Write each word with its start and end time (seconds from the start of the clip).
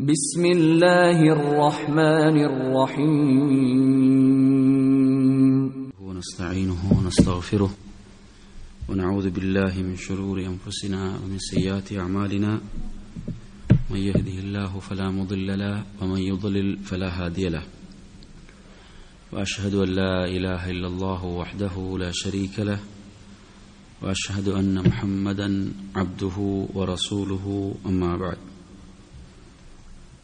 بسم 0.00 0.44
الله 0.44 1.32
الرحمن 1.32 2.44
الرحيم. 2.44 3.08
ونستعينه 6.00 6.92
ونستغفره 6.98 7.70
ونعوذ 8.88 9.30
بالله 9.30 9.82
من 9.82 9.96
شرور 9.96 10.40
أنفسنا 10.44 11.18
ومن 11.24 11.38
سيئات 11.38 11.92
أعمالنا. 11.92 12.60
من 13.90 13.96
يهده 13.96 14.38
الله 14.44 14.78
فلا 14.78 15.10
مضل 15.10 15.58
له 15.58 15.84
ومن 16.02 16.20
يضلل 16.20 16.78
فلا 16.78 17.24
هادي 17.24 17.48
له. 17.48 17.62
وأشهد 19.32 19.74
أن 19.74 19.88
لا 19.88 20.26
إله 20.26 20.70
إلا 20.70 20.86
الله 20.86 21.24
وحده 21.24 21.98
لا 21.98 22.10
شريك 22.12 22.60
له. 22.60 22.80
وأشهد 24.02 24.48
أن 24.48 24.88
محمدا 24.88 25.72
عبده 25.96 26.66
ورسوله 26.74 27.74
أما 27.86 28.16
بعد. 28.16 28.51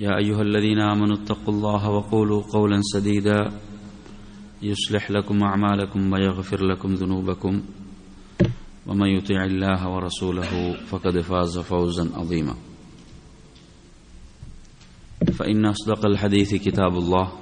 يا 0.00 0.16
أيها 0.18 0.42
الذين 0.42 0.80
آمنوا 0.80 1.16
اتقوا 1.16 1.54
الله 1.54 1.90
وقولوا 1.90 2.42
قولا 2.42 2.80
سديدا 2.82 3.50
يصلح 4.62 5.10
لكم 5.10 5.42
أعمالكم 5.42 6.12
ويغفر 6.12 6.64
لكم 6.64 6.94
ذنوبكم 6.94 7.62
ومن 8.86 9.08
يطع 9.08 9.44
الله 9.44 9.88
ورسوله 9.88 10.72
فقد 10.86 11.20
فاز 11.20 11.58
فوزا 11.58 12.10
عظيما. 12.14 12.54
فإن 15.32 15.66
أصدق 15.66 16.06
الحديث 16.06 16.54
كتاب 16.54 16.96
الله 16.96 17.32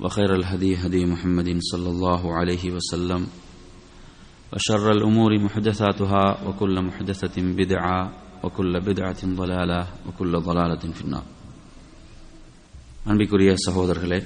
وخير 0.00 0.34
الهدي 0.34 0.76
هدي 0.76 1.06
محمد 1.06 1.58
صلى 1.60 1.88
الله 1.88 2.34
عليه 2.34 2.70
وسلم 2.70 3.26
وشر 4.52 4.90
الأمور 4.90 5.38
محدثاتها 5.38 6.48
وكل 6.48 6.82
محدثة 6.82 7.42
بدعة 7.42 8.12
وكل 8.44 8.80
بدعة 8.80 9.20
ضلالة 9.26 9.86
وكل 10.08 10.32
ضلالة 10.40 10.92
في 10.92 11.04
النار. 11.04 11.33
அன்பிக்குரிய 13.04 13.50
சகோதரர்களே 13.64 14.18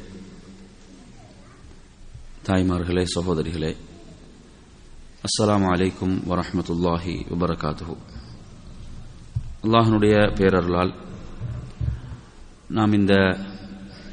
தாய்மார்களே 2.42 3.04
சகோதரிகளே 3.14 3.70
அஸ்ஸலாமு 5.26 5.66
அலைக்கும் 5.72 6.14
வரஹமத்துல்லாஹி 6.30 7.14
வபரகாத்து 7.30 7.96
அல்லாஹனுடைய 9.64 10.14
பேரருளால் 10.38 10.92
நாம் 12.68 12.92
இந்த 12.92 13.14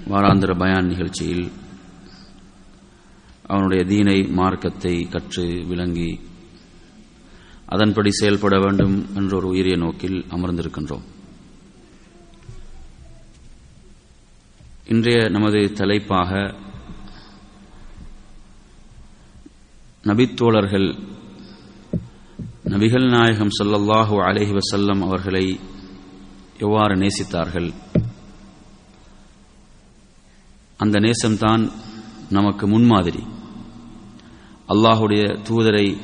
வாராந்திர 0.08 0.54
பயான் 0.64 0.88
நிகழ்ச்சியில் 0.88 1.46
அவனுடைய 3.48 3.84
தீனை 3.86 4.20
மார்க்கத்தை 4.40 4.96
கற்று 5.08 5.48
விளங்கி 5.72 6.12
அதன்படி 7.68 8.10
செயல்பட 8.12 8.56
வேண்டும் 8.60 8.96
என்ற 9.16 9.32
ஒரு 9.38 9.48
உயரிய 9.48 9.76
நோக்கில் 9.78 10.20
அமர்ந்திருக்கின்றோம். 10.30 11.06
இன்றைய 14.88 15.30
நமது 15.30 15.74
தலைப்பாக 15.74 16.32
நபித்தோழர்கள் 20.04 20.96
நபிகள் 22.64 23.10
நாயகம் 23.10 23.50
சல்லல்லாஹு 23.60 24.16
அலஹி 24.16 24.54
வசல்லம் 24.54 25.02
அவர்களை 25.02 25.60
எவ்வாறு 26.58 26.96
நேசித்தார்கள்? 26.96 27.74
அந்த 30.78 31.00
நேசம்தான் 31.00 31.72
நமக்கு 32.30 32.68
முன்மாதிரி. 32.68 33.24
அல்லாஹுடைய 34.68 35.24
தூதரை 35.50 35.98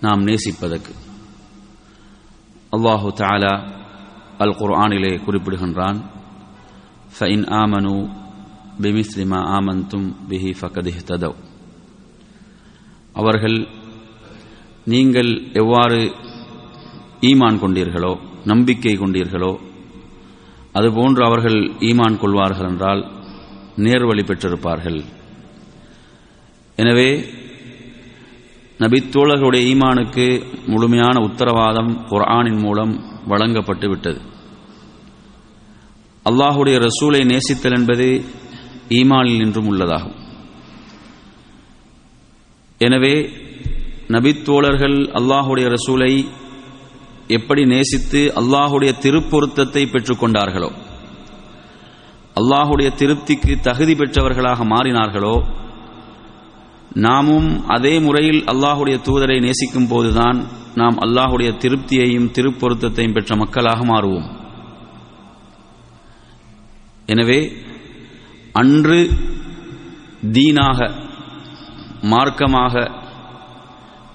நாம் 0.00 0.26
நேசிப்பதற்கு. 0.26 0.94
அல்லாஹு 2.70 3.08
தாலா 3.16 3.54
அல் 4.38 4.56
குர்ஆனிலே 4.56 5.16
குறிப்பிடுகின்றான் 5.24 6.15
فإن 7.15 7.39
آمنوا 7.63 8.01
بمثل 8.79 9.19
ما 9.25 9.39
آمنتم 9.57 10.01
به 10.29 10.45
فقد 10.61 10.85
اهتدوا 10.87 11.35
அவர்கள் 13.15 13.57
நீங்கள் 14.87 15.31
எவ்வாறு 15.61 15.99
ஈமான் 17.21 17.59
கொண்டீர்களோ 17.61 18.13
நம்பிக்கை 18.45 18.93
கொண்டீர்களோ 18.97 19.51
அதுபோன்று 20.75 21.21
அவர்கள் 21.25 21.57
ஈமான் 21.89 22.17
கொள்வார்கள் 22.17 22.69
என்றால் 22.69 23.01
நேர்வழி 23.77 24.23
பெற்றிருப்பார்கள் 24.23 24.99
எனவே 26.77 27.09
நபித்தோழர்களுடைய 28.79 29.63
ஈமானுக்கு 29.71 30.25
முழுமையான 30.67 31.15
உத்தரவாதம் 31.27 31.91
குர்ஆனின் 32.09 32.61
மூலம் 32.65 32.93
வழங்கப்பட்டு 33.27 33.87
விட்டது 33.89 34.19
அல்லாஹுடைய 36.28 36.76
ரசூலை 36.86 37.20
நேசித்தல் 37.32 37.76
என்பது 37.78 38.06
ஈமானில் 38.98 39.40
நின்றும் 39.42 39.68
உள்ளதாகும். 39.70 40.16
எனவே 42.80 43.14
நபித்தோழர்கள் 44.14 44.98
அல்லாஹுடைய 45.18 45.66
ரசூலை 45.76 46.12
எப்படி 47.36 47.62
நேசித்து 47.74 48.20
அல்லாஹுடைய 48.40 48.90
திருப்பொருத்தத்தை 49.04 49.82
பெற்றுக்கொண்டார்களோ 49.92 50.70
அல்லாஹுடைய 52.40 52.88
திருப்திக்கு 53.00 53.52
தகுதி 53.68 53.94
பெற்றவர்களாக 54.00 54.64
மாறினார்களோ 54.72 55.36
நாமும் 57.04 57.48
அதே 57.76 57.94
முறையில் 58.06 58.40
அல்லாஹுடைய 58.52 58.96
தூதரை 59.06 59.38
நேசிக்கும் 59.46 59.88
போதுதான் 59.92 60.38
நாம் 60.80 60.96
அல்லாஹுடைய 61.06 61.50
திருப்தியையும் 61.62 62.30
திருப்பொருத்தத்தையும் 62.36 63.16
பெற்ற 63.16 63.36
மக்களாக 63.36 63.80
மாறுவோம். 63.92 64.28
எனவே 67.06 67.40
அன்று 68.52 69.00
தீனாக 70.36 70.78
மார்க்கமாக 72.12 72.74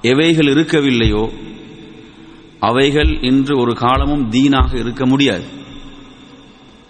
எவைகள் 0.01 0.49
இருக்கவில்லையோ 0.53 1.23
அவைகள் 2.59 3.11
இன்று 3.29 3.53
ஒரு 3.59 3.73
காலமும் 3.73 4.29
தீனாக 4.29 4.77
இருக்க 4.77 5.05
முடியாது. 5.05 5.45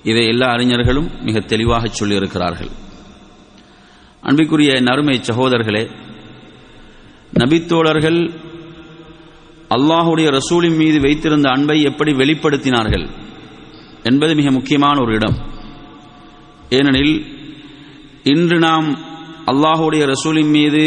இதை 0.04 0.24
எல்லா 0.28 0.48
அறிஞர்களும் 0.52 1.10
மிக 1.24 1.40
தெளிவாக 1.40 1.88
சொல்லியிருக்கிறார்கள். 1.88 2.72
அன்பிற்குரிய 4.22 4.72
நறுமை 4.82 5.16
சகோதரர்களே 5.30 5.84
நபித்தோழர்கள் 7.40 8.20
அல்லாஹுடைய 9.76 10.28
ரசூலின் 10.38 10.78
மீது 10.78 11.00
வைத்திருந்த 11.00 11.48
அன்பை 11.50 11.78
எப்படி 11.82 12.12
வெளிப்படுத்தினார்கள் 12.12 13.06
என்பது 14.04 14.36
மிக 14.36 14.52
முக்கியமான 14.52 14.96
ஒரு 15.02 15.14
இடம். 15.14 15.38
ஏனெனில் 16.72 17.16
இன்று 18.26 18.58
நாம் 18.60 18.88
அல்லாஹுடைய 19.52 20.04
ரசூலின் 20.06 20.52
மீது 20.52 20.84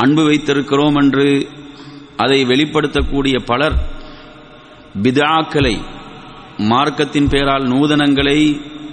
அன்பு 0.00 0.22
வைத்திருக்கிறோம் 0.22 0.96
என்று 0.96 1.26
அதை 2.16 2.38
வெளிப்படுத்தக்கூடிய 2.44 3.36
பலர் 3.44 3.76
பிதாக்களை 5.02 5.74
மார்க்கத்தின் 6.70 7.28
பெயரால் 7.28 7.66
நூதனங்களை 7.66 8.38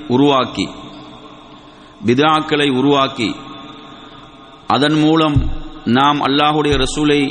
உருவாக்கி 0.09 0.65
பிதாக்களை 2.05 2.67
உருவாக்கி 2.79 3.29
அதன் 4.73 4.97
மூலம் 5.01 5.37
நாம் 5.91 6.19
அல்லாஹுடைய 6.21 6.75
ரசூலை 6.77 7.21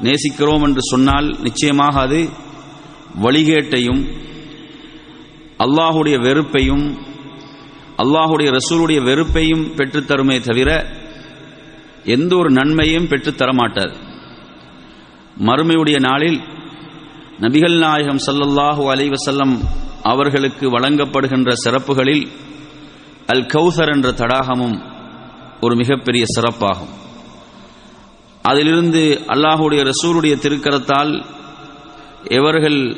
நேசிக்கிறோம் 0.00 0.64
என்று 0.64 0.82
சொன்னால் 0.90 1.28
நிச்சயமாக 1.42 1.94
அது 2.00 2.20
வழிகேட்டையும் 3.18 4.02
அல்லாஹுடைய 5.58 6.18
வெறுப்பையும் 6.18 6.86
அல்லாஹுடைய 7.96 8.50
ரசூலுடைய 8.50 9.02
வெறுப்பையும் 9.02 9.64
பெற்றுத்தருமே 9.76 10.40
தவிர 10.40 10.86
எந்த 12.04 12.36
ஒரு 12.36 12.50
நன்மையும் 12.50 13.06
பெற்றுத்தரமாட்டார். 13.06 13.94
மறுமையுடைய 15.46 16.00
நாளில் 16.00 16.40
நபிகள் 17.40 17.78
நாயகம் 17.78 18.20
சல்லல்லாஹூ 18.26 18.82
அலைவசல்லம் 18.92 19.54
அவர்களுக்கு 20.02 20.70
வழங்கப்படுகின்ற 20.70 21.52
சிறப்புகளில் 21.64 22.28
அல் 23.26 23.46
கௌசர் 23.46 23.88
என்ற 23.88 24.10
தடாகமும் 24.10 24.76
ஒரு 25.60 25.76
மிகப்பெரிய 25.76 26.24
சிறப்பாகும். 26.36 26.92
அதிலிருந்து 28.42 29.20
அல்லாஹுடைய 29.26 29.90
ரசூருடைய 29.90 30.34
திருக்கரத்தால் 30.44 31.24
எவர்கள் 32.28 32.96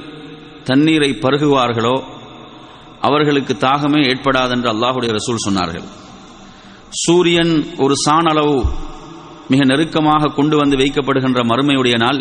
தண்ணீரை 0.65 1.11
பருகுவார்களோ 1.11 2.16
அவர்களுக்கு 3.09 3.55
தாகமே 3.67 4.01
ஏற்படாதென்று 4.11 4.69
அல்லாஹுடைய 4.75 5.11
ரசூல் 5.19 5.47
சொன்னார்கள். 5.47 5.87
சூரியன் 7.03 7.55
ஒரு 7.85 7.95
சான் 8.05 8.29
அளவு 8.33 8.57
மிக 9.53 9.65
நெருக்கமாக 9.71 10.33
கொண்டு 10.39 10.57
வந்து 10.61 10.77
வைக்கப்படுகின்ற 10.83 11.41
மறுமையுடைய 11.51 11.97
நாள். 12.05 12.21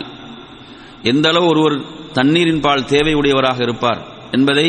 எந்த 1.12 1.26
அளவு 1.32 1.48
ஒருவர் 1.54 1.78
தண்ணீரின் 2.18 2.64
பால் 2.66 2.90
தேவையுடையவராக 2.94 3.60
இருப்பார் 3.68 4.02
என்பதை 4.36 4.68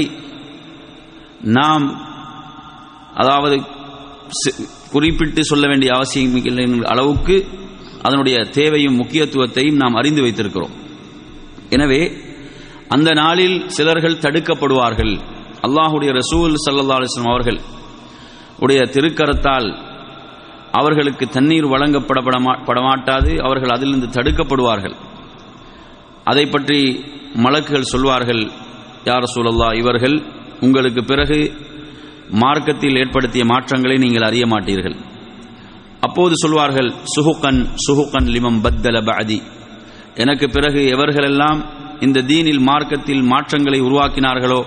நாம் 1.58 1.84
அதாவது 3.22 3.56
குறிப்பிட்டு 4.94 5.42
சொல்ல 5.50 5.64
வேண்டிய 5.70 5.90
அவசியம் 5.98 6.36
இல்லை 6.50 6.64
அளவுக்கு 6.92 7.36
அதனுடைய 8.06 8.36
தேவையும் 8.58 8.98
முக்கியத்துவத்தையும் 9.00 9.80
நாம் 9.82 9.98
அறிந்து 10.00 10.22
வைத்திருக்கிறோம். 10.24 10.74
எனவே 11.76 12.00
அந்த 12.94 13.10
நாளில் 13.20 13.56
சிலர்கள் 13.76 14.22
தடுக்கப்படுவார்கள். 14.24 15.14
அல்லாஹுடைய 15.66 16.10
ரசூல் 16.20 16.54
சல்லா 16.64 16.96
அலிஸ்லாம் 16.98 17.34
அவர்கள் 17.34 17.60
உடைய 18.64 18.80
திருக்கரத்தால் 18.94 19.68
அவர்களுக்கு 20.78 21.24
தண்ணீர் 21.36 21.66
வழங்கப்படப்பட 21.72 22.78
மாட்டாது 22.88 23.32
அவர்கள் 23.46 23.74
அதிலிருந்து 23.74 24.08
தடுக்கப்படுவார்கள். 24.16 24.96
அதை 26.30 26.44
பற்றி 26.54 26.80
மலக்குகள் 27.44 27.90
சொல்வார்கள் 27.92 28.42
யார் 29.08 29.30
சூழல்லா 29.34 29.68
இவர்கள் 29.80 30.16
உங்களுக்கு 30.66 31.02
பிறகு 31.10 31.38
மார்க்கத்தில் 32.42 32.98
ஏற்படுத்திய 33.02 33.42
மாற்றங்களை 33.52 33.96
நீங்கள் 34.04 34.26
அறிய 34.28 34.44
மாட்டீர்கள். 34.52 34.96
அப்போது 36.06 36.34
சொல்வார்கள் 36.44 36.88
சுஹுக்கன் 37.14 37.60
சுஹுக்கன் 37.84 38.28
லிமம் 38.34 38.60
பத்தல 38.64 38.96
பதி 39.08 39.38
எனக்கு 40.22 40.46
பிறகு 40.56 40.80
எவர்களெல்லாம் 40.94 41.60
இந்த 42.06 42.24
தீனில் 42.30 42.62
மார்க்கத்தில் 42.68 43.22
மாற்றங்களை 43.32 43.78
உருவாக்கினார்களோ 43.86 44.60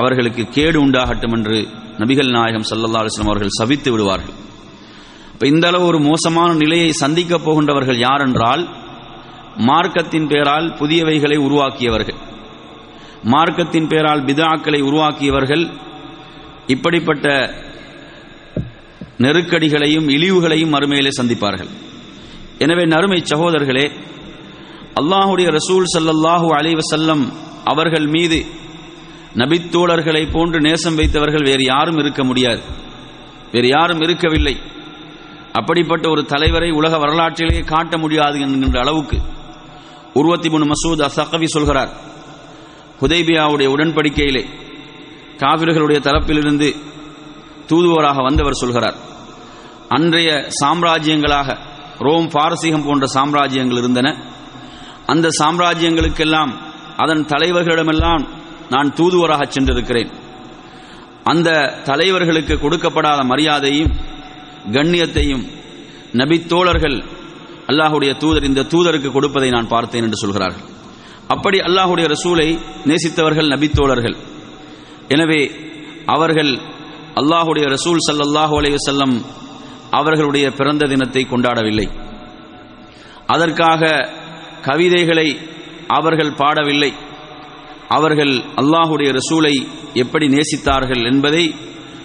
அவர்களுக்கு 0.00 0.42
கேடு 0.56 0.78
உண்டாகட்டும் 0.84 1.34
என்று 1.36 1.58
நபிகள் 2.00 2.30
நாயகம் 2.36 2.66
சல்லல்லா 2.70 3.00
அலுவலம் 3.02 3.30
அவர்கள் 3.32 3.56
சவித்து 3.58 3.90
விடுவார்கள். 3.92 4.36
இப்போ 5.32 5.46
இந்த 5.52 5.64
அளவு 5.70 5.84
ஒரு 5.90 5.98
மோசமான 6.08 6.50
நிலையை 6.62 6.90
சந்திக்கப் 7.02 7.44
போகின்றவர்கள் 7.46 7.98
யார் 8.06 8.24
என்றால் 8.26 8.62
மார்க்கத்தின் 9.68 10.28
பெயரால் 10.32 10.66
புதியவைகளை 10.80 11.36
உருவாக்கியவர்கள். 11.46 12.18
மார்க்கத்தின் 13.34 13.88
பெயரால் 13.92 14.24
பிதாக்களை 14.28 14.80
உருவாக்கியவர்கள் 14.88 15.64
இப்படிப்பட்ட 16.74 17.26
நெருக்கடிகளையும் 19.24 20.08
இழிவுகளையும் 20.16 20.74
மறுமையிலே 20.74 21.12
சந்திப்பார்கள். 21.18 21.70
எனவே 22.64 22.84
நறுமை 22.94 23.20
சகோதரர்களே 23.32 23.86
அல்லாஹுடைய 25.00 25.48
ரசூல் 25.58 25.86
சல்லல்லாஹூ 25.94 26.48
அலைவசல்லம் 26.58 27.24
அவர்கள் 27.72 28.06
மீது 28.16 28.38
நபித்தோழர்களை 29.36 30.30
போன்று 30.32 30.60
நேசம் 30.60 30.98
வைத்தவர்கள் 30.98 31.44
வேறு 31.44 31.64
யாரும் 31.64 31.96
இருக்க 31.96 32.24
முடியாது. 32.24 32.60
வேறு 33.52 33.68
யாரும் 33.68 34.00
இருக்கவில்லை. 34.00 34.60
அப்படிப்பட்ட 35.52 36.08
ஒரு 36.08 36.24
தலைவரை 36.24 36.70
உலக 36.70 36.98
வரலாற்றிலேயே 36.98 37.60
காட்ட 37.60 37.98
முடியாது 37.98 38.40
என்கின்ற 38.40 38.80
அளவுக்கு 38.80 39.18
உருவத்தி 40.14 40.50
முன் 40.50 40.70
மசூத் 40.70 41.02
அசகவி 41.02 41.44
சொல்கிறார். 41.44 41.88
ஹுதைபியாவுடைய 43.00 43.68
உடன்படிக்கையிலே 43.68 44.44
காவிர்களுடைய 45.36 46.00
தரப்பிலிருந்து 46.00 46.76
தூதுவராக 47.66 48.22
வந்தவர் 48.22 48.52
சொல்கிறார். 48.52 48.94
அன்றைய 49.88 50.48
சாம்ராஜ்யங்களாக 50.64 51.56
ரோம் 51.98 52.28
பாரசீகம் 52.28 52.84
போன்ற 52.84 53.06
சாம்ராஜ்யங்கள் 53.14 53.78
இருந்தன. 53.78 54.16
அந்த 55.06 55.28
சாம்ராஜ்யங்களுக்கெல்லாம் 55.38 56.52
அதன் 56.96 57.24
தலைவர்களிடமெல்லாம் 57.24 58.35
நான் 58.74 58.94
தூதுவராக 58.98 59.42
சென்றிருக்கிறேன். 59.54 60.10
அந்த 61.32 61.50
தலைவர்களுக்கு 61.90 62.54
கொடுக்கப்படாத 62.64 63.20
மரியாதையும் 63.32 63.92
கண்ணியத்தையும் 64.76 65.44
நபித்தோழர்கள் 66.20 66.96
அல்லாஹுடைய 67.70 68.12
தூதர் 68.22 68.48
இந்த 68.50 68.66
தூதருக்கு 68.72 69.10
கொடுப்பதை 69.12 69.48
நான் 69.54 69.72
பார்த்தேன் 69.74 70.04
என்று 70.06 70.18
சொல்கிறார்கள். 70.22 70.64
அப்படி 71.34 71.58
அல்லாஹுடைய 71.68 72.06
ரசூலை 72.14 72.48
நேசித்தவர்கள் 72.90 73.52
நபித்தோழர்கள் 73.54 74.16
எனவே 75.14 75.40
அவர்கள் 76.14 76.52
அல்லாஹுடைய 77.20 77.66
ரசூல் 77.74 78.04
சல்லல்லாஹு 78.08 78.54
அலையுசல்லம் 78.60 79.14
அவர்களுடைய 79.98 80.46
பிறந்த 80.58 80.86
தினத்தை 80.92 81.22
கொண்டாடவில்லை. 81.32 81.86
அதற்காக 83.34 83.90
கவிதைகளை 84.68 85.28
அவர்கள் 85.98 86.36
பாடவில்லை. 86.42 86.92
அவர்கள் 87.88 88.32
அல்லாஹுடைய 88.60 89.12
ரசூலை 89.12 89.54
எப்படி 89.94 90.26
நேசித்தார்கள் 90.28 91.02
என்பதை 91.12 91.54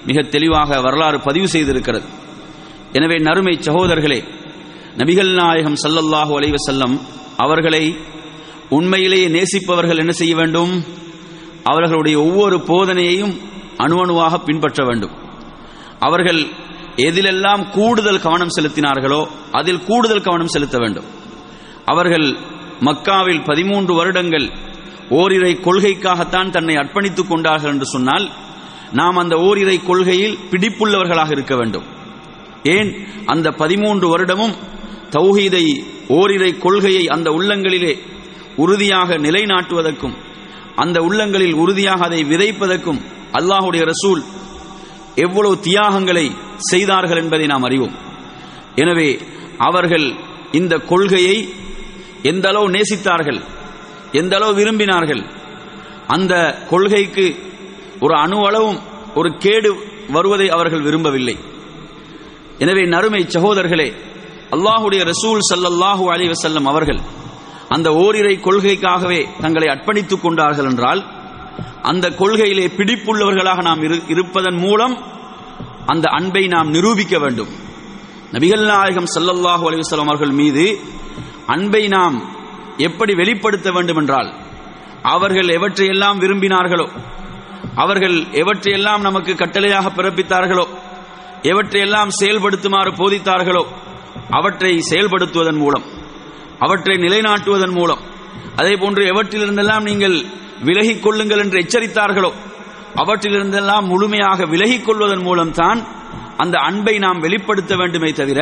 மிக 0.06 0.22
தெளிவாக 0.22 0.82
வரலாறு 0.82 1.20
பதிவு 1.20 1.48
செய்திருக்கிறது. 1.48 2.08
எனவே 2.94 3.18
நறுமை 3.18 3.60
சகோதரர்களே 3.62 4.24
நபிகள் 4.98 5.34
நாயகம் 5.34 5.78
சல்லல்லாஹு 5.84 6.34
அலைவசல்லம் 6.40 7.00
அவர்களை 7.38 7.96
உண்மையிலேயே 8.70 9.28
நேசிப்பவர்கள் 9.28 9.98
என்ன 9.98 10.12
செய்ய 10.12 10.36
வேண்டும்? 10.36 10.84
அவர்களுடைய 11.64 12.20
ஒவ்வொரு 12.20 12.58
போதனையையும் 12.58 13.40
அணுவணுவாக 13.78 14.44
பின்பற்ற 14.44 14.86
வேண்டும். 14.86 15.12
அவர்கள் 16.00 16.42
எதிலெல்லாம் 16.96 17.70
கூடுதல் 17.70 18.22
கவனம் 18.22 18.54
செலுத்தினார்களோ 18.58 19.28
அதில் 19.52 19.84
கூடுதல் 19.84 20.22
கவனம் 20.22 20.48
செலுத்த 20.48 20.78
வேண்டும். 20.78 21.06
அவர்கள் 21.86 22.36
மக்காவில் 22.82 23.44
பதிமூன்று 23.44 23.94
வருடங்கள் 23.94 24.52
ஓரிரை 25.12 25.54
கொள்கைக்காகத்தான் 25.56 26.50
தன்னை 26.50 26.76
அர்ப்பணித்துக் 26.76 27.28
கொண்டார்கள் 27.28 27.72
என்று 27.72 27.86
சொன்னால் 27.86 28.32
நாம் 28.92 29.18
அந்த 29.18 29.36
ஓரிரை 29.36 29.84
கொள்கையில் 29.84 30.38
பிடிப்புள்ளவர்களாக 30.52 31.32
இருக்க 31.32 31.56
வேண்டும். 31.56 31.84
ஏன்? 32.64 32.90
அந்த 33.26 33.52
பதிமூன்று 33.52 34.08
வருடமும் 34.08 34.56
தௌஹீதை 35.12 35.66
ஓரிரை 36.08 36.58
கொள்கையை 36.58 37.08
அந்த 37.08 37.30
உள்ளங்களிலே 37.30 37.94
உறுதியாக 38.56 39.18
நிலைநாட்டுவதற்கும் 39.18 40.16
அந்த 40.76 41.02
உள்ளங்களில் 41.02 41.54
உறுதியாக 41.54 42.06
அதை 42.06 42.24
விதைப்பதற்கும் 42.24 43.00
அல்லாஹுடைய 43.34 43.84
ரசூல் 43.84 44.22
எவ்வளவு 45.16 45.60
தியாகங்களை 45.60 46.32
செய்தார்கள் 46.58 47.18
என்பதை 47.18 47.46
நாம் 47.46 47.64
அறிவோம். 47.64 47.96
எனவே 48.76 49.20
அவர்கள் 49.58 50.14
இந்த 50.52 50.78
கொள்கையை 50.78 51.54
எந்த 52.24 52.48
அளவு 52.50 52.70
நேசித்தார்கள் 52.70 53.42
எந்த 54.14 54.36
அளவு 54.36 54.54
விரும்பினார்கள்? 54.60 55.24
அந்த 56.08 56.34
கொள்கைக்கு 56.70 57.36
ஒரு 58.00 58.14
அணுவளவும் 58.16 58.80
ஒரு 59.16 59.38
கேடு 59.38 59.76
வருவதை 60.10 60.50
அவர்கள் 60.50 60.82
விரும்பவில்லை. 60.82 61.38
எனவே 62.60 62.84
நறுமை 62.86 63.26
சகோதரர்களே 63.28 63.90
அல்லாஹுடைய 64.52 65.02
ரசூல் 65.04 65.42
சல்லல்லாஹூ 65.54 66.06
அலி 66.14 66.26
வசல்லம் 66.28 66.66
அவர்கள் 66.66 67.02
அந்த 67.70 67.94
ஓரிரை 67.94 68.40
கொள்கைக்காகவே 68.40 69.28
தங்களை 69.42 69.68
அர்ப்பணித்துக் 69.68 70.22
கொண்டார்கள் 70.22 70.66
என்றால் 70.66 71.02
அந்த 71.82 72.10
கொள்கையிலே 72.10 72.66
பிடிப்புள்ளவர்களாக 72.78 73.62
நாம் 73.62 73.84
இருப்பதன் 74.08 74.56
மூலம் 74.56 74.96
அந்த 75.86 76.10
அன்பை 76.10 76.48
நாம் 76.48 76.70
நிரூபிக்க 76.70 77.20
வேண்டும். 77.20 77.52
நபிகள் 78.32 78.66
நாயகம் 78.66 79.10
சல்லல்லாஹு 79.16 79.64
அலிவசலம் 79.70 80.10
அவர்கள் 80.12 80.32
மீது 80.32 80.80
அன்பை 81.46 81.88
நாம் 81.88 82.18
எப்படி 82.82 83.14
வெளிப்படுத்த 83.14 83.70
வேண்டும் 83.72 84.00
என்றால் 84.02 84.30
அவர்கள் 85.12 85.50
எவற்றையெல்லாம் 85.58 86.22
விரும்பினார்களோ 86.24 86.88
அவர்கள் 87.76 88.16
எவற்றையெல்லாம் 88.42 89.02
நமக்கு 89.02 89.34
கட்டளையாக 89.34 89.90
பிறப்பித்தார்களோ 89.98 90.66
எவற்றையெல்லாம் 91.52 92.12
செயல்படுத்துமாறு 92.20 92.92
போதித்தார்களோ 92.98 93.64
அவற்றை 94.30 94.74
செயல்படுத்துவதன் 94.90 95.60
மூலம் 95.64 95.86
அவற்றை 96.60 96.96
நிலைநாட்டுவதன் 96.98 97.76
மூலம் 97.76 98.02
அதே 98.56 98.74
போன்று 98.76 99.04
எவற்றிலிருந்தெல்லாம் 99.12 99.88
நீங்கள் 99.90 100.18
விலகிக் 100.64 101.04
கொள்ளுங்கள் 101.04 101.42
என்று 101.44 101.62
எச்சரித்தார்களோ 101.62 102.32
அவற்றிலிருந்தெல்லாம் 102.96 103.86
முழுமையாக 103.86 104.46
விலகிக் 104.46 104.86
கொள்வதன் 104.86 105.24
மூலம்தான் 105.24 105.80
அந்த 106.38 106.56
அன்பை 106.60 106.96
நாம் 107.00 107.20
வெளிப்படுத்த 107.20 107.74
வேண்டுமே 107.76 108.12
தவிர 108.12 108.40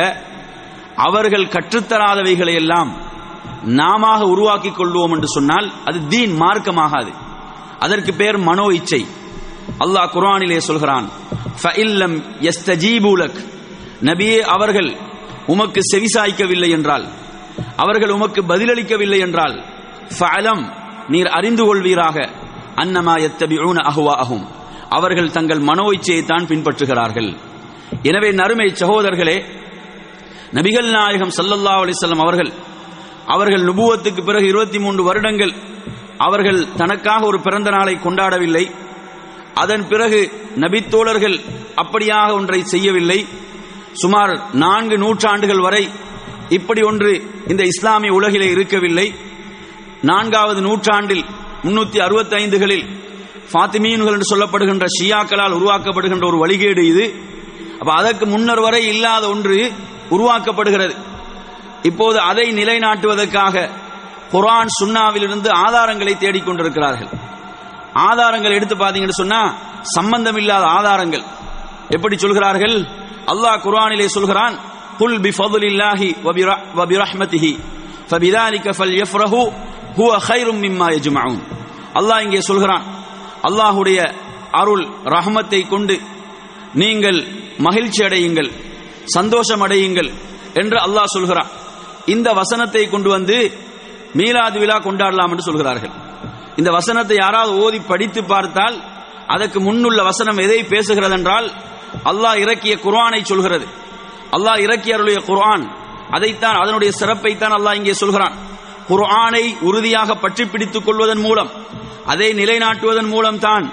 அவர்கள் 1.00 1.52
கற்றுத்தராதவைகளை 1.54 2.54
எல்லாம் 2.54 2.90
நாம 3.78 4.18
உருவாக்கிக் 4.34 4.78
கொள்வோம் 4.80 5.12
என்று 5.14 5.28
சொன்னால் 5.28 5.72
அது 5.84 5.98
தீன் 6.06 6.34
மார்க்கமாகாது. 6.40 7.12
அதற்கு 7.78 8.12
பேர் 8.14 8.38
மனோ 8.38 8.66
இச்சை. 8.78 9.02
அல்லாஹ் 9.78 10.12
குரானிலே 10.14 10.58
சொல்கிறான் 10.58 11.06
நபியே 14.08 14.38
அவர்கள் 14.56 14.90
உமக்கு 15.46 15.80
செவிசாய்க்கவில்லை 15.92 16.70
என்றால் 16.70 17.04
அவர்கள் 17.76 18.10
உமக்கு 18.10 18.40
பதிலளிக்கவில்லை 18.42 19.18
என்றால் 19.18 19.56
ஃபலம் 20.18 20.62
நீர் 21.08 21.30
அறிந்து 21.38 21.62
கொள்வீராக. 21.64 22.16
அன்னமா 22.76 23.14
எத்தபிஊன 23.26 23.78
அவர்கள் 24.88 25.30
தங்கள் 25.30 25.58
மனோ 25.58 25.86
இச்சையை 25.90 26.22
தான் 26.24 26.46
பின்பற்றுகிறார்கள். 26.46 27.36
எனவே 28.02 28.30
நறுமை 28.32 28.68
சகோதரர்களே 28.80 29.36
நபிகள் 30.52 30.88
நாயகம் 30.90 31.34
சல்லல்லா 31.36 31.74
அலிசல்லம் 31.82 32.22
அவர்கள் 32.24 32.52
அவர்கள் 33.26 33.62
நுபுவத்துக்கு 33.62 34.24
பிறகு 34.24 34.46
இருபத்தி 34.46 34.78
மூன்று 34.78 35.02
வருடங்கள் 35.02 35.52
அவர்கள் 36.18 36.74
தனக்காக 36.76 37.26
ஒரு 37.26 37.40
பிறந்த 37.40 37.70
நாளை 37.70 37.94
கொண்டாடவில்லை. 37.94 38.70
அதன் 39.54 39.88
பிறகு 39.88 40.32
நபித்தோழர்கள் 40.56 41.40
அப்படியாக 41.76 42.32
ஒன்றை 42.32 42.64
செய்யவில்லை. 42.64 43.26
சுமார் 43.92 44.54
நான்கு 44.54 44.98
நூற்றாண்டுகள் 44.98 45.60
வரை 45.60 45.88
இப்படி 46.48 46.82
ஒன்று 46.82 47.22
இந்த 47.48 47.62
இஸ்லாமிய 47.62 48.12
உலகிலே 48.12 48.50
இருக்கவில்லை. 48.50 49.14
நான்காவது 50.02 50.60
நூற்றாண்டில் 50.60 51.24
முன்னூத்தி 51.62 51.98
அறுபத்தி 51.98 52.36
ஐந்துகளில் 52.36 52.86
ஃபாத்திமீன்கள் 53.52 54.12
என்று 54.12 54.36
சொல்லப்படுகின்ற 54.36 54.86
ஷியாக்களால் 55.00 55.56
உருவாக்கப்படுகின்ற 55.56 56.26
ஒரு 56.26 56.46
வழிகேடு 56.46 56.78
இது. 56.78 57.14
அப்ப 57.78 57.92
அதற்கு 57.92 58.26
முன்னர் 58.26 58.60
வரை 58.60 58.86
இல்லாத 58.86 59.28
ஒன்று 59.28 59.72
உருவாக்கப்படுகிறது. 60.10 60.94
இப்போது 61.88 62.18
அதை 62.30 62.46
நிலைநாட்டுவதற்காக 62.60 63.64
குரான் 64.32 64.70
சுன்னாவிலிருந்து 64.80 65.48
ஆதாரங்களை 65.66 66.14
தேடிக்கொண்டிருக்கிறார்கள் 66.22 67.10
ஆதாரங்கள் 68.08 68.56
எடுத்து 68.58 68.76
பார்த்தீங்கன்னு 68.76 69.20
சொன்னா 69.22 69.40
சம்பந்தமில்லாத 69.96 70.64
ஆதாரங்கள். 70.78 71.24
எப்படி 71.96 72.16
சொல்கிறார்கள்? 72.24 72.76
அல்லாஹ் 73.32 73.62
குரானிலே 73.66 74.06
சொல்கிறான் 74.16 74.54
குல் 75.00 75.18
பி 75.24 75.30
ஃபضலில்லாஹி 75.38 76.08
வ 76.78 76.84
பிரஹ்மதிஹி 76.92 77.52
ஃபபிதாலிக 78.10 78.74
ஃபல்யஃப்ரஹு 78.78 79.42
ஹுவ 79.98 80.10
கைரும் 80.28 80.60
மிம்மா 80.64 80.88
யஜ்மஊன் 80.96 81.40
அல்லாஹ் 82.00 82.22
இங்கே 82.26 82.40
சொல்கிறான் 82.50 82.84
அல்லாஹ்வுடைய 83.48 83.98
அருள் 84.60 84.84
ரஹமத்தை 85.14 85.60
கொண்டு 85.72 85.96
நீங்கள் 86.82 87.20
மகிழ்ச்சி 87.66 88.00
அடையுங்கள் 88.08 88.50
சந்தோஷம் 89.16 89.62
அடையுங்கள் 89.66 90.10
என்று 90.60 90.78
அல்லாஹ் 90.86 91.14
சொல்கிறான். 91.16 91.50
இந்த 92.06 92.28
வசனத்தை 92.40 92.82
கொண்டு 92.88 93.08
வந்து 93.16 93.36
மீலாது 94.18 94.58
விழா 94.62 94.76
கொண்டாடலாம் 94.86 95.32
என்று 95.32 95.48
சொல்கிறார்கள். 95.48 95.92
இந்த 96.60 96.70
வசனத்தை 96.78 97.16
யாராவது 97.24 97.52
ஓதி 97.64 97.78
படித்து 97.90 98.20
பார்த்தால் 98.32 98.76
அதற்கு 99.34 99.58
முன்னுள்ள 99.66 100.00
வசனம் 100.10 100.40
எதை 100.44 100.60
பேசுகிறது 100.72 101.16
என்றால் 101.18 101.46
அல்லாஹ் 102.10 102.40
இறக்கிய 102.44 102.74
குர்ஆனை 102.84 103.20
சொல்கிறது. 103.30 103.66
அல்லாஹ் 104.36 104.62
இறக்கிய 104.66 104.96
அருளிய 104.96 105.20
குர்ஆன். 105.28 105.64
அதைத்தான் 106.16 106.60
அதனுடைய 106.62 106.90
சிறப்பைத்தான் 107.00 107.54
அல்லாஹ் 107.58 107.78
இங்கே 107.80 107.94
சொல்கிறான். 108.02 108.34
குர்ஆனை 108.90 109.44
உறுதியாக 109.68 110.14
பற்றி 110.14 110.44
பிடித்துக் 110.52 110.86
கொள்வதன் 110.86 111.22
மூலம் 111.26 111.50
அதை 112.12 112.28
நிலைநாட்டுவதன் 112.40 113.10
மூலம் 113.14 113.38
தான் 113.46 113.64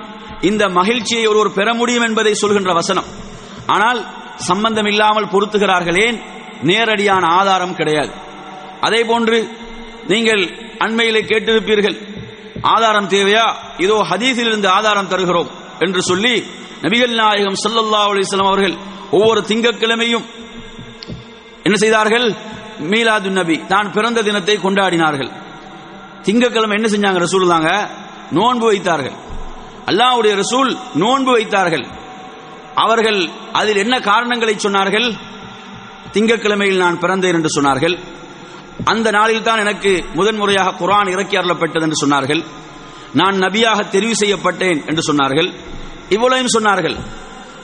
இந்த 0.50 0.63
மகிழ்ச்சியை 0.79 1.25
ஒருவர் 1.31 1.55
பெற 1.60 1.67
முடியும் 1.74 2.05
என்பதை 2.07 2.34
சொல்கின்ற 2.41 2.74
வசனம். 2.79 3.07
ஆனால் 3.75 4.00
சம்பந்தம் 4.50 4.89
இல்லாமல் 4.91 5.31
பொருத்துகிறார்களேன் 5.34 6.17
நேரடியான 6.69 7.23
ஆதாரம் 7.39 7.77
கிடையாது. 7.79 8.11
அதே 8.87 9.01
போன்று 9.09 9.37
நீங்கள் 10.11 10.43
அண்மையிலே 10.85 11.21
கேட்டிருப்பீர்கள் 11.31 11.97
ஆதாரம் 12.75 13.09
தேவையா? 13.15 13.45
இதோ 13.85 13.97
ஹதீஸில் 14.11 14.49
இருந்து 14.51 14.67
ஆதாரம் 14.77 15.11
தருகிறோம் 15.13 15.49
என்று 15.85 16.01
சொல்லி 16.09 16.33
நபிகள் 16.83 17.13
நாயகம் 17.21 17.59
ஸல்லல்லாஹு 17.63 18.11
அலிஸ்லாம் 18.13 18.51
அவர்கள் 18.51 18.75
ஒவ்வொரு 19.17 19.41
திங்கட்கிழமையும் 19.49 20.25
என்ன 21.65 21.77
செய்தார்கள்? 21.83 22.27
மீலாது 22.91 23.29
நபி 23.37 23.55
தான் 23.73 23.87
பிறந்த 23.95 24.23
தினத்தை 24.27 24.55
கொண்டாடினார்கள். 24.65 25.31
திங்கட்கிழமை 26.25 26.75
என்ன 26.79 26.87
செஞ்சாங்க 26.93 27.19
ரசூலுல்லாங்க? 27.25 27.71
நோன்பு 28.37 28.65
வைத்தார்கள். 28.71 29.15
அல்லாஹ்வுடைய 29.89 30.33
ரசூல் 30.43 30.71
நோன்பு 31.03 31.31
வைத்தார்கள். 31.31 31.85
அவர்கள் 32.83 33.19
அதில் 33.59 33.81
என்ன 33.83 33.95
காரணங்களை 33.99 34.55
சொன்னார்கள்? 34.55 35.07
திங்கட்கிழமையில் 36.13 36.83
நான் 36.85 36.99
பிறந்தேன் 36.99 37.37
என்று 37.39 37.51
சொன்னார்கள். 37.57 37.97
அந்த 38.83 39.11
நாளில் 39.11 39.43
தான் 39.43 39.59
எனக்கு 39.59 40.05
முதன்முறையாக 40.13 40.75
குரான் 40.79 41.11
இறக்கி 41.11 41.37
அருளப்பட்டது 41.37 41.81
என்று 41.81 42.01
சொன்னார்கள். 42.03 42.43
நான் 43.13 43.35
நபியாக 43.35 43.89
தெரிவு 43.89 44.15
செய்யப்பட்டேன் 44.21 44.85
என்று 44.85 45.03
சொன்னார்கள். 45.09 45.53
இவ்வளவையும் 46.09 46.53
சொன்னார்கள். 46.57 46.97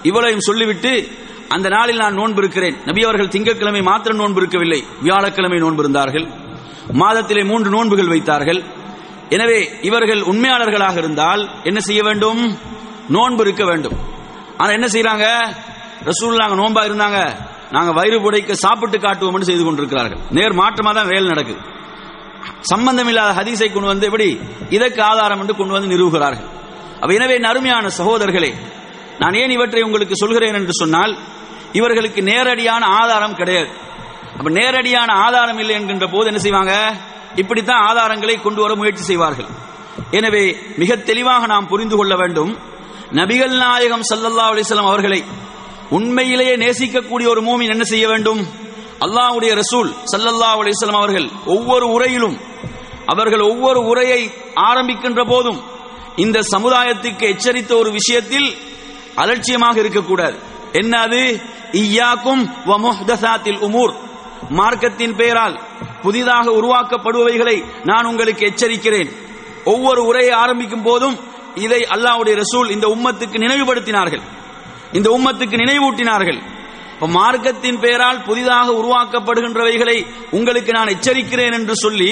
இவ்வளவையும் 0.03 0.47
சொல்லிவிட்டு 0.47 1.09
அந்த 1.49 1.69
நாளில் 1.69 1.97
நான் 1.97 2.13
நோன்பு 2.13 2.41
இருக்கிறேன். 2.41 2.77
நபி 2.85 3.03
அவர்கள் 3.03 3.27
திங்கட்கிழமை 3.27 3.81
மாத்திரம் 3.81 4.17
நோன்பு 4.17 4.39
இருக்கவில்லை. 4.41 4.83
வியாழக்கிழமை 5.01 5.59
நோன்பு 5.59 5.81
இருந்தார்கள். 5.83 6.27
மாதத்திலே 6.91 7.43
மூன்று 7.43 7.69
நோன்புகள் 7.69 8.07
வைத்தார்கள். 8.07 8.63
எனவே 9.29 9.59
இவர்கள் 9.81 10.21
உண்மையாளர்களாக 10.21 10.97
இருந்தால் 10.97 11.49
என்ன 11.63 11.79
செய்ய 11.79 12.03
வேண்டும்? 12.03 12.57
நோன்பு 13.09 13.41
இருக்க 13.41 13.65
வேண்டும். 13.65 13.95
ஆனால் 14.57 14.73
என்ன 14.73 14.87
செய்யறாங்க 14.87 15.25
ரசூல் 16.09 16.39
நாங்கள் 16.41 16.61
நோன்பா 16.63 16.81
இருந்தாங்க. 16.89 17.19
நாங்க 17.75 17.91
வயிறு 17.97 18.17
புடைக்க 18.23 18.55
சாப்பிட்டு 18.63 18.97
காட்டுவோம் 19.05 19.47
செய்து 19.49 19.63
கொண்டிருக்கிறார்கள். 19.65 20.21
நேர் 20.37 20.59
மாற்றமா 20.61 20.91
தான் 20.97 21.11
வேலை 21.13 21.27
நடக்குது. 21.33 21.61
சம்பந்தம் 22.71 23.09
இல்லாத 23.11 23.31
ஹதீஸை 23.39 23.69
கொண்டு 23.71 23.89
வந்து 23.91 24.07
எப்படி? 24.09 24.27
இதற்கு 24.77 25.01
ஆதாரம் 25.11 25.41
என்று 25.43 25.53
கொண்டு 25.59 25.75
வந்து 25.75 25.91
நிறுவுகிறார்கள் 25.93 26.49
அப்ப 27.01 27.11
எனவே 27.19 27.35
அருமையான 27.51 27.85
சகோதரர்களே 27.99 28.51
நான் 29.21 29.37
ஏன் 29.39 29.53
இவற்றை 29.55 29.81
உங்களுக்கு 29.87 30.15
சொல்கிறேன் 30.21 30.57
என்று 30.59 30.73
சொன்னால் 30.81 31.13
இவர்களுக்கு 31.79 32.21
நேரடியான 32.29 32.83
ஆதாரம் 33.01 33.35
கிடையாது. 33.39 33.69
அப்ப 34.37 34.49
நேரடியான 34.59 35.09
ஆதாரம் 35.25 35.59
இல்லை 35.63 35.73
என்கின்ற 35.79 36.07
போது 36.13 36.29
என்ன 36.31 36.41
செய்வாங்க? 36.45 36.73
இப்படித்தான் 37.41 37.83
ஆதாரங்களை 37.89 38.35
கொண்டு 38.45 38.61
வர 38.63 38.73
முயற்சி 38.81 39.03
செய்வார்கள். 39.09 39.49
எனவே 40.17 40.43
மிக 40.81 40.95
தெளிவாக 41.09 41.47
நாம் 41.53 41.69
புரிந்து 41.71 41.95
கொள்ள 41.99 42.13
வேண்டும். 42.21 42.51
நபிகள் 43.19 43.55
நாயகம் 43.63 44.05
சல்லல்லா 44.11 44.45
அலிஸ்லாம் 44.51 44.91
அவர்களை 44.91 45.19
உண்மையிலேயே 45.93 46.55
நேசிக்கக்கூடிய 46.55 47.27
ஒரு 47.27 47.41
மூமின் 47.41 47.69
என்ன 47.69 47.83
செய்ய 47.83 48.07
வேண்டும்? 48.07 48.41
அல்லாஹ்வுடைய 48.99 49.59
ரசூல் 49.59 49.89
சல்லல்லா 50.15 50.49
அலிஸ்லாம் 50.53 51.01
அவர்கள் 51.01 51.29
ஒவ்வொரு 51.45 51.87
உரையிலும் 51.87 52.37
அவர்கள் 53.05 53.39
ஒவ்வொரு 53.39 53.79
உரையை 53.79 54.31
ஆரம்பிக்கின்ற 54.55 55.27
போதும் 55.27 55.63
இந்த 56.15 56.41
சமுதாயத்துக்கு 56.57 57.35
எச்சரித்த 57.35 57.77
ஒரு 57.77 57.91
விஷயத்தில் 57.91 58.57
அலட்சியமாக 59.15 59.79
இருக்கக்கூடாது. 59.79 60.37
என்ன 60.71 60.99
அது? 60.99 61.39
ஈயாக்கும் 61.71 62.43
உமூர். 63.59 63.93
மார்க்கத்தின் 64.49 65.15
பெயரால் 65.15 65.59
புதிதாக 66.01 66.51
உருவாக்கப்படுபவைகளை 66.51 67.63
நான் 67.83 68.05
உங்களுக்கு 68.05 68.45
எச்சரிக்கிறேன். 68.45 69.11
ஒவ்வொரு 69.63 70.05
உரையை 70.05 70.33
ஆரம்பிக்கும் 70.33 70.81
போதும் 70.81 71.19
இதை 71.55 71.81
அல்லாஹ்வுடைய 71.89 72.41
ரசூல் 72.41 72.69
இந்த 72.69 72.87
உம்மத்துக்கு 72.87 73.43
நினைவுபடுத்தினார்கள். 73.45 74.21
இந்த 74.93 75.09
உம்மத்துக்கு 75.17 75.55
நினைவூட்டினார்கள். 75.63 76.39
இப்ப 76.93 77.07
மார்க்கத்தின் 77.07 77.79
பெயரால் 77.79 78.23
புதிதாக 78.23 78.67
உருவாக்கப்படுகின்றவைகளை 78.71 79.97
உங்களுக்கு 80.31 80.71
நான் 80.71 80.93
எச்சரிக்கிறேன் 80.95 81.55
என்று 81.59 81.75
சொல்லி 81.75 82.11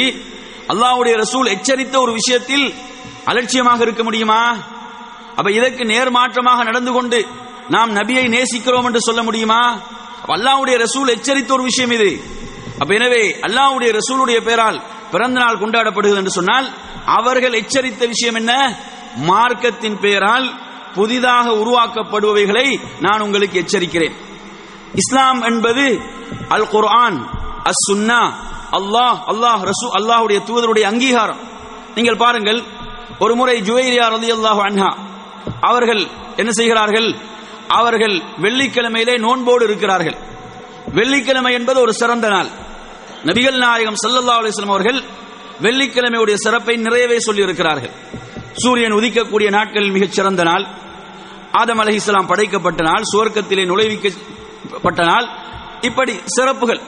அல்லாவுடைய 0.71 1.13
ரசூல் 1.23 1.51
எச்சரித்த 1.55 1.95
ஒரு 1.97 2.11
விஷயத்தில் 2.11 2.65
அலட்சியமாக 3.25 3.81
இருக்க 3.81 4.03
முடியுமா? 4.03 4.41
அப்ப 5.35 5.51
இதற்கு 5.51 5.83
நேர்மாற்றமாக 5.83 6.63
நடந்து 6.63 6.91
கொண்டு 6.91 7.19
நாம் 7.69 7.95
நபியை 7.95 8.25
நேசிக்கிறோம் 8.35 8.87
என்று 8.89 9.01
சொல்ல 9.01 9.23
முடியுமா? 9.23 9.63
அல்லாவுடைய 10.35 10.75
ரசூல் 10.85 11.13
எச்சரித்த 11.15 11.51
ஒரு 11.51 11.63
விஷயம் 11.63 11.91
இது. 11.91 12.09
அப்ப 12.79 12.91
எனவே 12.93 13.23
அல்லாஹ்வுடைய 13.47 13.91
ரசூலுடைய 13.99 14.39
பெயரால் 14.47 14.79
பிறந்த 15.11 15.39
நாள் 15.39 15.61
கொண்டாடப்படுகிறது 15.61 16.21
என்று 16.23 16.37
சொன்னால் 16.39 16.67
அவர்கள் 17.17 17.59
எச்சரித்த 17.61 18.07
விஷயம் 18.07 18.35
என்ன? 18.35 18.53
மார்க்கத்தின் 19.29 19.97
பெயரால் 19.99 20.47
புதிதாக 20.95 21.45
உருவாக்கப்படுபவைகளை 21.61 22.67
நான் 22.99 23.21
உங்களுக்கு 23.21 23.57
எச்சரிக்கிறேன். 23.63 24.15
இஸ்லாம் 25.01 25.41
என்பது 25.41 25.85
அல் 26.55 26.67
குர்ஆன் 26.75 27.17
அஸ் 27.69 27.83
சுன்னா 27.89 28.21
அல்லாஹ் 28.79 29.19
அல்லாஹ் 29.31 29.61
ரசூ 29.71 29.87
அல்லாஹுடைய 29.99 30.39
தூதருடைய 30.49 30.85
அங்கீகாரம். 30.91 31.39
நீங்கள் 31.95 32.21
பாருங்கள் 32.23 32.59
ஒரு 33.19 33.33
முறை 33.35 33.55
ஜுவைரியா 33.61 34.05
அல்லாஹ் 34.09 34.61
அன்ஹா 34.67 34.91
அவர்கள் 35.69 36.03
என்ன 36.35 36.51
செய்கிறார்கள்? 36.51 37.09
அவர்கள் 37.79 38.15
வெள்ளிக்கிழமையிலே 38.43 39.15
நோன்போடு 39.17 39.63
இருக்கிறார்கள். 39.63 40.17
வெள்ளிக்கிழமை 40.97 41.53
என்பது 41.53 41.79
ஒரு 41.81 41.93
சிறந்த 41.93 42.27
நாள். 42.29 42.49
நபிகள் 43.27 43.57
நாயகம் 43.57 43.99
ஸல்லல்லாஹு 44.03 44.39
அலிஸ்லாம் 44.41 44.75
அவர்கள் 44.75 44.99
வெள்ளிக்கிழமையுடைய 45.65 46.37
சிறப்பை 46.45 46.75
நிறையவே 46.77 47.17
சொல்லி 47.19 47.41
இருக்கிறார்கள் 47.47 47.93
சூரியன் 48.53 48.91
உதிக்கக்கூடிய 48.91 49.49
நாட்களில் 49.49 49.91
மிகச் 49.91 50.11
சிறந்த 50.11 50.43
நாள். 50.43 50.65
ஆதம் 51.51 51.87
இஸ்லாம் 51.87 52.25
படைக்கப்பட்ட 52.25 52.83
நாள் 52.83 53.01
சுவர்க்கத்திலே 53.13 53.65
நுழைவிக்கப்பட்ட 53.65 55.03
நாள். 55.03 55.27
இப்படி 55.81 56.19
சிறப்புகள். 56.25 56.81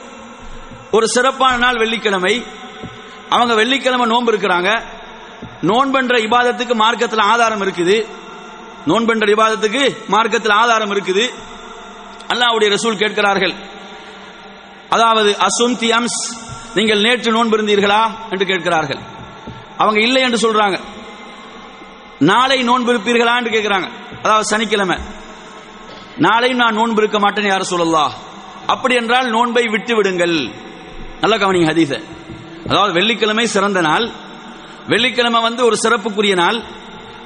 ஒரு 0.90 1.08
சிறப்பான 1.08 1.56
நாள் 1.56 1.76
வெள்ளிக்கிழமை. 1.76 2.44
அவங்க 3.28 3.54
வெள்ளிக்கிழமை 3.54 4.06
நோன்பு 4.06 4.32
இருக்கிறாங்க. 4.32 4.82
நோன்பென்ற 5.62 6.18
இபாதத்துக்கு 6.18 6.74
மார்க்கத்தில் 6.74 7.18
ஆதாரம் 7.18 7.62
இருக்குது. 7.62 8.06
நோன்பென்ற 8.86 9.28
இபாதத்துக்கு 9.28 9.96
மார்க்கத்தில் 10.08 10.50
ஆதாரம் 10.50 10.90
இருக்குது. 10.90 11.30
அல்லாவுடைய 12.28 12.68
ரசூல் 12.68 12.96
கேட்கிறார்கள். 12.96 13.54
அதாவது 14.88 15.36
அசும் 15.38 15.78
நீங்கள் 16.74 17.00
நேற்று 17.00 17.32
நோன்பு 17.32 17.56
இருந்தீர்களா? 17.56 18.10
என்று 18.30 18.46
கேட்கிறார்கள். 18.46 18.98
அவங்க 19.76 20.00
இல்லை 20.00 20.22
என்று 20.22 20.52
சொல்றாங்க. 20.52 20.80
நாளை 22.30 22.58
நோன்பு 22.68 22.90
இருப்பீர்களா 22.92 23.34
என்று 23.38 23.52
கேட்கிறாங்க 23.54 23.88
அதாவது 24.24 24.46
சனிக்கிழமை. 24.52 24.96
நாளையும் 26.26 26.60
நான் 26.62 26.78
நோன்பு 26.80 27.00
இருக்க 27.02 27.18
மாட்டேன் 27.24 27.50
யார 27.52 27.64
சொல்லலா? 27.72 28.04
அப்படி 28.72 28.94
என்றால் 29.00 29.28
நோன்பை 29.36 29.64
விட்டு 29.74 29.94
விடுங்கள். 29.96 30.36
நல்ல 31.22 31.34
கவனிங்க 31.42 31.68
ஹதீஸ. 31.70 31.92
அதாவது 32.70 32.92
வெள்ளிக்கிழமை 32.98 33.46
சிறந்த 33.54 33.80
நாள். 33.88 34.06
வெள்ளிக்கிழமை 34.92 35.40
வந்து 35.48 35.62
ஒரு 35.68 35.76
சிறப்புக்குரிய 35.84 36.34
நாள். 36.44 36.58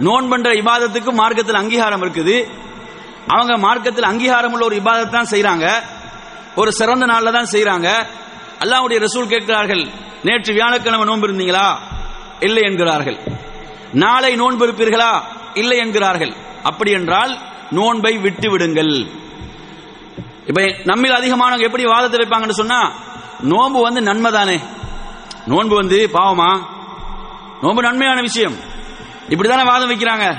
நோன்பன்ற 0.06 0.48
இபாதத்துக்கு 0.60 1.12
மார்க்கத்தில் 1.20 1.60
அங்கீகாரம் 1.62 2.02
இருக்குது. 2.04 2.36
அவங்க 3.34 3.54
மார்க்கத்தில் 3.66 4.10
அங்கீகாரம் 4.10 4.52
உள்ள 4.54 4.64
ஒரு 4.70 4.76
இபாதத்தை 4.82 5.14
தான் 5.16 5.32
செய்கிறாங்க 5.32 5.66
ஒரு 6.60 6.70
சிறந்த 6.80 7.06
நாளில் 7.12 7.36
தான் 7.36 7.52
செய்கிறாங்க 7.54 7.88
அல்லாவுடைய 8.62 8.98
ரசூல் 9.06 9.32
கேட்கிறார்கள் 9.32 9.82
நேற்று 10.26 10.52
வியாழக்கிழமை 10.58 11.04
நோன்பு 11.10 11.26
இருந்தீங்களா? 11.28 11.66
இல்லை 12.46 12.62
என்கிறார்கள். 12.68 13.18
நாளை 13.92 14.34
நோன்பு 14.34 14.66
இருப்பீர்களா 14.66 15.22
இல்லை 15.54 15.78
என்கிறார்கள். 15.78 16.34
அப்படி 16.62 16.90
என்றால் 16.90 17.38
நோன்பை 17.70 18.18
விட்டு 18.18 18.50
விடுங்கள் 18.50 19.08
இப்ப 20.46 20.74
நம்மில் 20.84 21.12
அதிகமானவங்க 21.12 21.60
எப்படி 21.60 21.84
வாதத்தை 21.84 22.20
வைப்பாங்கன்னு 22.20 22.50
சொன்னா 22.50 22.92
நோன்பு 23.40 23.82
வந்து 23.82 24.02
நன்மை 24.02 24.32
தானே? 24.32 24.60
நோன்பு 25.46 25.74
வந்து 25.74 26.10
பாவமா? 26.12 26.66
நோன்பு 27.62 27.82
நன்மையான 27.82 28.20
விஷயம். 28.20 28.54
இப்படிதானே 29.28 29.64
வாதம் 29.64 29.90
வைக்கிறாங்க. 29.90 30.36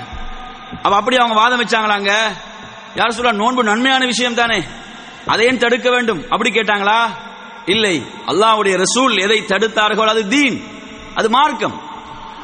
அப்ப 0.81 0.95
அப்படி 0.95 1.15
அவங்க 1.15 1.35
வாதம் 1.35 1.61
வச்சாங்களாங்க? 1.61 2.15
யார் 2.95 3.11
சொல்ல 3.11 3.31
நோன்பு 3.31 3.63
நன்மையான 3.63 4.05
விஷயம் 4.05 4.33
தானே? 4.33 4.63
அதையும் 5.25 5.57
தடுக்க 5.57 5.89
வேண்டும்? 5.89 6.23
அப்படி 6.29 6.49
கேட்டாங்களா? 6.49 7.05
இல்லை. 7.65 8.05
அல்லாவுடைய 8.27 8.83
ரசூல் 8.83 9.19
எதை 9.19 9.41
தடுத்தார்கள் 9.41 10.05
அது 10.05 10.27
தீன். 10.27 10.63
அது 11.15 11.29
மார்க்கம். 11.29 11.88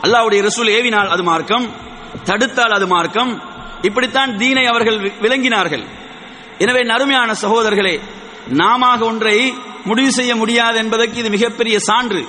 அல்லாவுடைய 0.06 0.42
ரசூல் 0.42 0.68
ஏவினால் 0.68 1.08
அது 1.08 1.24
மார்க்கம் 1.24 1.76
தடுத்தால் 2.24 2.72
அது 2.72 2.88
மார்க்கம். 2.88 3.42
இப்படித்தான் 3.82 4.38
தீனை 4.38 4.66
அவர்கள் 4.66 5.00
வி- 5.00 5.14
விளங்கினார்கள். 5.22 5.86
எனவே 6.58 6.84
நறுமையான 6.84 7.34
சகோதரர்களே 7.34 8.00
நாம 8.48 8.98
ஒன்றை 8.98 9.54
முடிவு 9.84 10.12
செய்ய 10.12 10.36
முடியாது 10.36 10.78
என்பதற்கு 10.78 11.20
இது 11.20 11.30
மிகப்பெரிய 11.30 11.80
சான்று 11.80 12.26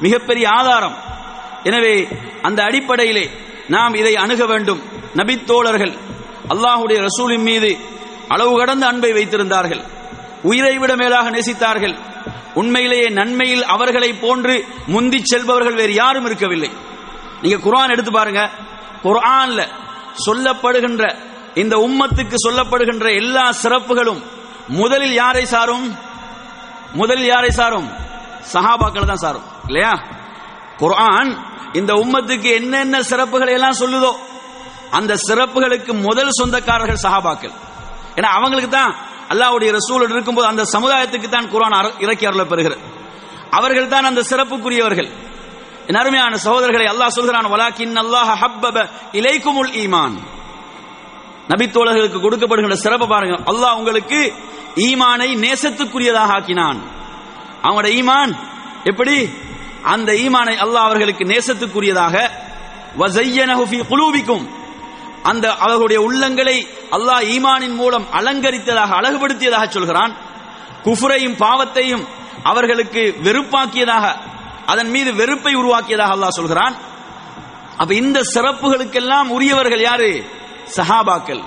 மிகப்பெரிய 0.00 0.48
ஆதாரம். 0.48 0.96
எனவே 1.62 2.08
அந்த 2.42 2.62
அடிப்படையிலே 2.62 3.30
நாம் 3.68 3.94
இதை 3.94 4.16
அணுக 4.16 4.46
வேண்டும். 4.46 4.82
நபித்தோழர்கள் 5.14 5.98
அல்லாஹ்வுடைய 6.48 7.00
ரசூலின் 7.00 7.42
மீது 7.42 7.76
அளவு 8.28 8.58
கடந்த 8.58 8.86
அன்பை 8.86 9.12
வைத்திருந்தார்கள். 9.12 9.80
உயிரை 10.42 10.78
விட 10.78 10.96
மேலாக 10.96 11.30
நேசித்தார்கள். 11.30 11.98
உண்மையிலேயே 12.54 13.08
நன்மையில் 13.08 13.64
அவர்களை 13.64 14.12
போன்று 14.12 14.64
முந்தி 14.86 15.20
செல்பவர்கள் 15.24 15.74
வேறு 15.74 15.92
யாரும் 15.92 16.24
இருக்கவில்லை. 16.24 16.70
நீங்க 17.44 17.56
குர்ஆன் 17.64 17.94
எடுத்து 17.94 18.12
பாருங்க. 18.18 18.42
குரான்ல 19.06 19.62
சொல்லப்படுகின்ற 20.26 21.04
இந்த 21.62 21.74
உம்மத்துக்கு 21.86 22.36
சொல்லப்படுகின்ற 22.46 23.06
எல்லா 23.20 23.44
சிறப்புகளும் 23.62 24.20
முதலில் 24.80 25.16
யாரை 25.22 25.44
சாரும்? 25.54 25.86
முதலில் 27.00 27.30
யாரை 27.32 27.50
சாரும்? 27.60 27.88
சஹாபாக்களை 28.52 29.06
தான் 29.10 29.24
சாரும். 29.24 29.48
இல்லையா? 29.68 29.92
குரான் 30.82 31.32
இந்த 31.80 31.92
உம்மத்துக்கு 32.02 32.48
என்னென்ன 32.60 32.96
சிறப்புகளை 33.10 33.52
எல்லாம் 33.58 33.80
சொல்லுதோ 33.82 34.12
அந்த 34.98 35.12
சிறப்புகளுக்கு 35.26 35.92
முதல் 36.08 36.36
சொந்தக்காரர்கள் 36.38 37.04
சஹாபாக்கள். 37.06 37.54
ஏன்னா 38.18 38.30
அவங்களுக்கு 38.38 38.70
தான் 38.78 38.92
அல்லாவுடைய 39.32 39.70
ரசூல் 39.78 40.04
இருக்கும்போது 40.16 40.48
அந்த 40.52 40.64
சமுதாயத்துக்கு 40.74 41.28
தான் 41.36 41.50
குரான் 41.54 41.76
இறக்கி 42.04 42.26
அருள 42.30 42.44
பெறுகிறது 42.52 42.82
அவர்கள் 43.58 43.92
தான் 43.94 44.08
அந்த 44.10 44.22
சிறப்புக்குரியவர்கள். 44.30 45.10
அருமையான 45.92 46.36
சகோதரர்களை 46.36 46.86
அல்லாஹ் 46.92 47.16
சொல்கிறான் 47.18 47.44
வலாக்கின் 47.44 47.96
அல்லாஹ் 47.96 48.30
ஹப்பப 48.42 48.88
இலைக்குமுல் 49.12 49.72
ஈமான். 49.72 50.16
நபித்தோழர்களுக்கு 51.48 52.18
கொடுக்கப்படுகின்ற 52.20 52.74
சிறப்பு 52.74 53.06
பாருங்க. 53.06 53.34
அல்லாஹ் 53.52 53.76
உங்களுக்கு 53.76 54.32
ஈமானை 54.76 55.28
நேசத்துக்குரியதாக 55.44 56.32
ஆக்கினான். 56.34 56.78
அவங்களோட 57.62 57.88
ஈமான் 58.00 58.32
எப்படி? 58.84 59.30
அந்த 59.82 60.12
ஈமானை 60.12 60.54
அல்லாஹ் 60.56 60.86
அவர்களுக்கு 60.88 61.24
நேசத்துக்குரியதாக 61.24 62.30
வஸய்யனஹு 62.98 63.64
ஃபீ 63.70 63.78
குலூபிக்கும். 63.90 64.48
அந்த 65.22 65.54
அவர்களுடைய 65.54 66.08
உள்ளங்களை 66.08 66.66
அல்லாஹ் 66.90 67.24
ஈமானின் 67.24 67.74
மூலம் 67.74 68.06
அலங்கரித்ததாக 68.12 68.90
அழகுபடுத்தியதாக 69.00 69.68
சொல்கிறான். 69.68 70.16
குஃபுரையும் 70.84 71.36
பாவத்தையும் 71.36 72.04
அவர்களுக்கு 72.42 73.14
வெறுப்பாக்கியதாக 73.22 74.32
அதன் 74.66 74.90
மீது 74.94 75.10
வெறுப்பை 75.20 75.52
உருவாக்கியதாக 75.60 76.14
அல்லாஹ் 76.16 76.38
சொல்கிறான். 76.38 76.74
அப்ப 77.80 77.94
இந்த 77.94 78.18
சிறப்புகளுக்கெல்லாம் 78.34 79.28
உரியவர்கள் 79.36 79.82
யாரு? 79.88 80.10
சஹாபாக்கள் 80.76 81.42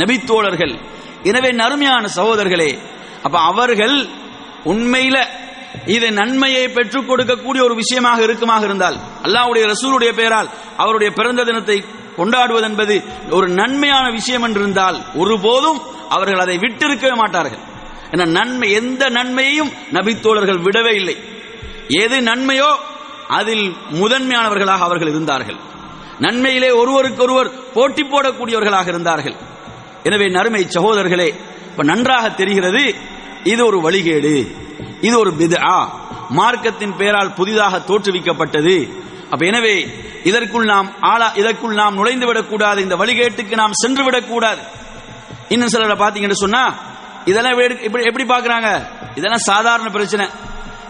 நபித்தோழர்கள். 0.00 0.74
எனவே 1.30 1.50
நறுமையான 1.62 2.04
சகோதரர்களே 2.18 2.70
அப்ப 3.26 3.36
அவர்கள் 3.50 3.96
உண்மையில 4.72 5.16
இது 5.86 6.06
நன்மையை 6.12 6.64
பெற்றுக் 6.68 7.08
கொடுக்கக்கூடிய 7.08 7.60
ஒரு 7.66 7.74
விஷயமாக 7.74 8.20
இருக்குமாக 8.26 8.64
இருந்தால் 8.68 8.96
அல்லாஹ்வுடைய 9.26 9.64
ரசூலுடைய 9.72 10.10
பெயரால் 10.18 10.48
அவருடைய 10.82 11.10
பிறந்த 11.18 11.44
தினத்தை 11.48 11.76
கொண்டாடுவது 12.16 12.66
என்பது 12.70 12.94
ஒரு 13.36 13.46
நன்மையான 13.60 14.06
விஷயம் 14.18 14.44
என்றிருந்தால் 14.46 14.98
ஒருபோதும் 15.14 15.78
அவர்கள் 16.08 16.42
அதை 16.44 16.56
விட்டிருக்கவே 16.64 17.14
மாட்டார்கள். 17.22 17.62
என 18.14 18.26
நன்மை 18.38 18.68
எந்த 18.80 19.02
நன்மையையும் 19.18 19.70
நபித்தோழர்கள் 19.96 20.64
விடவே 20.66 20.92
இல்லை. 21.00 21.16
எது 22.00 22.20
நன்மையோ 22.20 22.76
அதில் 23.28 23.76
முதன்மையானவர்களாக 23.92 24.78
அவர்கள் 24.78 25.08
இருந்தார்கள். 25.08 25.56
நன்மையிலே 26.18 26.70
ஒருவருக்கொருவர் 26.70 27.72
போட்டி 27.72 28.02
போடக்கூடியவர்களாக 28.02 28.88
இருந்தார்கள். 28.88 29.36
எனவே 30.02 30.28
நறுமை 30.28 30.66
சகோதரர்களே 30.68 31.34
இப்ப 31.70 31.82
நன்றாக 31.82 32.30
தெரிகிறது 32.30 32.94
இது 33.44 33.66
ஒரு 33.66 33.80
வழிகேடு. 33.80 34.56
இது 35.00 35.18
ஒரு 35.18 35.30
பிதா. 35.30 35.88
மார்க்கத்தின் 36.28 36.96
பெயரால் 36.96 37.34
புதிதாக 37.34 37.78
தோற்றுவிக்கப்பட்டது. 37.78 38.92
அப்ப 39.30 39.46
எனவே 39.46 39.88
இதற்குள் 40.24 40.64
நாம் 40.64 40.92
ஆளா 41.00 41.32
இதற்குள் 41.34 41.74
நாம் 41.74 41.94
நுழைந்து 41.94 42.26
விடக்கூடாது. 42.26 42.82
இந்த 42.82 42.96
வழிகேட்டுக்கு 42.96 43.54
நாம் 43.54 43.72
சென்று 43.72 44.04
விடக்கூடாது. 44.04 44.62
இன்னும் 45.48 45.68
சிலரை 45.68 45.96
பாத்தீங்கன்னு 45.96 46.32
சொன்னா 46.32 46.74
இதெல்லாம் 47.24 47.58
எப்படி- 47.58 47.80
எப்படி 47.80 48.04
எப்படி 48.04 48.24
பாக்குறாங்க 48.24 48.86
இதெல்லாம் 49.14 49.38
சாதாரண 49.38 49.90
பிரச்சனை. 49.90 50.28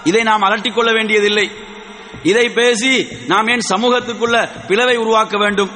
இதை 0.04 0.22
நாம் 0.22 0.46
அலட்டிக் 0.48 0.74
கொள்ள 0.74 0.90
வேண்டியதில்லை. 0.92 1.46
இதை 2.22 2.46
பேசி 2.50 2.92
நாம் 3.26 3.48
ஏன் 3.48 3.64
சமூகத்துக்குள்ள 3.72 4.36
பிளவை 4.68 4.96
உருவாக்க 4.96 5.36
வேண்டும்? 5.38 5.70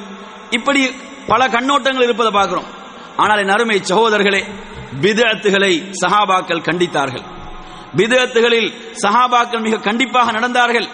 இப்படி 0.49 0.81
பல 1.27 1.47
கண்ணோட்டங்கள் 1.47 2.07
இருப்பதை 2.07 2.31
பார்க்கிறோம். 2.31 2.69
ஆனால் 3.17 3.41
என் 3.43 3.53
அருமை 3.55 3.77
சகோதரர்களே 3.91 4.41
பிதஅத்துகளை 5.03 5.73
சஹாபாக்கள் 6.01 6.65
கண்டித்தார்கள். 6.67 7.25
பிதஅத்துகளில் 7.97 8.69
சஹாபாக்கள் 9.03 9.65
மிக 9.65 9.77
கண்டிப்பாக 9.77 10.31
நடந்தார்கள். 10.37 10.87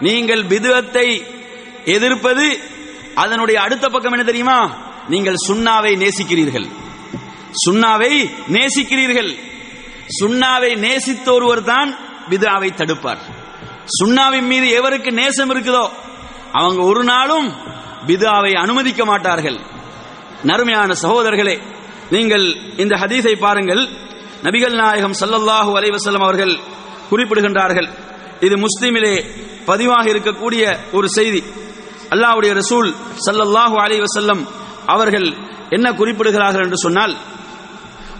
நீங்கள் 0.00 0.42
பிதுவத்தை 0.52 1.06
எதிர்ப்பது 1.96 2.46
அதனுடைய 3.14 3.58
அடுத்த 3.60 3.88
பக்கம் 3.88 4.12
என்ன 4.12 4.24
தெரியுமா? 4.24 4.58
நீங்கள் 5.08 5.42
சுண்ணாவை 5.48 5.92
நேசிக்கிறீர்கள். 6.02 6.66
சுண்ணாவை 7.64 8.12
நேசிக்கிறீர்கள். 8.56 9.30
சுண்ணாவை 10.20 10.70
நேசித்த 10.86 11.26
ஒருவர் 11.32 11.62
தான் 11.72 11.90
பிதாவை 12.30 12.70
தடுப்பார். 12.70 13.22
சுண்ணாவின் 13.98 14.46
மீது 14.46 14.66
எவருக்கு 14.80 15.10
நேசம் 15.10 15.50
இருக்குதோ 15.54 15.84
அவங்க 16.52 16.82
ஒரு 16.82 17.04
நாளும் 17.04 17.48
பிதாவை 18.06 18.52
அனுமதிக்க 18.54 19.04
மாட்டார்கள். 19.04 19.58
நறுமையான 20.42 20.94
சகோதரர்களே 21.02 21.56
நீங்கள் 22.10 22.46
இந்த 22.76 22.94
ஹதீஸை 22.96 23.34
பாருங்கள். 23.38 23.82
நபிகள் 24.42 24.74
நாயகம் 24.74 25.16
சல்லல்லாஹு 25.20 25.70
அலைவசல்லம் 25.78 26.26
அவர்கள் 26.26 26.54
குறிப்பிடுகின்றார்கள். 27.10 27.88
இது 28.40 28.56
முஸ்லீமிலே 28.56 29.14
பதிவாக 29.66 30.04
இருக்கக்கூடிய 30.14 30.62
ஒரு 30.92 31.08
செய்தி. 31.08 31.42
அல்லாஹ்வுடைய 32.10 32.52
ரசூல் 32.60 32.88
சல்லல்லாஹு 33.26 33.76
அலைஹி 33.84 34.02
வஸல்லம் 34.06 34.42
அவர்கள் 34.86 35.28
என்ன 35.70 35.86
குறிப்பிடுகிறார்கள் 35.92 36.64
என்று 36.64 36.76
சொன்னால் 36.76 37.14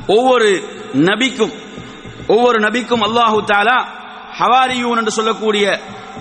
ஒவ்வொரு 0.07 0.49
நபிக்கும் 1.09 1.55
ஒவ்வொரு 2.29 2.59
நபிக்கும் 2.67 3.05
அல்லாஹு 3.07 3.39
தாலா 3.53 3.79
ஹவாரியூன் 4.39 5.01
என்று 5.01 5.13
சொல்லக்கூடிய 5.19 5.65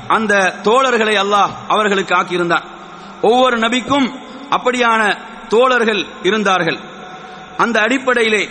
அந்த 0.08 0.34
தோழர்களை 0.68 1.16
அல்லாஹ் 1.24 1.52
அவர்களுக்கு 1.74 2.14
ஆக்கியிருந்தார் 2.20 2.66
ஒவ்வொரு 3.30 3.58
நபிக்கும் 3.58 4.08
அப்படியான 4.56 5.02
தோழர்கள் 5.54 6.02
இருந்தார்கள். 6.24 6.80
அந்த 7.64 7.78
அடிப்படையிலே 7.86 8.44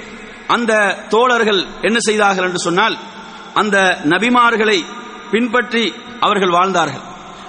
அந்த 0.54 0.72
தோழர்கள் 1.14 1.60
என்ன 1.80 1.98
செய்தார்கள் 1.98 2.46
என்று 2.48 2.60
சொன்னால் 2.66 2.96
அந்த 3.60 3.76
நபிமார்களை 4.12 4.78
பின்பற்றி 5.32 5.84
அவர்கள் 6.20 6.54
வாழ்ந்தார்கள். 6.58 7.04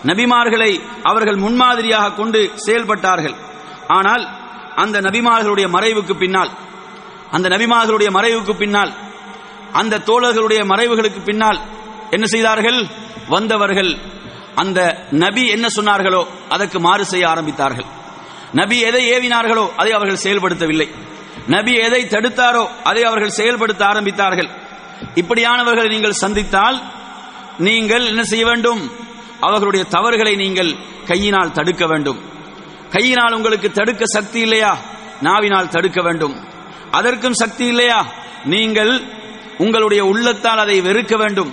நபிமார்களை 0.10 0.72
அவர்கள் 1.04 1.40
முன்மாதிரியாக 1.46 2.14
கொண்டு 2.20 2.42
செயல்பட்டார்கள். 2.66 3.36
ஆனால் 3.98 4.24
அந்த 4.84 4.98
நபிமார்களுடைய 5.02 5.68
மறைவுக்கு 5.76 6.14
பின்னால் 6.24 6.52
அந்த 7.32 7.48
நபிமார்களுடைய 7.56 8.10
மறைவுக்கு 8.18 8.54
பின்னால் 8.62 8.92
அந்த 9.74 10.02
தோழர்களுடைய 10.10 10.62
மறைவுகளுக்கு 10.72 11.22
பின்னால் 11.24 11.60
என்ன 12.10 12.26
செய்தார்கள்? 12.26 12.80
வந்தவர்கள். 13.28 13.92
அந்த 14.56 14.80
நபி 15.12 15.44
என்ன 15.48 15.68
சொன்னார்களோ 15.76 16.28
அதற்கு 16.50 16.80
மாறு 16.80 17.06
செய்ய 17.06 17.28
ஆரம்பித்தார்கள். 17.28 17.88
நபி 18.54 18.80
எதை 18.80 19.04
ஏவினார்களோ 19.12 19.66
அதை 19.76 19.92
அவர்கள் 19.92 20.24
செயல்படுத்தவில்லை. 20.24 20.88
நபி 21.48 21.74
எதை 21.74 22.02
தடுத்தாரோ 22.06 22.66
அதை 22.84 23.04
அவர்கள் 23.04 23.38
செயல்படுத்த 23.40 23.86
ஆரம்பித்தார்கள். 23.86 24.50
இப்படியானவர்களை 25.16 25.90
நீங்கள் 25.90 26.22
சந்தித்தால் 26.24 26.78
நீங்கள் 27.58 28.06
என்ன 28.06 28.24
செய்ய 28.24 28.46
வேண்டும்? 28.46 28.92
அவர்களுடைய 29.40 29.86
தவறுகளை 29.86 30.36
நீங்கள் 30.36 30.72
கையினால் 31.08 31.52
தடுக்க 31.52 31.86
வேண்டும். 31.88 32.20
கையினால் 32.90 33.34
உங்களுக்கு 33.34 33.72
தடுக்க 33.72 34.04
சக்தி 34.06 34.40
இல்லையா? 34.40 34.78
நாவினால் 35.22 35.70
தடுக்க 35.70 36.02
வேண்டும். 36.02 36.36
அதற்கும் 36.92 37.34
சக்தி 37.34 37.66
இல்லையா? 37.66 38.00
நீங்கள் 38.46 38.94
உங்களுடைய 39.64 40.02
உள்ளத்தால் 40.12 40.64
அதை 40.66 40.78
வெறுக்க 40.88 41.14
வேண்டும். 41.24 41.52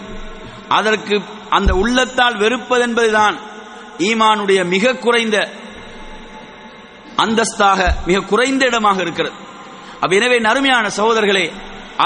அதற்கு 0.78 1.14
அந்த 1.56 1.70
உள்ளத்தால் 1.82 2.36
வெறுப்பதென்பதுதான் 2.42 3.36
ஈமானுடைய 4.08 4.60
மிக 4.74 4.94
குறைந்த 5.04 5.36
அந்தஸ்தாக 7.22 7.80
மிக 8.08 8.18
குறைந்த 8.32 8.62
இடமாக 8.70 8.98
இருக்கிறது. 9.04 9.36
அப்ப 10.02 10.12
எனவே 10.18 10.36
நறுமையான 10.46 10.86
சகோதரர்களே 10.98 11.46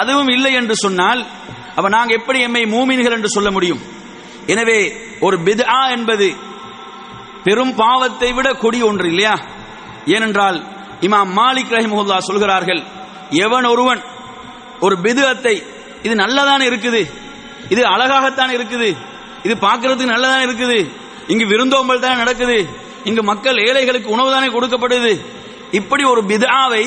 அதுவும் 0.01 0.31
இல்லை 0.37 0.53
என்று 0.61 0.75
சொன்னால் 0.85 1.21
அப்ப 1.77 1.89
நாங்க 1.97 2.13
எப்படி 2.19 2.39
எம்மை 2.47 2.63
மூமின்கள் 2.75 3.17
என்று 3.17 3.31
சொல்ல 3.37 3.49
முடியும்? 3.57 3.83
எனவே 4.53 4.79
ஒரு 5.27 5.37
பித்ஆ 5.47 5.81
என்பது 5.97 6.29
பெரும் 7.47 7.75
பாவத்தை 7.83 8.31
விட 8.37 8.49
கொடி 8.65 8.81
ஒன்று 8.89 9.07
இல்லையா? 9.13 9.35
ஏனென்றால் 10.15 10.59
இமாம் 11.07 11.31
மாலிக் 11.39 11.75
ரஹிமுல்லா 11.77 12.19
சொல்கிறார்கள் 12.29 12.83
எவன் 13.45 13.67
ஒருவன் 13.73 14.01
ஒரு 14.87 14.95
பிதுஅத்தை 15.05 15.55
இது 16.07 16.15
நல்லதானே 16.23 16.65
இருக்குது? 16.71 17.03
இது 17.75 17.83
அழகாகத்தான் 17.95 18.53
இருக்குது? 18.57 18.89
இது 19.47 19.55
பார்க்கறதுக்கு 19.67 20.15
நல்லதானே 20.15 20.45
இருக்குது? 20.49 20.79
இங்கு 21.33 21.45
விருந்தோம்பல் 21.53 22.03
தானே 22.05 22.17
நடக்குது? 22.23 22.59
இங்கு 23.09 23.23
மக்கள் 23.31 23.59
ஏழைகளுக்கு 23.67 24.15
உணவு 24.17 24.31
தானே 24.35 24.49
கொடுக்கப்படுது? 24.57 25.13
இப்படி 25.79 26.05
ஒரு 26.13 26.23
பிதாவை 26.31 26.85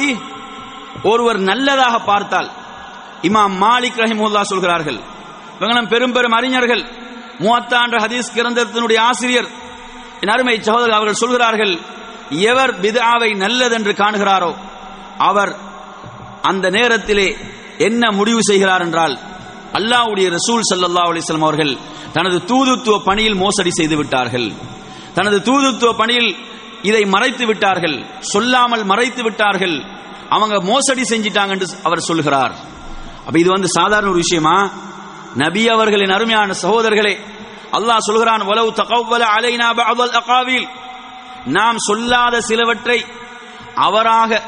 ஒருவர் 1.11 1.39
நல்லதாக 1.49 1.95
பார்த்தால் 2.11 2.49
இமாம் 3.27 3.55
மாலிக் 3.63 4.01
ரஹிமுல்லா 4.03 4.41
சொல்கிறார்கள். 4.51 4.99
இவங்களும் 5.59 5.91
பெரும் 5.93 6.15
பெரும் 6.15 6.35
அறிஞர்கள். 6.39 6.83
மூவத்தா 7.43 7.79
என்ற 7.85 7.97
ஹதீஸ் 8.05 8.35
கிரந்தத்தினுடைய 8.35 8.99
ஆசிரியர். 9.09 9.49
என் 10.21 10.33
அருமை 10.35 10.55
சகோதரர் 10.67 10.97
அவர்கள் 10.97 11.21
சொல்கிறார்கள் 11.23 11.73
எவர் 12.51 12.73
பிதாவை 12.83 13.29
நல்லதென்று 13.43 13.93
காணுகிறாரோ 14.01 14.51
அவர் 15.29 15.51
அந்த 16.49 16.65
நேரத்திலே 16.77 17.27
என்ன 17.77 18.11
முடிவு 18.11 18.39
செய்கிறார் 18.41 18.81
என்றால் 18.81 19.15
அல்லாஹ்வுடைய 19.73 20.27
ரசூல் 20.37 20.61
ஸல்லல்லாஹு 20.71 21.09
அலிஸ்லாம் 21.11 21.47
அவர்கள் 21.47 21.77
தனது 22.13 22.37
தூதுத்துவ 22.45 22.95
பணியில் 23.03 23.35
மோசடி 23.35 23.69
செய்து 23.69 23.95
விட்டார்கள். 23.97 24.53
தனது 25.13 25.41
தூதுத்துவ 25.41 25.93
பணியில் 25.93 26.37
இதை 26.81 27.05
மறைத்து 27.05 27.45
விட்டார்கள். 27.45 28.05
சொல்லாமல் 28.19 28.83
மறைத்து 28.83 29.23
விட்டார்கள். 29.23 29.83
அவங்க 30.29 30.55
மோசடி 30.61 31.01
செஞ்சிட்டாங்க 31.01 31.51
என்று 31.51 31.67
அவர் 31.83 31.99
சொல்கிறார். 31.99 32.53
அப்ப 33.25 33.39
இது 33.39 33.49
வந்து 33.49 33.67
சாதாரண 33.67 34.09
ஒரு 34.09 34.17
விஷயமா? 34.17 34.57
நபி 35.35 35.67
அவர்களின் 35.67 36.09
அருமையான 36.09 36.53
சகோதரர்களே 36.53 37.17
அல்லாஹ் 37.77 38.05
சொல்கிறான் 38.09 38.41
வலவு 38.41 38.69
தகவல 38.81 39.23
அலைனா 39.35 39.67
பஅதல் 39.79 40.15
அகாவில். 40.21 40.67
நாம் 41.45 41.77
சொல்லாத 41.77 42.41
சிலவற்றை 42.41 43.05
அவராக 43.75 44.41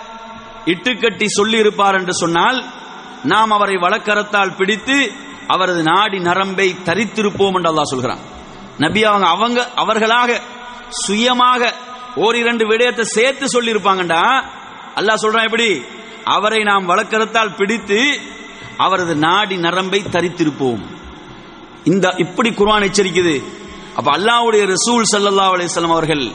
இட்டுக்கட்டி 0.65 1.25
சொல்லி 1.25 1.57
இருப்பார் 1.57 1.95
என்று 1.95 2.13
சொன்னால் 2.13 2.65
நாம் 3.23 3.51
அவரை 3.51 3.75
வழக்கரத்தால் 3.75 4.55
பிடித்து 4.55 5.11
அவரது 5.47 5.83
நாடி 5.83 6.19
நரம்பை 6.19 6.75
தரித்திருப்போம் 6.85 7.55
என்று 7.55 7.71
அல்லாஹ் 7.71 7.91
சொல்கிறான். 7.93 8.19
நபி 8.77 9.03
அவங்க 9.03 9.27
அவங்க 9.27 9.69
அவர்களாக 9.75 10.41
சுயமாக 10.89 11.73
ஓரிரண்டு 12.15 12.65
விடயத்தை 12.65 13.03
சேர்த்து 13.03 13.45
சொல்லியிருப்பாங்கண்டா. 13.45 14.43
அல்லாஹ் 14.95 15.23
சொல்றான் 15.23 15.43
எப்படி? 15.43 15.83
அவரை 16.25 16.63
நாம் 16.63 16.89
வழக்கரத்தால் 16.89 17.55
பிடித்து 17.55 18.19
அவரது 18.77 19.15
நாடி 19.15 19.57
நரம்பை 19.57 20.03
தரித்திருப்போம். 20.11 20.81
இந்த 21.83 22.13
இப்படி 22.17 22.49
குர்ஆன் 22.51 22.81
எச்சரிக்குது. 22.81 23.43
அப்ப 23.95 24.17
அல்லாஹ்வுடைய 24.17 24.75
ரசூல் 24.75 25.03
ஸல்லல்லாஹு 25.15 25.53
அலைஹி 25.55 25.83
அவர்கள் 25.83 26.31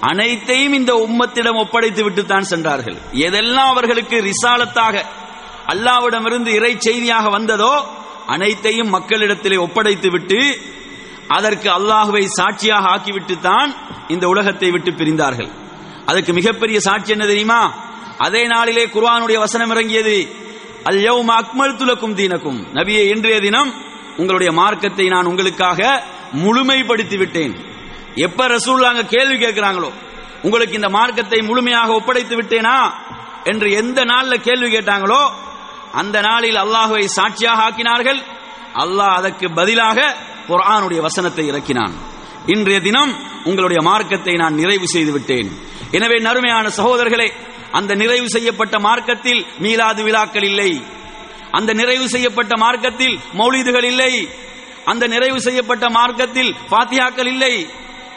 அனைத்தையும் 0.00 0.72
இந்த 0.72 0.94
உம்மத்திடம் 0.94 1.58
ஒப்படைத்து 1.58 2.02
விட்டு 2.02 2.26
தான் 2.26 2.42
சென்றார்கள். 2.42 2.96
எதெல்லாம் 3.12 3.70
அவர்களுக்கு 3.74 4.32
ரிசாலத்தாக 4.32 5.04
அல்லாவிடமிருந்து 5.72 6.50
இறை 6.58 6.72
செய்தியாக 6.86 7.26
வந்ததோ 7.36 7.74
அனைத்தையும் 8.34 8.92
மக்களிடத்திலே 8.96 9.56
ஒப்படைத்து 9.66 10.08
விட்டு 10.14 10.40
அதற்கு 11.36 11.68
அல்லாஹுவை 11.78 12.24
சாட்சியாக 12.38 12.90
ஆக்கிவிட்டு 12.94 13.34
தான் 13.48 13.70
இந்த 14.14 14.24
உலகத்தை 14.32 14.68
விட்டு 14.74 14.90
பிரிந்தார்கள். 15.00 15.50
அதுக்கு 16.10 16.32
மிகப்பெரிய 16.38 16.78
சாட்சி 16.86 17.12
என்ன 17.14 17.26
தெரியுமா? 17.30 17.60
அதே 18.26 18.42
நாளிலே 18.52 18.84
குர்வானுடைய 18.94 19.38
வசனம் 19.44 19.72
இறங்கியது. 19.74 20.16
அல் 20.88 21.00
யௌம 21.06 21.30
அக்மல்து 21.40 21.84
லக்கும் 21.90 22.16
தீனக்கும். 22.18 22.60
நபியை 22.78 23.04
இன்றைய 23.14 23.36
தினம் 23.46 23.70
உங்களுடைய 24.20 24.50
மார்க்கத்தை 24.60 25.06
நான் 25.14 25.30
உங்களுக்காக 25.30 25.80
முழுமைப்படுத்தி 26.42 27.16
விட்டேன் 27.22 27.54
எப்ப 28.26 28.46
ரசூல்லாங்க 28.54 29.02
கேள்வி 29.14 29.36
கேட்கிறாங்களோ 29.44 29.90
உங்களுக்கு 30.46 30.78
இந்த 30.80 30.90
மார்க்கத்தை 30.98 31.38
முழுமையாக 31.48 31.94
ஒப்படைத்து 31.98 32.34
விட்டேனா 32.40 32.76
என்று 33.50 33.68
எந்த 33.80 34.00
நாளில் 34.12 34.44
கேள்வி 34.48 34.68
கேட்டாங்களோ 34.74 35.22
அந்த 36.00 36.16
நாளில் 36.28 36.58
அல்லாஹுவை 36.64 37.04
சாட்சியாக 37.18 37.62
ஆக்கினார்கள். 37.66 38.20
அல்லாஹ் 38.82 39.16
அதற்கு 39.18 39.46
பதிலாக 39.58 39.98
குர்ஆனுடைய 40.48 41.00
வசனத்தை 41.06 41.44
இறக்கினான். 41.50 41.94
இன்றைய 42.54 42.78
தினம் 42.86 43.12
உங்களுடைய 43.48 43.80
மார்க்கத்தை 43.88 44.34
நான் 44.42 44.58
நிறைவு 44.62 44.86
செய்து 44.94 45.12
விட்டேன் 45.16 45.50
எனவே 45.96 46.16
நறுமையான 46.26 46.66
சகோதரர்களே 46.78 47.28
அந்த 47.78 47.92
நிறைவு 48.02 48.26
செய்யப்பட்ட 48.34 48.76
மார்க்கத்தில் 48.86 49.40
மீலாது 49.64 50.02
விழாக்கள் 50.08 50.46
இல்லை. 50.50 50.70
அந்த 51.58 51.70
நிறைவு 51.80 52.06
செய்யப்பட்ட 52.14 52.54
மார்க்கத்தில் 52.64 53.16
மௌலிதுகள் 53.40 53.86
இல்லை. 53.92 54.12
அந்த 54.90 55.04
நிறைவு 55.14 55.38
செய்யப்பட்ட 55.46 55.84
மார்க்கத்தில் 55.98 56.52
பாத்தியாக்கள் 56.72 57.30
இல்லை. 57.34 57.54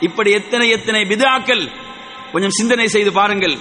இப்படி 0.07 0.29
எத்தனை 0.39 0.67
எத்தனை 0.77 1.01
பிதாக்கள் 1.11 1.63
கொஞ்சம் 2.31 2.55
சிந்தனை 2.59 2.87
செய்து 2.95 3.11
பாருங்கள். 3.19 3.55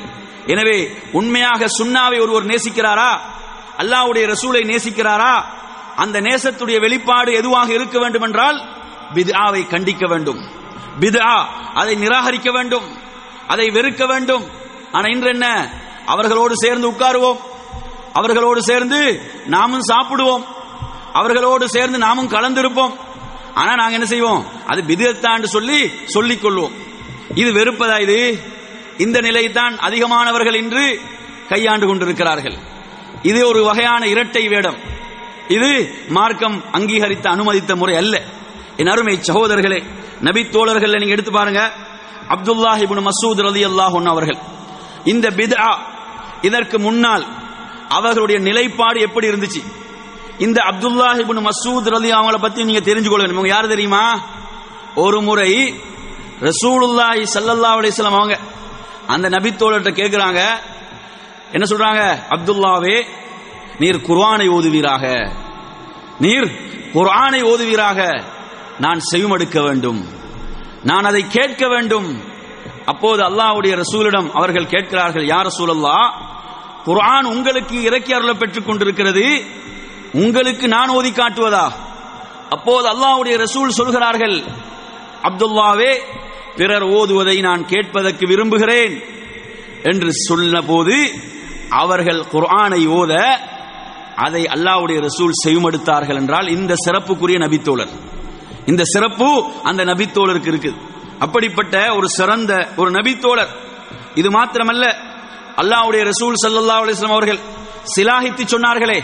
எனவே 0.53 0.79
உண்மையாக 1.19 1.69
சுண்ணாவை 1.79 2.19
ஒருவர் 2.25 2.51
நேசிக்கிறாரா? 2.51 3.11
அல்லாவுடைய 3.79 4.27
ரசூலை 4.27 4.63
நேசிக்கிறாரா? 4.63 5.43
அந்த 5.97 6.21
நேசத்துடைய 6.21 6.81
வெளிப்பாடு 6.81 7.33
எதுவாக 7.33 7.73
இருக்க 7.73 7.99
வேண்டும் 7.99 8.23
என்றால் 8.23 8.63
பிதாவை 9.15 9.67
கண்டிக்க 9.67 10.09
வேண்டும். 10.09 10.51
பிதா 11.01 11.47
அதை 11.75 11.97
நிராகரிக்க 11.97 12.53
வேண்டும். 12.53 12.99
அதை 13.47 13.67
வெறுக்க 13.67 14.07
வேண்டும். 14.07 14.45
ஆனா 14.93 15.05
இன்று 15.15 15.29
என்ன 15.29 15.71
அவர்களோடு 16.07 16.53
சேர்ந்து 16.57 16.91
உட்காருவோம். 16.91 17.39
அவர்களோடு 18.13 18.63
சேர்ந்து 18.63 19.31
நாமும் 19.47 19.87
சாப்பிடுவோம். 19.89 20.45
அவர்களோடு 21.13 21.69
சேர்ந்து 21.69 21.99
நாமும் 21.99 22.29
கலந்திருப்போம். 22.29 22.97
ஆனா 23.55 23.75
நாங்க 23.75 23.93
என்ன 23.93 24.07
செய்வோம்? 24.07 24.47
அது 24.67 24.83
பிதத்தான்னு 24.83 25.45
சொல்லி 25.45 25.91
சொல்லிக் 26.05 26.45
கொள்வோம். 26.45 26.73
இது 27.35 27.53
வெறுப்பதா 27.53 28.01
இது? 28.01 28.43
இந்த 28.99 29.21
நிலைத்தான் 29.21 29.79
அதிகமானவர்கள் 29.79 30.55
இன்று 30.55 31.01
கையாண்டு 31.49 31.87
கொண்டிருக்கிறார்கள். 31.87 32.75
இது 33.23 33.49
ஒரு 33.49 33.61
வகையான 33.63 34.07
இரட்டை 34.07 34.49
வேடம். 34.49 34.79
இது 35.49 35.71
மார்க்கம் 36.09 36.65
அங்கீகரித்த 36.73 37.27
அனுமதித்த 37.29 37.77
முறை 37.77 37.97
அல்ல. 37.97 38.15
என் 38.77 38.87
அருமை 38.87 39.19
சகோதரர்களே 39.29 39.81
நபி 40.21 40.49
தோழர்கள் 40.49 40.91
நீங்க 40.91 41.15
எடுத்து 41.17 41.33
பாருங்க. 41.33 41.73
அப்துல்லாஹ் 42.35 42.83
மசூத் 43.09 43.41
ரலியல்லாஹு 43.49 43.97
அல்லாஹன் 44.01 44.13
அவர்கள் 44.15 44.39
இந்த 45.05 45.27
பிதா 45.31 45.71
இதற்கு 46.43 46.79
முன்னால் 46.79 47.25
அவர்களுடைய 47.89 48.39
நிலைப்பாடு 48.41 49.01
எப்படி 49.01 49.27
இருந்துச்சு? 49.31 49.63
இந்த 50.39 50.59
அப்துல்லாஹ் 50.71 51.21
மசூத் 51.49 51.89
ரலி 51.95 52.11
அவங்கள 52.19 52.39
பத்தி 52.41 52.65
நீங்க 52.65 52.81
தெரிஞ்சு 52.81 53.09
கொள்ள 53.09 53.25
வேண்டும் 53.27 53.47
யாரு 53.47 53.69
தெரியுமா? 53.69 54.05
ஒரு 54.95 55.21
முறை 55.21 55.51
ரசூலுல்லாஹி 56.41 57.23
ஸல்லல்லாஹு 57.35 57.79
அலைஹி 57.81 57.93
வஸல்லம் 57.95 58.19
அவங்க 58.21 58.39
அந்த 59.07 59.29
நபி 59.29 59.51
தோழர்கிட்ட 59.51 59.93
கேக்குறாங்க 60.01 60.41
என்ன 61.53 61.65
சொல்றாங்க? 61.69 62.19
அப்துல்லாவே 62.31 63.07
நீர் 63.79 63.97
குர்ஆனை 63.97 64.49
ஓதுவீராக. 64.49 65.33
நீர் 66.21 66.51
குர்ஆனை 66.93 67.43
ஓதுவீராக. 67.43 68.23
நான் 68.79 69.01
செவிமடுக்க 69.13 69.63
வேண்டும். 69.63 70.09
நான் 70.83 71.05
அதை 71.05 71.27
கேட்க 71.29 71.69
வேண்டும். 71.69 72.23
அப்போது 72.87 73.23
அல்லாஹ்வுடைய 73.23 73.77
ரசூலிடம் 73.77 74.31
அவர்கள் 74.33 74.67
கேட்கிறார்கள் 74.67 75.27
யார் 75.27 75.47
ரசூலல்லா 75.47 76.13
குர்ஆன் 76.85 77.25
உங்களுக்கு 77.25 77.83
இறக்கி 77.83 78.13
அருள 78.13 78.33
பெற்றுக் 78.33 78.67
கொண்டிருக்கிறது. 78.67 79.45
உங்களுக்கு 80.13 80.69
நான் 80.69 80.89
ஓதி 80.89 81.11
காட்டுவதா? 81.11 81.73
அப்போது 82.51 82.89
அல்லாஹ்வுடைய 82.89 83.37
ரசூல் 83.39 83.69
சொல்கிறார்கள் 83.69 84.43
அப்துல்லாவே 85.23 85.97
பிறர் 86.57 86.83
ஓதுவதை 86.83 87.41
நான் 87.41 87.67
கேட்பதற்கு 87.67 88.27
விரும்புகிறேன் 88.27 89.03
என்று 89.83 90.09
சொன்னபோது 90.13 91.11
அவர்கள் 91.71 92.21
குர்ஆனை 92.35 92.83
ஓத 93.01 93.13
அதை 94.25 94.43
அல்லாவுடைய 94.55 94.99
ரசூல் 95.07 95.41
செவிமடுத்தார்கள் 95.45 96.19
என்றால் 96.21 96.49
இந்த 96.49 96.75
சிறப்புக்குரிய 96.85 97.39
நபித்தோழர். 97.45 97.93
இந்த 98.67 98.83
சிறப்பு 98.85 99.29
அந்த 99.63 99.85
நபித்தோழருக்கு 99.85 100.51
இருக்குது. 100.53 100.79
அப்படிப்பட்ட 101.25 101.75
ஒரு 101.95 102.09
சிறந்த 102.09 102.53
ஒரு 102.77 102.91
நபித்தோழர். 102.91 103.53
இது 104.21 104.29
மாத்திரமல்ல 104.31 104.85
அல்லாவுடைய 105.63 106.03
ரசூல் 106.11 106.41
சல்லா 106.45 106.79
அலிஸ்லாம் 106.83 107.17
அவர்கள் 107.17 107.41
சிலாகித்து 107.95 108.45
சொன்னார்களே 108.55 108.99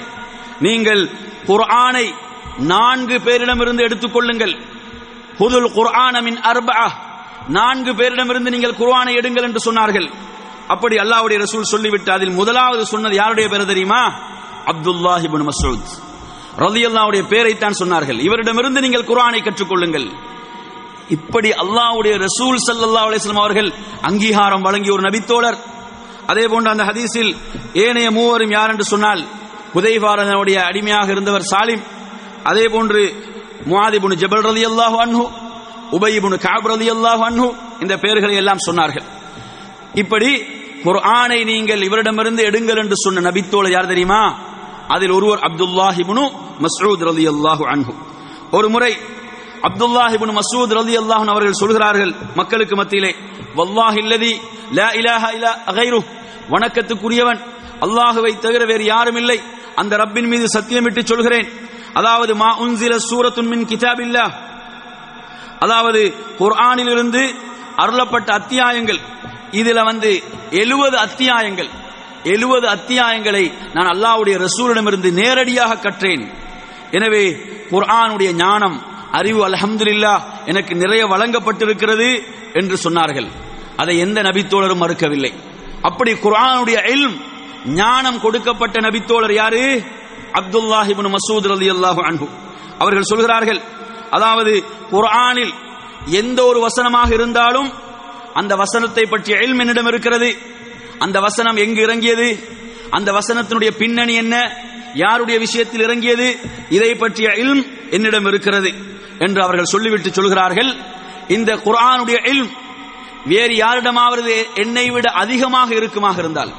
நீங்கள் 0.66 1.02
குர்ஆனை 1.46 2.06
நான்கு 2.72 3.16
பேரிடமிருந்து 3.26 3.82
எடுத்துக்கொள்ளுங்கள் 3.86 4.54
ஹுதுல் 5.38 5.70
குர்ஆன 5.78 6.22
மின் 6.22 6.40
அர்பஅ 6.50 6.80
நான்கு 7.48 7.92
பேரிடமிருந்து 8.00 8.52
நீங்கள் 8.54 8.78
குர்ஆனை 8.80 9.12
எடுங்கள் 9.20 9.46
என்று 9.48 9.60
சொன்னார்கள். 9.68 10.08
அப்படி 10.68 10.96
அல்லாவுடைய 10.96 11.38
ரசூல் 11.44 11.62
சொல்லிவிட்டு 11.62 12.12
அதில் 12.12 12.30
முதலாவது 12.30 12.86
சொன்னது 12.86 13.14
யாருடைய 13.14 13.48
பேர் 13.48 13.66
தெரியுமா? 13.66 14.02
அப்துல்லாஹ் 14.66 15.24
மசூத். 15.28 15.48
மஸ்ஊத் 15.50 15.90
ரலியல்லாஹுடைய 16.58 17.22
பேரைத்தான் 17.32 17.78
சொன்னார்கள். 17.80 18.18
இவரிடமிருந்து 18.20 18.80
நீங்கள் 18.80 19.08
குரானை 19.10 19.40
கற்றுக்கொள்ளுங்கள். 19.42 20.12
இப்படி 21.08 21.50
அல்லாவுடைய 21.50 22.14
ரசூல் 22.26 22.58
ஸல்லல்லாஹு 22.68 23.08
அலிஸ்லாம் 23.10 23.44
அவர்கள் 23.44 23.72
அங்கீகாரம் 24.02 24.62
வழங்கிய 24.62 24.92
ஒரு 24.92 25.02
நபித்தோழர். 25.02 25.58
அதே 26.26 26.48
போன்று 26.48 26.70
அந்த 26.70 26.84
ஹதீஸில் 26.84 27.36
ஏனைய 27.72 28.10
மூவரும் 28.10 28.50
யார் 28.50 28.70
என்று 28.70 28.84
சொன்னால் 28.84 29.26
உதயபாரதனுடைய 29.74 30.56
அடிமையாக 30.68 31.10
இருந்தவர் 31.10 31.50
சாலிம். 31.52 31.82
அதே 32.44 32.68
போன்று 32.68 33.02
முவாதிபுனு 33.66 34.14
ஜபல் 34.22 34.44
அல்லாஹ் 34.46 34.96
அன்ஹு 35.04 35.24
உபயிபுனு 35.96 36.36
காப் 36.46 36.66
ரதி 36.72 36.86
அல்லாஹ் 36.96 37.22
அன்ஹு 37.30 37.52
இந்த 37.80 37.96
பெயர்களை 37.96 38.36
எல்லாம் 38.36 38.64
சொன்னார்கள். 38.66 39.06
இப்படி 39.94 40.42
குர்ஆனை 40.84 41.44
நீங்கள் 41.44 41.82
இவரிடமிருந்து 41.82 42.42
எடுங்கள் 42.42 42.76
என்று 42.76 42.94
சொன்ன 42.94 43.30
நபித்தோழர் 43.30 43.70
யார் 43.70 43.86
தெரியுமா? 43.86 44.22
அதில் 44.88 45.10
ஒருவர் 45.10 45.38
அப்துல்லாஹ் 45.38 45.98
மசூத் 46.60 47.02
ரலி 47.08 47.24
அல்லாஹு 47.26 47.64
அன்ஹு. 47.66 47.92
ஒரு 48.50 48.68
முறை 48.68 48.96
அப்துல்லாஹ் 49.62 50.12
இப்னு 50.16 50.32
மஸ்ஊத் 50.32 50.72
ரலியல்லாஹு 50.72 51.26
அவர்கள் 51.26 51.52
சொல்கிறார்கள் 51.52 52.14
மக்களுக்கு 52.34 52.74
மத்தியிலே 52.76 53.14
வல்லாஹ் 53.56 53.96
இல்லதி 53.96 54.40
லா 54.70 54.88
இலாஹ 54.92 55.24
இலா 55.36 55.50
அகைரு 55.66 56.00
வணக்கத்துக்குரியவன் 56.50 57.40
அல்லாஹுவை 57.80 58.38
தவிர 58.38 58.64
வேறு 58.64 58.84
யாரும் 58.84 59.16
இல்லை. 59.16 59.38
அந்த 59.76 59.96
ரப்பின் 59.96 60.28
மீது 60.28 60.46
சத்தியமிட்டு 60.46 61.04
சொல்கிறேன். 61.04 61.48
அதாவது 61.94 62.34
மா 62.34 62.56
உன்சில 62.58 62.96
சூரத்துன் 62.98 63.48
மின் 63.48 63.66
கிதாபில்லா 63.66 64.26
அதாவது 65.60 66.14
குர்ஆனிலிருந்து 66.38 67.22
அருளப்பட்ட 67.76 68.32
அத்தியாயங்கள் 68.32 69.00
இதுல 69.52 69.84
வந்து 69.84 70.10
எழுபது 70.50 70.96
அத்தியாயங்கள். 70.98 71.70
எழுபது 72.24 72.66
அத்தியாயங்களை 72.68 73.52
நான் 73.74 73.86
அல்லாவுடைய 73.86 74.46
ரசூலிடமிருந்து 74.46 75.12
நேரடியாக 75.12 75.74
கற்றேன். 75.74 76.24
எனவே 76.90 77.24
குர்ஆனுடைய 77.70 78.32
ஞானம் 78.32 78.76
அறிவு 79.12 79.48
அலஹம்துல்லா 79.48 80.14
எனக்கு 80.44 80.74
நிறைய 80.74 81.06
வழங்கப்பட்டிருக்கிறது 81.06 82.08
என்று 82.52 82.76
சொன்னார்கள். 82.84 83.28
அதை 83.76 83.98
எந்த 83.98 84.22
நபித்தோழரும் 84.22 84.82
மறுக்கவில்லை. 84.82 85.32
அப்படி 85.82 86.12
குர்ஆனுடைய 86.12 86.78
இல்ம் 86.90 87.16
ஞானம் 87.66 88.20
கொடுக்கப்பட்ட 88.20 88.80
நபித்தோழர் 88.80 89.32
யாரு? 89.32 89.82
அப்துல்லாஹ் 90.38 90.88
இப்னு 90.92 91.14
மசூத் 91.16 91.46
ரலியல்லாஹு 91.54 92.00
அன்பு 92.02 92.26
அவர்கள் 92.78 93.10
சொல்கிறார்கள் 93.12 93.60
அதாவது 94.10 94.52
குர்ஆனில் 94.90 95.52
எந்த 96.06 96.44
ஒரு 96.44 96.60
வசனமாக 96.60 97.10
இருந்தாலும் 97.14 97.70
அந்த 98.34 98.56
வசனத்தை 98.56 99.04
பற்றிய 99.06 99.38
இல்ம் 99.38 99.58
என்னிடம் 99.58 99.86
இருக்கிறது. 99.86 100.36
அந்த 100.98 101.20
வசனம் 101.20 101.56
எங்கு 101.56 101.82
இறங்கியது? 101.82 102.38
அந்த 102.90 103.12
வசனத்தினுடைய 103.12 103.70
பின்னணி 103.70 104.14
என்ன? 104.14 104.52
யாருடைய 104.94 105.40
விஷயத்தில் 105.40 105.80
இறங்கியது? 105.80 106.38
இதை 106.70 106.94
பற்றிய 106.94 107.28
இல்ம் 107.28 107.90
என்னிடம் 107.90 108.26
இருக்கிறது 108.26 108.72
என்று 109.18 109.42
அவர்கள் 109.42 109.64
சொல்லிவிட்டு 109.64 110.12
சொல்கிறார்கள். 110.12 110.76
இந்த 111.28 111.54
குரானுடைய 111.54 112.28
இல்ம் 112.28 112.50
வேறு 113.24 113.56
யாரிடமாவது 113.56 114.46
என்னை 114.54 114.90
விட 114.90 115.10
அதிகமாக 115.10 115.74
இருக்குமாக 115.74 116.18
இருந்தால் 116.18 116.52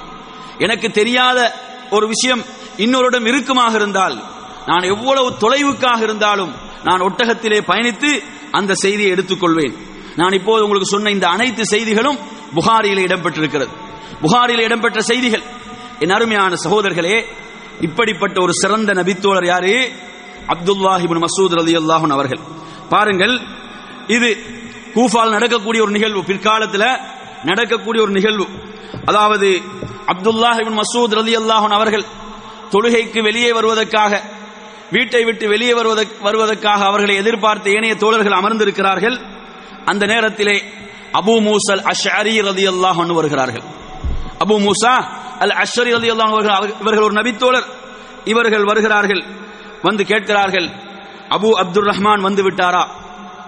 எனக்கு 0.57 0.89
தெரியாத 0.89 1.55
ஒரு 1.89 2.07
விஷயம் 2.07 2.43
இன்னொருடம் 2.77 3.25
இருக்குமாக 3.25 3.73
இருந்தால் 3.75 4.23
நான் 4.65 4.81
எவ்வளவு 4.81 5.29
தொலைவுக்காக 5.39 6.01
இருந்தாலும் 6.01 6.53
நான் 6.83 6.99
ஒட்டகத்திலே 6.99 7.62
பயணித்து 7.67 8.23
அந்த 8.51 8.73
செய்தியை 8.73 9.12
எடுத்துக்கொள்வேன். 9.12 9.75
நான் 10.15 10.32
இப்போது 10.32 10.63
உங்களுக்கு 10.63 10.89
சொன்ன 10.89 11.10
இந்த 11.10 11.28
அனைத்து 11.28 11.65
செய்திகளும் 11.65 12.17
புகாரியில் 12.54 13.06
இடம்பெற்றிருக்கிறது. 13.06 13.69
புகாரில் 14.21 14.60
இடம்பெற்ற 14.60 15.02
செய்திகள். 15.02 15.43
என் 15.99 16.10
அருமையான 16.10 16.56
சகோதரர்களே 16.63 17.26
இப்படிப்பட்ட 17.82 18.41
ஒரு 18.41 18.54
சிறந்த 18.54 18.93
நபித்தோழர் 18.93 19.45
யாரு? 19.45 19.91
அப்துல்லாஹிபின் 20.47 21.23
மசூத் 21.23 21.56
ரதி 21.60 21.73
அல்லாஹன் 21.82 22.15
அவர்கள். 22.17 22.39
பாருங்கள் 22.89 23.39
இது 24.08 24.30
கூஃபால் 24.95 25.30
நடக்கக்கூடிய 25.30 25.84
ஒரு 25.84 25.91
நிகழ்வு 25.91 26.23
பிற்காலத்தில் 26.23 26.97
நடக்கக்கூடிய 27.43 28.04
ஒரு 28.04 28.12
நிகழ்வு. 28.12 28.45
அதாவது 29.06 29.62
அப்துல்லாஹிபின் 30.08 30.80
மசூத் 30.80 31.15
ரதி 31.19 31.34
அல்லாஹன் 31.41 31.78
அவர்கள் 31.80 32.06
தொழுகைக்கு 32.71 33.21
வெளியே 33.21 33.52
வருவதற்காக 33.52 34.21
வீட்டை 34.91 35.23
விட்டு 35.23 35.47
வெளியே 35.47 35.73
வருவதற்கு 35.73 36.23
வருவதற்காக 36.23 36.86
அவர்களை 36.86 37.15
எதிர்பார்த்த 37.15 37.69
ஏனைய 37.69 37.95
தோழர்கள் 37.95 38.39
அமர்ந்திருக்கிறார்கள். 38.39 39.17
அந்த 39.86 40.06
நேரத்திலே 40.06 40.63
அபு 41.13 41.34
மூசல் 41.47 41.91
அஷ்அரி 41.91 42.36
ரதி 42.49 42.65
அல்லாஹ் 42.73 43.13
வருகிறார்கள். 43.13 43.63
அபு 44.47 44.56
மூசா 44.67 44.95
அல் 45.39 45.54
அஷ்அரி 45.63 45.91
ரதி 45.97 46.10
அல்லாஹ் 46.13 46.82
இவர்கள் 46.82 47.04
ஒரு 47.04 47.13
நபித்தோழர். 47.13 47.67
இவர்கள் 48.26 48.63
வருகிறார்கள். 48.63 49.23
வந்து 49.82 50.06
கேட்கிறார்கள் 50.06 50.67
அபு 51.30 51.49
அப்துல் 51.62 51.89
ரஹ்மான் 51.89 52.21
வந்து 52.21 52.43
விட்டாரா? 52.43 52.84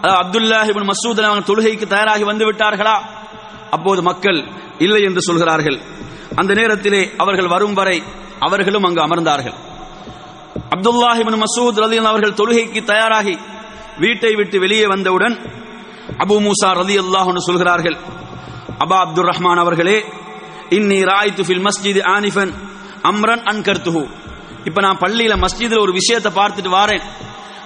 அப்துல்லாஹி 0.03 0.71
அப்துல்லாஹ் 0.71 0.91
மசூத் 0.91 1.21
அவங்க 1.21 1.53
தொழுகைக்கு 1.53 1.85
தயாராகி 1.87 2.23
வந்து 2.23 2.51
விட்டார்களா? 2.51 2.95
அப்போது 3.69 4.01
மக்கள் 4.01 4.47
இல்லை 4.79 5.03
என்று 5.03 5.21
சொல்கிறார்கள். 5.21 5.79
அந்த 6.35 6.53
நேரத்திலே 6.53 7.11
அவர்கள் 7.17 7.47
வரும் 7.47 7.73
வரை 7.73 8.03
அவர்களும் 8.39 8.83
அங்கு 8.83 9.01
அமர்ந்தார்கள். 9.01 9.55
அப்துல்லாஹிபின் 10.75 11.41
மசூத் 11.41 11.79
ரதியன் 11.83 12.09
அவர்கள் 12.11 12.31
தொழுகைக்கு 12.31 12.83
தயாராகி 12.83 13.37
வீட்டை 13.97 14.35
விட்டு 14.35 14.59
வெளியே 14.59 14.87
வந்தவுடன் 14.87 15.63
அபு 16.17 16.35
மூசா 16.39 16.69
ரதி 16.81 16.95
அல்லாஹ் 17.03 17.37
சொல்கிறார்கள் 17.37 17.97
அபா 18.79 18.97
அப்துல் 19.05 19.29
ரஹ்மான் 19.31 19.57
அவர்களே 19.57 19.97
இன்னி 20.69 20.99
ராய்த்து 21.11 21.43
ஃபில் 21.47 21.63
மஸ்ஜித் 21.67 21.99
ஆனிஃபன் 22.15 22.53
அம்ரன் 23.01 23.43
அன்கர்த்துஹு 23.51 24.09
இப்ப 24.63 24.81
நான் 24.81 24.97
பள்ளியில 24.97 25.33
மஸ்ஜிதில் 25.35 25.79
ஒரு 25.79 25.91
விஷயத்தை 25.91 26.31
பார்த்துட்டு 26.31 26.69
வாரேன். 26.69 27.01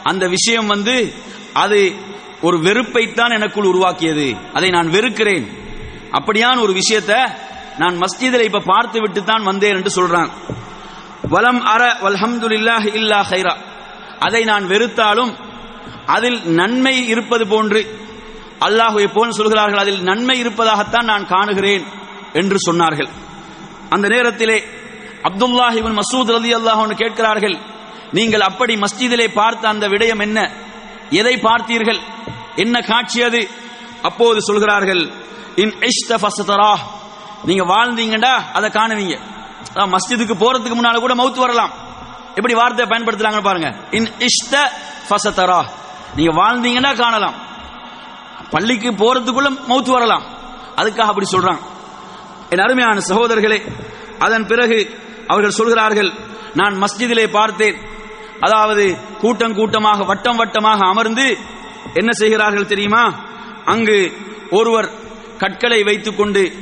அந்த 0.03 0.27
விஷயம் 0.27 0.67
வந்து 0.67 1.13
அது 1.53 1.95
ஒரு 2.41 2.57
வெறுப்பைத்தான் 2.57 3.33
எனக்குள் 3.33 3.63
உருவாக்கியது. 3.63 4.35
அதை 4.53 4.69
நான் 4.69 4.89
வெறுக்கிறேன். 4.89 5.45
அப்படியான 6.11 6.61
ஒரு 6.61 6.73
விஷயத்தை 6.73 7.15
நான் 7.77 7.97
மஸ்ஜிதில் 7.97 8.43
இப்ப 8.43 8.59
பார்த்து 8.59 9.01
விட்டு 9.01 9.23
தான் 9.23 9.43
வந்தேன் 9.43 9.75
என்று 9.75 10.01
சொல்றான். 10.01 10.29
வலம் 11.29 11.61
அற 11.61 11.97
வல்ஹம்துலில்லாஹ் 12.01 12.95
இல்லா 12.95 13.19
ஹைரா. 13.23 13.55
அதை 14.19 14.43
நான் 14.43 14.67
வெறுத்தாலும் 14.67 15.35
அதில் 16.05 16.39
நன்மை 16.49 17.07
இருப்பது 17.07 17.47
போன்று 17.47 18.07
அல்லாஹுவை 18.65 19.07
போல் 19.13 19.31
சொல்கிறார்கள் 19.31 19.79
அதில் 19.79 20.01
நன்மை 20.01 20.39
இருப்பதாகத்தான் 20.39 21.05
நான் 21.05 21.25
காணுகிறேன் 21.25 21.85
என்று 22.33 22.57
சொன்னார்கள். 22.67 23.09
அந்த 23.89 24.07
நேரத்திலே 24.07 24.57
அப்துல்லாஹிபின் 25.23 25.97
மசூத் 25.99 26.31
ரதி 26.35 26.51
அல்லாஹ் 26.59 26.95
கேட்கிறார்கள் 26.95 27.57
நீங்கள் 28.11 28.41
அப்படி 28.41 28.75
மஸ்ஜிதிலே 28.75 29.27
பார்த்த 29.33 29.67
அந்த 29.67 29.87
விடயம் 29.87 30.21
என்ன? 30.21 30.51
எதை 31.09 31.35
பார்த்தீர்கள்? 31.35 31.99
என்ன 32.55 32.81
காட்சி 32.81 33.23
அது? 33.23 33.49
அப்போது 34.01 34.41
சொல்கிறார்கள் 34.41 35.11
இன் 35.55 35.73
இஷ்ட 35.81 36.17
நீங்க 37.43 37.63
வாழ்ந்தீங்கடா 37.73 38.33
அதை 38.53 38.69
காணுவீங்க. 38.69 39.15
மஸ்ஜிதுக்கு 39.75 40.35
போறதுக்கு 40.43 40.75
முன்னால 40.79 40.99
கூட 40.99 41.15
மவுத்து 41.15 41.39
வரலாம். 41.39 41.73
எப்படி 42.35 42.53
வார்த்தையை 42.53 42.87
பயன்படுத்துறாங்க 42.91 43.41
பாருங்க. 43.41 43.75
இன் 43.91 44.09
இஷ்ட 44.19 44.71
ஃபசதரா 45.09 45.61
நீங்க 46.15 46.31
வாழ்ந்தீங்கன்னா 46.41 46.91
காணலாம். 46.95 47.48
பள்ளிக்கு 48.51 48.89
போறதுக்குள்ள 48.91 49.49
மௌத்து 49.69 49.91
வரலாம். 49.91 50.25
அதுக்காக 50.75 51.09
அப்படி 51.11 51.27
சொல்றான். 51.31 51.61
என் 52.49 52.59
அருமையான 52.59 52.99
சகோதரர்களே 52.99 53.59
அதன் 54.19 54.47
பிறகு 54.47 54.97
அவர்கள் 55.27 55.57
சொல்கிறார்கள் 55.59 56.11
நான் 56.53 56.83
மஸ்ஜிதிலே 56.83 57.31
பார்த்தேன். 57.31 57.77
அதாவது 58.39 58.97
கூட்டம் 59.21 59.55
கூட்டமாக 59.55 60.03
வட்டம் 60.03 60.39
வட்டமாக 60.39 60.79
அமர்ந்து 60.85 61.37
என்ன 61.93 62.11
செய்கிறார்கள் 62.11 62.65
தெரியுமா? 62.65 63.03
அங்கு 63.65 63.97
ஒருவர் 64.51 64.89
கற்களை 65.37 65.83
வைத்துக்கொண்டு 65.83 66.53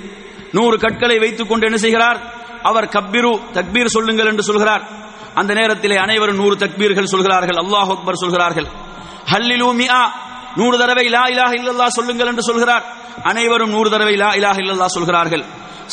நூறு 0.52 0.78
கற்களை 0.78 1.18
வைத்துக்கொண்டு 1.20 1.66
என்ன 1.66 1.78
செய்கிறார்? 1.78 2.20
அவர் 2.64 2.88
கப்பிரு 2.88 3.40
தக்பீர் 3.54 3.86
சொல்லுங்கள் 3.86 4.26
என்று 4.26 4.44
சொல்கிறார். 4.44 4.84
அந்த 5.34 5.54
நேரத்திலே 5.54 5.96
அனைவரும் 5.96 6.36
நூறு 6.36 6.56
தக்பீர்கள் 6.56 7.12
சொல்கிறார்கள் 7.14 7.56
அல்லாஹ் 7.56 7.92
அக்பர் 7.96 8.22
சொல்கிறார்கள். 8.24 8.68
ஹல்லிலூமியா 9.32 10.00
நூறு 10.58 10.78
தடவை 10.78 11.08
லா 11.08 11.24
இலாஹ 11.24 11.52
இல்லல்லா 11.52 11.88
சொல்லுங்கள் 11.88 12.28
என்று 12.28 12.44
சொல்கிறார். 12.44 12.86
அனைவரும் 13.24 13.70
நூறு 13.70 13.90
தடவை 13.90 14.16
லா 14.16 14.34
இலாஹ 14.34 14.58
இல்லல்லா 14.58 14.86
சொல்கிறார்கள். 14.86 15.44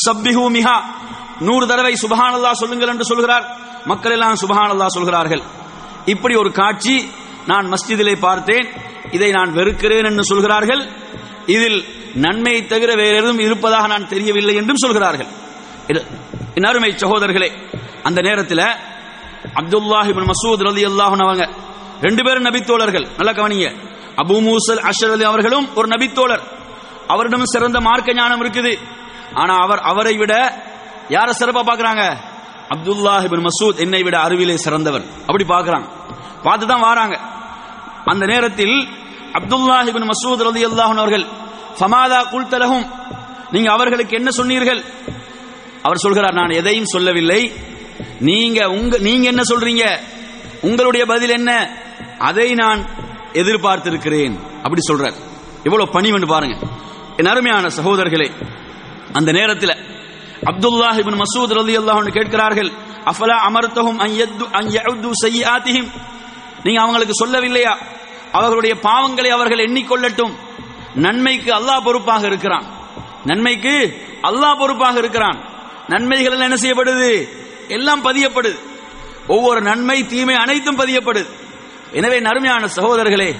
சப்பிஹு 0.09 0.51
மிஹா 0.51 0.83
நூறு 1.41 1.67
தடவை 1.67 1.97
சுபஹானல்லாஹ் 2.03 2.53
சொல்லுங்கள் 2.53 2.89
என்று 2.89 3.05
சொல்கிறார். 3.05 3.57
மக்கள் 3.85 4.13
எல்லாம் 4.13 4.35
சுபஹானல்லா 4.35 4.87
சொல்கிறார்கள். 4.87 5.43
இப்படி 6.05 6.35
ஒரு 6.35 6.53
காட்சி 6.53 7.11
நான் 7.47 7.73
மஸ்ஜிதிலே 7.73 8.19
பார்த்தேன். 8.21 8.69
இதை 9.11 9.31
நான் 9.31 9.53
வெறுக்கிறேன் 9.53 10.05
என்று 10.05 10.25
சொல்கிறார்கள். 10.25 10.89
இதில் 11.47 11.85
நன்மையை 12.15 12.67
தவிர 12.67 12.95
வேறு 12.95 13.17
எதுவும் 13.17 13.39
இருப்பதாக 13.39 13.87
நான் 13.87 14.09
தெரியவில்லை 14.09 14.55
என்றும் 14.55 14.77
சொல்கிறார்கள். 14.77 15.27
இது- 15.89 16.67
அருமை 16.67 16.91
சகோதரர்களே 16.91 17.51
அந்த 18.03 18.21
நேரத்தில் 18.21 18.59
அப்துல்லாஹிபின் 19.55 20.31
மசூத் 20.31 20.63
ரலி 20.63 20.97
அவங்க 20.97 21.49
ரெண்டு 22.01 22.23
பேரும் 22.23 22.45
நபித்தோழர்கள். 22.45 23.09
நல்ல 23.17 23.33
கவனிங்க. 23.33 23.94
அபு 24.23 24.37
மூசல் 24.47 24.83
அஷர் 24.91 25.13
அலி 25.15 25.25
அவர்களும் 25.31 25.67
ஒரு 25.79 25.89
நபித்தோழர். 25.95 26.45
அவரிடம் 27.13 27.53
சிறந்த 27.55 27.79
மார்க்க 27.87 28.19
ஞானம் 28.21 28.43
இருக்குது. 28.45 28.73
ஆனா 29.41 29.55
அவர் 29.65 29.81
அவரை 29.91 30.15
விட 30.23 30.35
யார 31.15 31.29
சிறப்பா 31.41 31.63
பாக்குறாங்க 31.71 32.03
அப்துல்லாஹி 32.75 33.27
பின் 33.33 33.45
மசூத் 33.49 33.81
என்னை 33.85 34.03
விட 34.07 34.17
அறிவிலே 34.27 34.57
சிறந்தவர். 34.67 35.05
அப்படி 35.29 35.45
பாக்குறாங்க 35.55 35.87
பார்த்து 36.47 36.67
தான் 36.67 36.85
வாராங்க. 36.87 37.17
அந்த 38.13 38.25
நேரத்தில் 38.33 38.77
அப்துல்லாஹி 39.39 39.91
பின் 39.97 40.09
மசூத் 40.13 40.45
ரலியல்லாஹு 40.49 40.91
அல்லாஹன் 40.93 41.03
அவர்கள் 41.05 41.27
ஃபமாதா 41.79 42.21
குல்தலகும் 42.33 42.87
நீங்க 43.55 43.69
அவர்களுக்கு 43.77 44.15
என்ன 44.21 44.31
சொன்னீர்கள்? 44.31 44.81
அவர் 45.87 46.03
சொல்கிறார் 46.05 46.39
நான் 46.41 46.59
எதையும் 46.61 46.93
சொல்லவில்லை. 46.95 47.41
நீங்க 48.29 48.59
உங்க 48.77 48.99
நீங்க 49.09 49.27
என்ன 49.33 49.43
சொல்றீங்க? 49.51 49.85
உங்களுடைய 50.69 51.05
பதில் 51.13 51.35
என்ன? 51.39 51.51
அதை 52.29 52.49
நான் 52.63 52.81
எதிர்பார்த்திருக்கிறேன். 53.35 54.63
அப்படி 54.63 54.81
சொல்றார். 54.93 55.15
இவ்வளவு 55.65 55.93
பணிவென்று 55.93 56.27
பாருங்க. 56.27 56.67
என் 57.17 57.27
அருமையான 57.27 57.67
சகோதரர்களே 57.67 58.31
அந்த 59.13 59.33
நேரத்தில் 59.33 59.93
அப்துல்லாஹ் 60.45 60.99
இப்னு 60.99 61.23
மசூத் 61.23 61.53
ரலியல்லாஹு 61.53 62.01
அன்ஹு 62.01 62.11
கேட்கிறார்கள் 62.11 62.73
அஃபலா 63.05 63.37
அமர்த்தகும் 63.49 63.97
அன் 63.97 64.11
யத்து 64.11 64.51
அன் 64.51 64.67
யஉது 64.67 65.91
நீங்க 66.63 66.81
அவங்களுக்கு 66.81 67.27
சொல்லவில்லையா? 67.27 67.77
அவர்களுடைய 68.33 68.75
பாவங்களை 68.75 69.29
அவர்கள் 69.29 69.67
எண்ணிக்கொள்ளட்டும். 69.67 70.35
நன்மைக்கு 70.95 71.53
அல்லாஹ் 71.53 71.85
பொறுப்பாக 71.85 72.27
இருக்கிறான். 72.27 72.65
நன்மைக்கு 73.25 74.03
அல்லாஹ் 74.23 74.59
பொறுப்பாக 74.59 74.99
இருக்கிறான். 74.99 75.45
நன்மைகள் 75.89 76.41
என்ன 76.41 76.55
செய்யப்படுது? 76.55 77.29
எல்லாம் 77.69 78.05
பதியப்படுது. 78.05 78.59
ஒவ்வொரு 79.27 79.61
நன்மை 79.61 80.07
தீமை 80.07 80.35
அனைத்தும் 80.35 80.79
பதியப்படுது. 80.79 81.27
எனவே 81.99 82.19
நறுமையான 82.27 82.69
சகோதரர்களே 82.77 83.31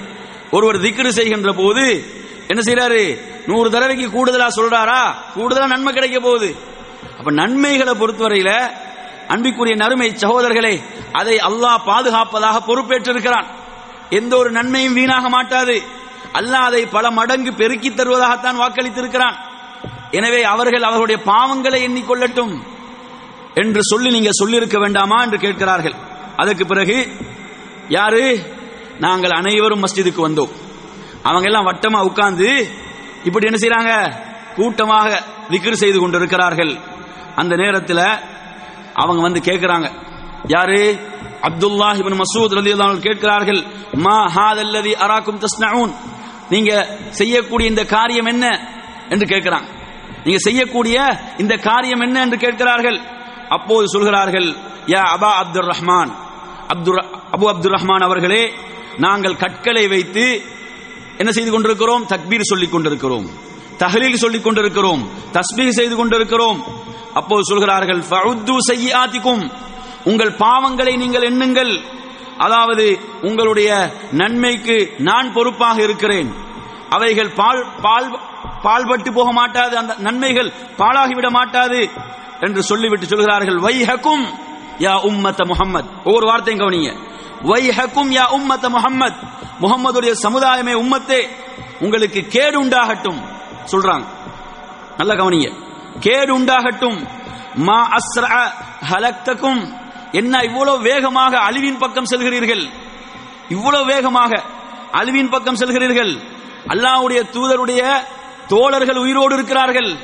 ஒருவர் 0.55 0.83
திக்ரு 0.85 1.09
செய்கின்ற 1.17 1.51
போது 1.61 1.85
என்ன 2.51 2.61
செய்யறாரு 2.67 3.01
நூறு 3.49 3.67
தடவைக்கு 3.73 4.07
கூடுதலா 4.15 4.47
சொல்றாரா? 4.57 5.01
கூடுதலா 5.35 5.67
நன்மை 5.73 5.91
கிடைக்க 5.93 6.19
போகுது. 6.19 6.49
அப்ப 7.19 7.31
நன்மைகளை 7.41 7.93
பொறுத்தவரையில 8.01 8.51
அன்பிக்குரிய 9.33 9.75
நறுமை 9.83 10.07
சகோதரர்களே 10.23 10.73
அதை 11.19 11.35
அல்லாஹ் 11.49 11.85
பாதுகாப்பதாக 11.89 12.57
பொறுப்பேற்றிருக்கிறான். 12.69 13.47
எந்த 14.19 14.33
ஒரு 14.41 14.49
நன்மையும் 14.57 14.97
வீணாக 14.99 15.29
மாட்டாது. 15.35 15.75
அல்லாஹ் 16.39 16.67
அதை 16.69 16.81
பல 16.95 17.05
மடங்கு 17.19 17.51
பெருக்கி 17.61 17.89
தருவதாகத்தான் 17.89 18.61
வாக்களித்திருக்கிறான். 18.61 19.37
எனவே 20.17 20.41
அவர்கள் 20.53 20.87
அவர்களுடைய 20.89 21.19
பாவங்களை 21.31 21.79
எண்ணிக்கொள்ளட்டும் 21.87 22.53
என்று 23.61 23.81
சொல்லி 23.91 24.09
நீங்க 24.09 24.31
சொல்லியிருக்க 24.41 24.77
வேண்டாமா 24.79 25.17
என்று 25.25 25.39
கேட்கிறார்கள். 25.45 25.95
அதற்கு 26.41 26.65
பிறகு 26.65 26.97
யாரு? 27.89 28.53
நாங்கள் 28.99 29.29
அனைவரும் 29.29 29.83
மஸ்ஜிதுக்கு 29.83 30.27
வந்தோம். 30.27 30.49
அவங்க 31.23 31.45
எல்லாம் 31.47 31.67
வட்டமா 31.67 32.01
உட்கார்ந்து 32.01 32.67
இப்படி 33.23 33.45
என்ன 33.45 33.59
செய்யறாங்க 33.59 34.15
கூட்டமாக 34.55 35.23
விக்ர் 35.49 35.71
செய்து 35.71 35.99
கொண்டிருக்கிறார்கள். 35.99 36.77
அந்த 37.35 37.55
நேரத்தில் 37.55 38.19
அவங்க 38.93 39.21
வந்து 39.21 39.39
கேட்கிறாங்க 39.39 39.91
யாரு? 40.47 40.99
அப்துல்லாஹ் 41.41 41.97
இபின் 41.97 42.21
மசூத் 42.21 42.53
ரலியல்லாஹு 42.53 42.99
கேட்கிறார்கள் 42.99 43.63
மா 43.91 44.25
ஹாதல்லதி 44.27 44.93
அராக்கும் 44.93 45.43
தஸ்னவுன் 45.43 45.93
நீங்க 46.49 46.97
செய்யக்கூடிய 47.09 47.69
இந்த 47.69 47.85
காரியம் 47.85 48.25
என்ன? 48.25 48.59
என்று 49.09 49.25
கேட்கிறாங்க 49.25 49.67
நீங்க 50.23 50.39
செய்யக்கூடிய 50.39 51.19
இந்த 51.37 51.57
காரியம் 51.57 51.99
என்ன? 51.99 52.21
என்று 52.21 52.37
கேட்கிறார்கள். 52.37 53.01
அப்போது 53.49 53.89
சொல்கிறார்கள் 53.89 54.55
யா 54.85 55.03
அபா 55.15 55.43
அப்துர் 55.43 55.73
ரஹ்மான் 55.73 56.15
அப்துல் 56.67 57.05
அபு 57.31 57.45
அப்துல் 57.47 57.71
ரஹ்மான் 57.71 58.03
அவர்களே 58.03 58.53
நாங்கள் 58.97 59.35
கற்களை 59.35 59.87
வைத்து 59.87 60.41
என்ன 61.17 61.31
செய்து 61.31 61.51
கொண்டிருக்கிறோம்? 61.51 62.05
தக்பீர் 62.07 62.41
சொல்லிக் 62.41 62.71
கொண்டிருக்கிறோம். 62.71 63.29
தஹலீல் 63.77 64.15
சொல்லிக் 64.15 64.43
கொண்டிருக்கிறோம். 64.43 65.09
தஸ்பீர் 65.33 65.69
செய்து 65.69 65.95
கொண்டிருக்கிறோம். 65.95 66.63
அப்போது 67.13 67.45
சொல்கிறார்கள் 67.45 67.99
ஃபஉத்து 67.99 69.49
உங்கள் 70.03 70.31
பாவங்களை 70.31 70.97
நீங்கள் 70.97 71.33
எண்ணுங்கள். 71.33 71.81
அதாவது 72.37 72.99
உங்களுடைய 73.21 73.91
நன்மைக்கு 74.11 74.93
நான் 74.97 75.33
பொறுப்பாக 75.33 75.81
இருக்கிறேன். 75.81 76.33
அவைகள் 76.89 77.29
பால் 77.29 77.65
பால் 77.81 78.19
பால்பட்டு 78.63 79.11
போக 79.13 79.31
மாட்டாது. 79.31 79.77
அந்த 79.77 79.95
நன்மைகள் 79.97 80.51
பாழாகிவிட 80.77 81.29
மாட்டாது 81.29 81.89
என்று 82.39 82.63
சொல்லிவிட்டு 82.63 83.05
சொல்கிறார்கள் 83.05 83.55
வைஹக்கும். 83.55 84.25
யா 84.79 84.99
உம்மத்த 85.03 85.45
முகம்மது 85.45 85.89
ஒவ்வொரு 86.03 86.25
வார்த்தையும் 86.25 86.67
கவனிங்க. 86.67 86.97
வைஹக்கும் 87.43 88.11
யா 88.11 88.23
உம்மத்த 88.31 88.69
முகம்மத் 88.69 89.27
முகம்மதுடைய 89.61 90.13
சமுதாயமே 90.23 90.73
உம்மத்தே. 90.73 91.29
உங்களுக்கு 91.79 92.21
கேடு 92.21 92.63
உண்டாகட்டும் 92.63 93.21
சொல்றாங்க. 93.71 94.05
நல்ல 94.97 95.15
கவனிங்க. 95.15 95.53
கேடு 95.99 96.39
உண்டாகட்டும் 96.39 97.07
மா 97.55 97.89
அஸ்ர 97.89 98.51
ஹலக்தக்கும் 98.89 99.73
என்ன 100.11 100.39
இவ்வளவு 100.43 100.79
வேகமாக 100.79 101.37
அழிவின் 101.37 101.77
பக்கம் 101.77 102.05
செல்கிறீர்கள்? 102.05 102.69
இவ்வளவு 103.49 103.85
வேகமாக 103.85 104.43
அழிவின் 104.91 105.29
பக்கம் 105.29 105.55
செல்கிறீர்கள்? 105.55 106.19
அல்லாஹ்வுடைய 106.67 107.29
தூதருடைய 107.31 108.03
தோழர்கள் 108.47 108.97
உயிரோடு 108.97 109.33
இருக்கிறார்கள். 109.33 109.95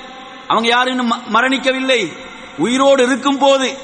அவங்க 0.47 0.69
யாரும் 0.69 0.99
இன்னும் 0.99 1.11
ம- 1.11 1.35
மரணிக்கவில்லை. 1.35 2.17
உயிரோடு 2.57 3.03
இருக்கும் 3.03 3.37
போது 3.37 3.77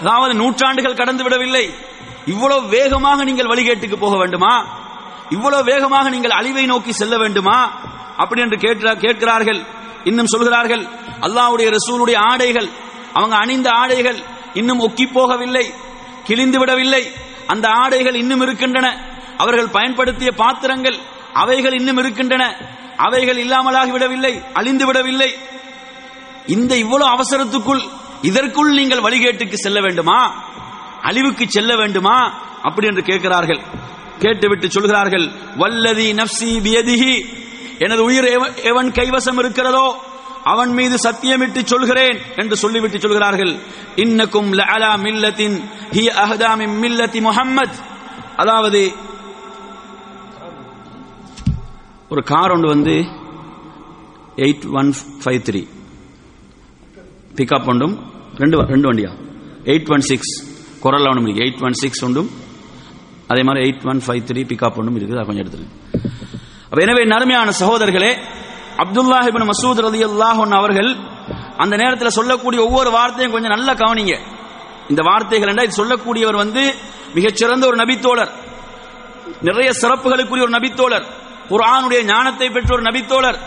அதாவது 0.00 0.34
நூற்றாண்டுகள் 0.34 1.00
கடந்து 1.00 1.22
விடவில்லை. 1.22 1.74
இவ்வளவு 2.26 2.68
வேகமாக 2.68 3.24
நீங்கள் 3.24 3.46
வழிகேட்டுக்கு 3.46 3.96
போக 3.96 4.16
வேண்டுமா? 4.16 4.54
இவ்வளவு 5.30 5.64
வேகமாக 5.64 6.10
நீங்கள் 6.10 6.30
அழிவை 6.30 6.66
நோக்கி 6.66 6.92
செல்ல 6.92 7.16
வேண்டுமா? 7.18 7.58
அப்படி 8.16 8.40
என்று 8.40 8.58
கேட்கிறார்கள். 9.04 9.60
இன்னும் 10.04 10.26
சொல்கிறார்கள் 10.26 10.84
அல்லாஹ்வுடைய 11.20 11.68
ரசூலுடைய 11.76 12.16
ஆடைகள் 12.16 12.68
அவங்க 13.12 13.36
அணிந்த 13.36 13.70
ஆடைகள் 13.70 14.18
இன்னும் 14.54 14.80
ஒக்கி 14.80 15.06
போகவில்லை 15.14 15.64
கிழிந்து 16.24 16.58
விடவில்லை. 16.58 17.02
அந்த 17.46 17.68
ஆடைகள் 17.68 18.14
இன்னும் 18.14 18.40
இருக்கின்றன. 18.40 18.86
அவர்கள் 19.36 19.74
பயன்படுத்திய 19.76 20.30
பாத்திரங்கள் 20.32 20.98
அவைகள் 21.32 21.72
இன்னும் 21.72 21.96
இருக்கின்றன. 21.96 22.44
அவைகள் 22.96 23.38
இல்லாமலாகி 23.44 23.92
விடவில்லை 23.96 24.42
அழிந்து 24.52 24.86
விடவில்லை. 24.86 25.30
இந்த 26.46 26.72
இவ்வளவு 26.76 27.10
அவசரத்துக்குள் 27.10 27.84
இதற்குள் 28.30 28.70
நீங்கள் 28.78 29.04
வழிகேட்டுக்கு 29.06 29.56
செல்ல 29.64 29.80
வேண்டுமா? 29.80 30.18
அழிவுக்கு 31.02 31.44
செல்ல 31.48 31.72
வேண்டுமா? 31.76 32.16
அப்படி 32.62 32.86
என்று 32.86 33.02
கேட்கிறார்கள். 33.02 33.60
கேட்டுவிட்டு 34.18 34.66
சொல்கிறார்கள் 34.70 35.26
வல்லதி 35.62 36.08
நப்சி 36.20 36.50
பியதிஹி. 36.66 37.14
எனது 37.78 38.02
உயிர் 38.04 38.28
எவன் 38.70 38.90
கைவசம் 38.90 39.38
இருக்கிறதோ 39.38 39.86
அவன் 40.44 40.72
மீது 40.72 40.96
சத்தியமிட்டு 41.04 41.60
சொல்கிறேன் 41.64 42.18
என்று 42.36 42.56
சொல்லிவிட்டு 42.56 42.98
சொல்கிறார்கள். 43.00 43.52
இன்னக்கும் 43.96 44.50
லஅலா 44.60 44.90
மில்லத்தின் 45.04 45.56
ஹி 45.92 46.04
அஹதாமி 46.22 46.66
மில்லத்தி 46.82 47.20
முஹம்மத். 47.28 47.76
அதாவது 48.36 48.82
ஒரு 52.08 52.22
கார் 52.22 52.50
ஒன்று 52.50 52.68
வந்து 52.68 52.96
eight 54.44 54.66
one 54.80 54.90
five 55.22 55.42
three. 55.48 55.62
Pickup 57.36 57.68
ஒன்றும் 57.68 57.94
ரெண்டு 58.42 58.56
ரெண்டு 58.72 58.86
வண்டியா? 58.90 59.10
எயிட் 59.72 59.90
ஒன் 59.94 60.04
சிக்ஸ் 60.10 60.32
குரல் 60.84 61.08
ஒன்றும் 61.10 61.26
இருக்கு 61.26 61.44
எயிட் 61.46 61.62
ஒன் 61.66 61.76
சிக்ஸ் 61.82 62.02
உண்டும் 62.06 62.30
அதே 63.32 63.42
மாதிரி 63.46 63.60
eight 63.66 63.84
one 63.90 64.00
five 64.04 64.22
three 64.28 64.40
pickup 64.50 64.78
ஒன்றும் 64.80 64.96
இருக்குது. 64.98 65.18
அதை 65.18 65.26
கொஞ்சம் 65.28 65.44
எடுத்துருங்க 65.44 65.72
அப்போ 66.68 66.80
எனவே 66.86 67.02
நறுமையான 67.12 67.52
சகோதரர்களே 67.60 68.12
அப்துல்லாஹிபின் 68.82 69.36
இப்னு 69.40 69.50
மசூத் 69.52 69.82
ரதி 69.86 70.00
அல்லாஹன் 70.10 70.54
அவர்கள் 70.60 70.90
அந்த 71.62 71.74
நேரத்தில் 71.82 72.16
சொல்லக்கூடிய 72.18 72.60
ஒவ்வொரு 72.66 72.90
வார்த்தையும் 72.98 73.34
கொஞ்சம் 73.34 73.54
நல்லா 73.56 73.72
கவனிங்க. 73.82 74.14
இந்த 74.92 75.02
வார்த்தைகள் 75.10 75.50
என்றால் 75.50 75.68
இது 75.68 75.80
சொல்லக்கூடியவர் 75.80 76.38
வந்து 76.42 76.62
மிகச்சிறந்த 77.16 77.64
ஒரு 77.70 77.76
நபித்தோழர். 77.82 78.32
நிறைய 79.48 79.70
சிறப்புகளுக்குரிய 79.82 80.46
ஒரு 80.46 80.54
நபித்தோழர். 80.58 81.06
குரானுடைய 81.50 82.00
ஞானத்தை 82.12 82.48
பெற்ற 82.56 82.70
ஒரு 82.76 82.84
நபித்தோழர். 82.88 83.38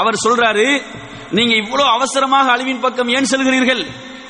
அவர் 0.00 0.22
சொல்றாரு 0.26 0.66
நீங்க 1.36 1.52
இவ்வளவு 1.62 1.90
அவசரமாக 1.96 2.46
அழிவின் 2.54 2.84
பக்கம் 2.84 3.12
ஏன் 3.16 3.30
செல்கிறீர்கள்? 3.32 3.82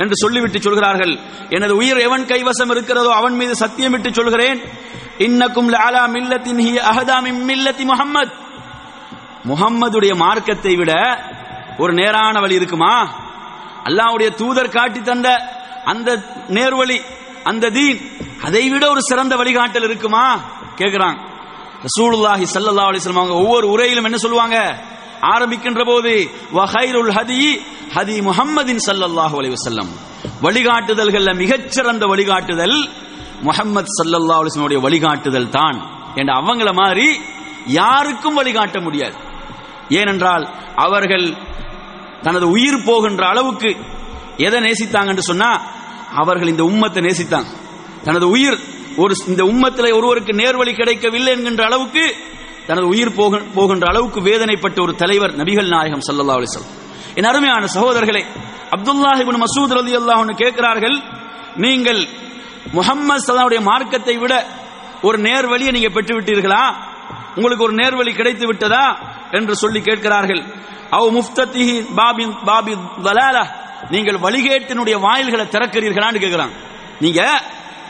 என்று 0.03 0.17
சொல்லிவிட்டு 0.23 0.59
சொல்கிறார்கள். 0.67 1.15
எனது 1.57 1.75
உயிர் 1.81 2.01
எவன் 2.07 2.29
கைவசம் 2.33 2.73
இருக்கிறதோ 2.75 3.11
அவன் 3.21 3.39
மீது 3.41 3.55
சத்தியமிட்டு 3.63 4.11
சொல்கிறேன். 4.19 4.61
இன்னக்கும் 5.27 5.69
லாலா 5.75 6.05
மில்லத்தின் 6.17 6.63
ஹி 6.67 6.73
அஹதா 6.91 7.17
மில்லத்தி 7.51 7.85
முகம்மது 7.93 8.33
முகம்மதுடைய 9.51 10.13
மார்க்கத்தை 10.25 10.73
விட 10.81 10.93
ஒரு 11.83 11.93
நேரான 12.01 12.35
வழி 12.43 12.59
இருக்குமா? 12.61 12.95
அல்லாவுடைய 13.89 14.29
தூதர் 14.41 14.75
காட்டி 14.77 15.01
தந்த 15.11 15.29
அந்த 15.93 16.09
நேர்வழி 16.57 16.99
அந்த 17.51 17.71
தீன் 17.77 18.01
அதை 18.47 18.65
விட 18.73 18.85
ஒரு 18.95 19.01
சிறந்த 19.11 19.35
வழிகாட்டல் 19.41 19.87
இருக்குமா? 19.89 20.25
கேக்குறாங்க 20.81 21.19
ரசூலுல்லாஹி 21.87 22.45
சல்லல்லாஹு 22.55 22.91
அலைஹி 22.91 23.03
வஸல்லம் 23.03 23.23
அவங்க 23.23 23.37
ஒவ்வொரு 23.43 23.67
உரையிலும் 23.75 24.07
என்ன 24.09 24.19
சொல்லுவாங்க? 24.25 24.57
ஆரம்பிக்கின்ற 25.31 25.81
போது 25.85 26.13
வஹைருல் 26.59 27.13
ஹதி 27.17 27.43
ஹதி 27.95 28.17
முஹம்மதின் 28.29 28.81
சல்லல்லாஹு 28.87 29.35
அலைஹி 29.41 29.55
வஸல்லம். 29.57 29.91
வழிகாட்டுதல்கள்ல 30.43 31.31
மிகச்சிறந்த 31.43 32.07
வழிகாட்டுதல் 32.07 32.77
முஹம்மத் 33.49 33.93
சல்லல்லாஹு 33.99 34.41
அலைஹி 34.43 34.53
வஸல்லம் 34.53 34.87
வழிகாட்டுதல் 34.89 35.49
தான். 35.49 35.79
என்ற 36.15 36.33
அவங்கள 36.41 36.73
மாதிரி 36.73 37.07
யாருக்கும் 37.67 38.35
வழிகாட்ட 38.35 38.81
முடியாது. 38.81 39.17
ஏனென்றால் 39.89 40.45
அவர்கள் 40.77 41.27
தனது 42.23 42.47
உயிர் 42.51 42.85
போகின்ற 42.85 43.23
அளவுக்கு 43.27 43.71
எதை 44.37 44.59
நேசித்தாங்கன்னு 44.61 45.25
சொன்னா 45.31 45.51
அவர்கள் 46.23 46.49
இந்த 46.49 46.63
உம்மத்தை 46.63 47.01
நேசித்தாங்க 47.09 47.51
தனது 48.05 48.27
உயிர் 48.29 48.59
ஒரு 48.97 49.15
இந்த 49.27 49.43
உம்மத்தில் 49.43 49.97
ஒருவருக்கு 49.99 50.33
நேர்வழி 50.33 50.73
கிடைக்கவில்லை 50.75 51.33
என்கின்ற 51.33 51.65
அளவுக்கு 51.65 52.05
தனது 52.67 52.87
உயிர் 52.87 53.15
போகின்ற 53.55 53.87
அளவுக்கு 53.89 54.21
வேதனைப்பட்ட 54.21 54.83
ஒரு 54.83 54.95
தலைவர் 54.95 55.37
நபிகள் 55.37 55.69
நாயகம் 55.69 56.05
சல்லா 56.09 56.37
அலிசல் 56.39 56.67
என் 57.15 57.25
அருமையான 57.25 57.67
சகோதரர்களே 57.67 58.23
அப்துல்லாஹிபின் 58.77 59.41
மசூத் 59.45 59.75
ரலியல்லாஹு 59.79 60.03
அல்லாஹ்னு 60.03 60.35
கேட்கிறார்கள் 60.35 60.97
நீங்கள் 61.57 62.07
முகம்மது 62.73 63.23
சல்லாவுடைய 63.27 63.61
மார்க்கத்தை 63.61 64.17
விட 64.17 64.47
ஒரு 65.03 65.19
நேர்வழியை 65.19 65.73
நீங்க 65.73 65.89
பெற்று 65.89 66.21
விட்டீர்களா 66.21 66.63
உங்களுக்கு 67.37 67.65
ஒரு 67.65 67.75
நேர்வழி 67.75 68.15
கிடைத்து 68.15 68.47
விட்டதா? 68.47 68.99
என்று 69.31 69.57
சொல்லி 69.57 69.81
கேட்கிறார்கள். 69.81 70.43
அவ் 70.91 71.17
முஃப்தத்திஹி 71.17 71.95
பாபி 71.95 72.27
பாபி 72.45 72.75
தலாலா 73.03 73.45
நீங்கள் 73.91 74.19
வழிகேட்டினுடைய 74.19 75.01
வாயில்களை 75.01 75.47
திறக்கிறீர்களான்னு 75.47 76.23
கேட்கிறாங்க. 76.25 76.55
நீங்க 77.01 77.43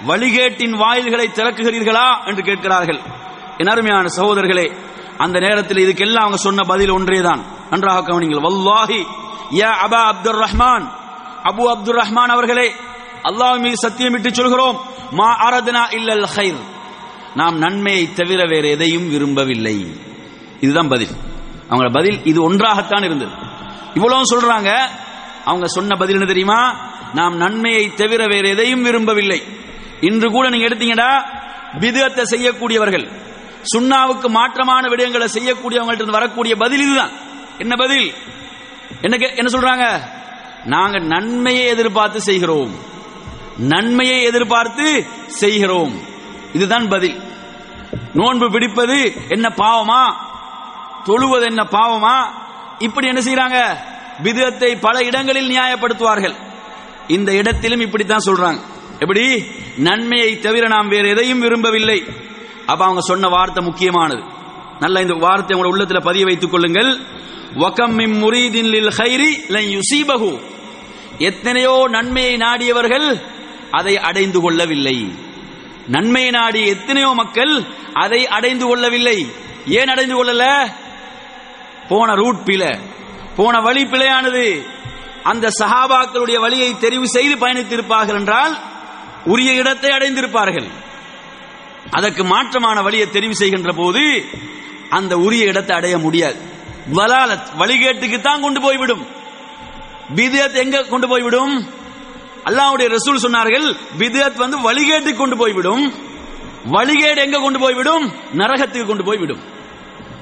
வழிகேட்டின் 0.07 0.71
வாயில்களை 0.71 1.29
திறக்குகிறீர்களா? 1.29 2.27
என்று 2.27 2.43
கேட்கிறார்கள். 2.43 3.01
அருமையான 3.69 4.07
சகோதரர்களே 4.17 4.73
அந்த 5.19 5.39
நேரத்தில் 5.39 5.77
இதுக்கெல்லாம் 5.77 6.25
அவங்க 6.25 6.37
சொன்ன 6.37 6.63
பதில் 6.63 6.91
ஒன்றேதான். 6.91 7.45
நன்றாக 7.71 8.13
கவனிங்கள் 8.13 8.43
வல்லாஹி 8.43 9.07
யா 9.51 9.71
அபா 9.85 10.03
அப்துல் 10.03 10.41
ரஹ்மான் 10.41 10.91
அபு 11.43 11.63
அப்துல் 11.63 11.97
ரஹ்மான் 11.97 12.29
அவர்களே 12.29 12.73
அல்லாஹ் 13.23 13.61
மீது 13.61 13.89
சத்தியமிட்டு 13.89 14.33
சொல்கிறோம் 14.33 14.81
மா 15.11 15.51
அரதனா 15.51 15.95
இல்லல் 15.95 16.27
ஹைர் 16.37 16.61
நாம் 17.35 17.59
நன்மையை 17.59 18.13
தவிர 18.13 18.47
வேறு 18.47 18.71
எதையும் 18.71 19.11
விரும்பவில்லை. 19.11 19.95
இதுதான் 20.61 20.89
பதில். 20.89 21.09
அவங்க 21.69 21.89
பதில் 21.93 22.25
இது 22.25 22.43
ஒன்றாகத்தான் 22.43 23.03
இருந்தது. 23.03 23.31
இவ்வளவு 23.95 24.23
சொல்றாங்க. 24.33 24.79
அவங்க 25.45 25.67
சொன்ன 25.67 25.97
பதில் 25.97 26.15
என்ன 26.15 26.27
தெரியுமா? 26.27 26.75
நாம் 27.15 27.37
நன்மையை 27.37 27.95
தவிர 27.95 28.27
வேறு 28.27 28.49
எதையும் 28.49 28.83
விரும்பவில்லை. 28.83 29.43
இன்று 30.01 30.31
கூட 30.31 30.49
நீங்க 30.49 30.67
எடுத்தீங்கடா 30.67 31.23
விதத்தை 31.79 32.25
செய்யக்கூடியவர்கள். 32.31 33.31
சுண்ணாவுக்கு 33.63 34.29
மாற்றமான 34.29 34.89
விடயங்களை 34.89 35.29
செய்யக்கூடியவங்கள்ட்ட 35.35 35.95
இருந்து 35.95 36.13
வரக்கூடிய 36.13 36.57
பதில் 36.57 36.81
இதுதான். 36.81 37.11
என்ன 37.59 37.77
பதில்? 37.77 38.15
என்ன 39.01 39.17
கே- 39.17 39.37
என்ன 39.37 39.59
சொல்றாங்க? 39.59 40.01
நாங்க 40.65 40.99
நன்மையை 40.99 41.67
எதிர்பார்த்து 41.67 42.21
செய்கிறோம். 42.21 42.77
நன்மையை 43.57 44.23
எதிர்பார்த்து 44.23 45.07
செய்கிறோம். 45.27 46.01
இதுதான் 46.53 46.89
பதில். 46.89 47.21
நோன்பு 48.15 48.51
பிடிப்பது 48.51 49.13
என்ன 49.29 49.49
பாவமா? 49.49 50.15
தொழுவது 51.05 51.45
என்ன 51.45 51.63
பாவமா? 51.63 52.29
இப்படி 52.79 53.07
என்ன 53.07 53.21
செய்யறாங்க 53.21 53.77
விதத்தை 54.23 54.77
பல 54.77 55.05
இடங்களில் 55.05 55.59
நியாயப்படுத்துவார்கள். 55.59 56.35
இந்த 57.09 57.33
இடத்திலும் 57.33 57.81
இப்படித்தான் 57.81 58.25
சொல்றாங்க. 58.27 58.61
எப்படி? 58.99 59.45
நன்மையை 59.77 60.39
தவிர 60.39 60.69
நாம் 60.69 60.89
வேறு 60.89 61.09
எதையும் 61.09 61.41
விரும்பவில்லை. 61.41 62.05
அப்ப 62.67 62.85
அவங்க 62.85 63.01
சொன்ன 63.01 63.29
வார்த்தை 63.29 63.65
முக்கியமானது. 63.65 64.23
நல்ல 64.81 65.01
இந்த 65.01 65.15
வார்த்தை 65.15 65.61
உங்களோட 65.61 65.65
உள்ளத்துல 65.65 66.01
பதிய 66.01 66.25
வைத்துக் 66.25 66.51
கொள்ளுங்கள். 66.51 67.01
வகம் 67.55 67.95
மிம் 67.95 68.23
முரீதின் 68.23 68.69
லில் 68.69 68.93
ஹைரி 68.97 69.33
லன் 69.49 69.79
யுசீபஹு. 69.79 70.41
எத்தனையோ 71.19 71.85
நன்மையை 71.89 72.37
நாடியவர்கள் 72.37 73.21
அதை 73.71 73.99
அடைந்து 73.99 74.41
கொள்ளவில்லை. 74.41 75.13
நன்மையை 75.87 76.31
நாடிய 76.31 76.67
எத்தனையோ 76.67 77.09
மக்கள் 77.09 77.63
அதை 77.95 78.29
அடைந்து 78.29 78.67
கொள்ளவில்லை. 78.67 79.33
ஏன் 79.67 79.89
அடைந்து 79.89 80.15
கொள்ளல? 80.15 80.73
போன 81.89 82.15
ரூட் 82.15 82.45
பிழை 82.45 82.79
போன 83.37 83.61
வழி 83.61 83.85
பிழையானது. 83.85 84.67
அந்த 85.23 85.51
சஹாபாக்களுடைய 85.61 86.39
வழியை 86.41 86.75
தெரிவு 86.75 87.05
செய்து 87.05 87.47
பயணித்திருப்பார்கள் 87.47 88.15
என்றால் 88.15 88.59
உரிய 89.25 89.53
இடத்தை 89.53 89.91
அடைந்திருப்பார்கள். 89.91 90.69
அதற்கு 91.93 92.23
மாற்றமான 92.23 92.83
வழியை 92.83 93.07
தெரிவு 93.07 93.31
செய்கின்ற 93.31 93.73
போது 93.73 94.25
அந்த 94.91 95.19
உரிய 95.19 95.45
இடத்தை 95.45 95.77
அடைய 95.77 95.99
முடியாது. 95.99 96.39
வலாலத் 96.93 97.49
வழிகேட்டுக்கு 97.59 98.21
தான் 98.21 98.41
கொண்டு 98.41 98.61
போய்விடும். 98.61 99.07
பிதியத் 100.15 100.55
எங்க 100.55 100.83
கொண்டு 100.83 101.09
போய்விடும்? 101.09 101.69
அல்லாஹ்வுடைய 102.45 102.97
ரசூல் 102.97 103.23
சொன்னார்கள் 103.23 103.77
பிதியத் 103.99 104.35
வந்து 104.35 104.73
வழிகேட்டுக்கு 104.73 105.17
கொண்டு 105.17 105.37
போய்விடும். 105.37 105.85
வழிகேடு 106.71 107.17
எங்க 107.17 107.39
கொண்டு 107.39 107.59
போய்விடும்? 107.59 108.13
நரகத்துக்கு 108.33 108.87
கொண்டு 108.87 109.05
போய்விடும். 109.05 109.43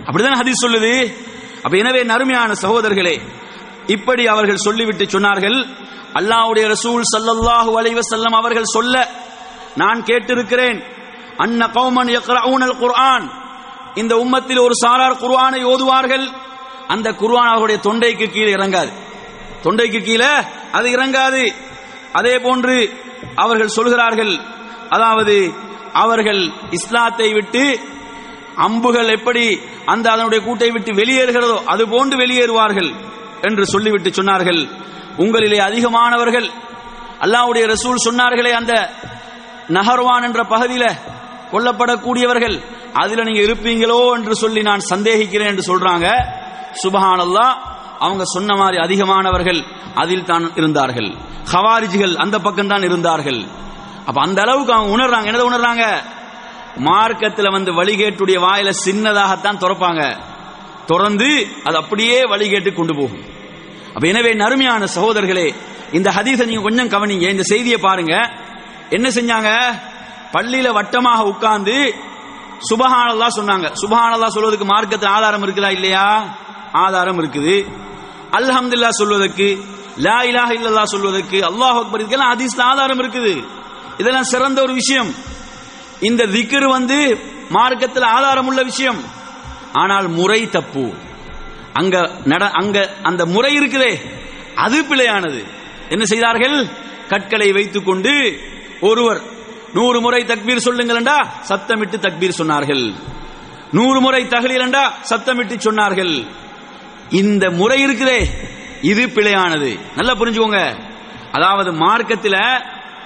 அப்படிதான் 0.05 0.39
ஹதீஸ் 0.41 0.63
சொல்லுது. 0.67 1.15
அப்ப 1.63 1.77
எனவே 1.77 2.03
நறுமையான 2.03 2.53
சகோதரர்களே 2.53 3.21
இப்படி 3.87 4.27
அவர்கள் 4.27 4.57
சொல்லிவிட்டு 4.57 5.05
சொன்னார்கள் 5.05 5.59
அல்லாவுடைய 6.15 6.75
ரசூல் 6.75 7.03
சல்லல்லாஹு 7.17 7.71
அலைவசல்லம் 7.81 8.37
அவர்கள் 8.37 8.65
சொல்ல 8.65 9.09
நான் 9.77 10.03
கேட்டிருக்கிறேன் 10.03 10.99
அன்ன 11.43 11.67
கௌமன் 11.77 12.11
யக்ரவுனல் 12.17 12.77
குர்ஆன் 12.83 13.27
இந்த 14.01 14.15
உம்மத்தில் 14.25 14.65
ஒரு 14.67 14.75
சாரார் 14.83 15.21
குர்ஆனை 15.23 15.61
ஓதுவார்கள். 15.73 16.27
அந்த 16.95 17.09
குர்ஆன் 17.21 17.53
அவருடைய 17.55 17.79
தொண்டைக்கு 17.87 18.27
கீழே 18.35 18.53
இறங்காது. 18.57 18.91
தொண்டைக்கு 19.65 20.01
கீழே 20.09 20.33
அது 20.77 20.89
இறங்காது. 20.97 21.43
அதே 22.19 22.35
போன்று 22.39 22.77
அவர்கள் 23.35 23.75
சொல்கிறார்கள் 23.77 24.35
அதாவது 24.89 25.37
அவர்கள் 26.03 26.43
இஸ்லாத்தை 26.71 27.29
விட்டு 27.33 27.65
அம்புகள் 28.67 29.11
எப்படி 29.17 29.45
அந்த 29.93 30.07
அதனுடைய 30.11 30.41
கூட்டை 30.47 30.69
விட்டு 30.73 30.93
வெளியேறுகிறதோ 31.01 31.59
அது 31.73 31.83
போன்று 31.89 32.17
வெளியேறுவார்கள் 32.23 32.91
என்று 33.49 33.65
சொல்லிவிட்டு 33.67 34.11
சொன்னார்கள். 34.19 34.61
உங்களிலே 35.23 35.59
அதிகமானவர்கள். 35.69 36.49
அல்லாவுடைய 37.25 37.65
ரசூல் 37.75 38.05
சொன்னார்களே 38.09 38.53
அந்த 38.61 38.75
நகர்வான் 39.77 40.27
என்ற 40.29 40.43
பகுதியில 40.53 40.85
கொல்லப்படக்கூடியவர்கள். 41.53 42.63
அதுல 42.93 43.25
நீங்க 43.25 43.41
இருப்பீங்களோ 43.41 44.17
என்று 44.17 44.35
சொல்லி 44.35 44.63
நான் 44.63 44.89
சந்தேகிக்கிறேன் 44.91 45.51
என்று 45.53 45.65
சொல்றாங்க. 45.71 46.07
சுபஹானல்லா 46.83 47.47
அவங்க 47.99 48.25
சொன்ன 48.25 48.57
மாதிரி 48.57 48.83
அதிகமானவர்கள் 48.83 49.61
அதில் 49.95 50.25
தான் 50.25 50.53
இருந்தார்கள். 50.57 51.17
ஹவாரிஜிகள் 51.53 52.15
அந்த 52.15 52.39
பக்கம் 52.39 52.69
தான் 52.69 52.83
இருந்தார்கள். 52.83 53.41
அப்ப 54.07 54.21
அந்த 54.21 54.43
அளவுக்கு 54.43 54.73
அவங்க 54.73 54.93
உணர்றாங்க. 54.97 55.29
என்னதை 55.31 55.47
உணர்றாங்க? 55.51 55.85
மார்க்கத்தில் 56.77 57.51
வந்து 57.51 57.73
வழிகேட்டுடைய 57.73 58.39
வாயில 58.47 58.71
சின்னதாகத்தான் 58.87 59.61
திறப்பாங்க. 59.61 60.03
திறந்து 60.87 61.49
அது 61.65 61.77
அப்படியே 61.77 62.19
வழிகேட்டு 62.25 62.73
கொண்டு 62.75 62.95
போகும். 62.95 63.25
அப்ப 63.95 64.07
எனவே 64.07 64.31
நறுமையான 64.35 64.85
சகோதரர்களே 64.85 65.55
இந்த 65.93 66.11
ஹதீஸை 66.17 66.47
நீங்க 66.47 66.63
கொஞ்சம் 66.63 66.89
கவனிங்க. 66.89 67.27
இந்த 67.29 67.43
செய்தியை 67.43 67.79
பாருங்க. 67.79 68.15
என்ன 68.91 69.09
செஞ்சாங்க? 69.09 69.51
பள்ளியில 70.33 70.69
வட்டமாக 70.73 71.21
உட்கார்ந்து 71.33 71.95
சுபஹானல்லா 72.71 73.29
சொன்னாங்க. 73.37 73.67
சுபஹானல்லா 73.83 74.27
சொல்வதற்கு 74.27 74.65
மார்க்கத்தில் 74.65 75.11
ஆதாரம் 75.11 75.43
இருக்குதா 75.43 75.71
இல்லையா? 75.71 76.37
ஆதாரம் 76.73 77.19
இருக்குது. 77.23 77.67
அல்ஹம்துல்லா 78.33 78.89
சொல்வதற்கு 78.89 79.65
லா 79.97 80.19
இலாஹ 80.23 80.51
இல்லல்லா 80.59 80.83
சொல்வதற்கு 80.83 81.39
அல்லாஹ் 81.41 81.79
அக்பர் 81.83 82.01
இதுக்கெல்லாம் 82.01 82.33
ஹதீஸ்ல 82.33 82.61
ஆதாரம் 82.61 82.99
இருக்குது. 82.99 83.45
இதெல்லாம் 83.99 84.25
சிறந்த 84.25 84.63
ஒரு 84.63 84.73
விஷயம். 84.73 85.15
இந்த 86.01 86.27
திக்ரு 86.27 86.69
வந்து 86.69 86.99
மார்க்கத்தில் 87.51 88.03
ஆதாரம் 88.03 88.47
உள்ள 88.47 88.63
விஷயம். 88.63 89.01
ஆனால் 89.73 90.09
முறை 90.09 90.49
தப்பு. 90.49 90.93
அங்க 91.73 92.11
நட 92.25 92.51
அங்க 92.51 92.95
அந்த 93.03 93.27
முறை 93.27 93.59
இருக்குதே. 93.59 93.93
அது 94.55 94.83
பிழையானது. 94.83 95.45
என்ன 95.89 96.05
செய்தார்கள்? 96.05 96.69
கற்களை 97.09 97.53
வைத்துக்கொண்டு 97.53 98.41
ஒருவர் 98.81 99.21
நூறு 99.73 100.01
முறை 100.01 100.25
தக்பீர் 100.25 100.57
சொல்லுங்கள் 100.57 100.97
என்றா 100.97 101.33
சத்தமிட்டு 101.49 101.99
தக்பீர் 101.99 102.39
சொன்னார்கள். 102.39 102.95
நூறு 103.73 104.01
முறை 104.01 104.25
தகலீலண்டா 104.25 104.91
சத்தமிட்டு 105.11 105.57
சொன்னார்கள். 105.57 106.27
இந்த 107.11 107.51
முறை 107.51 107.87
இருக்குதே. 107.87 108.29
இது 108.83 109.07
பிழையானது. 109.07 109.81
நல்லா 109.97 110.15
புரிஞ்சுக்கோங்க. 110.15 110.89
அதாவது 111.33 111.73
மார்க்கத்தில் 111.73 112.63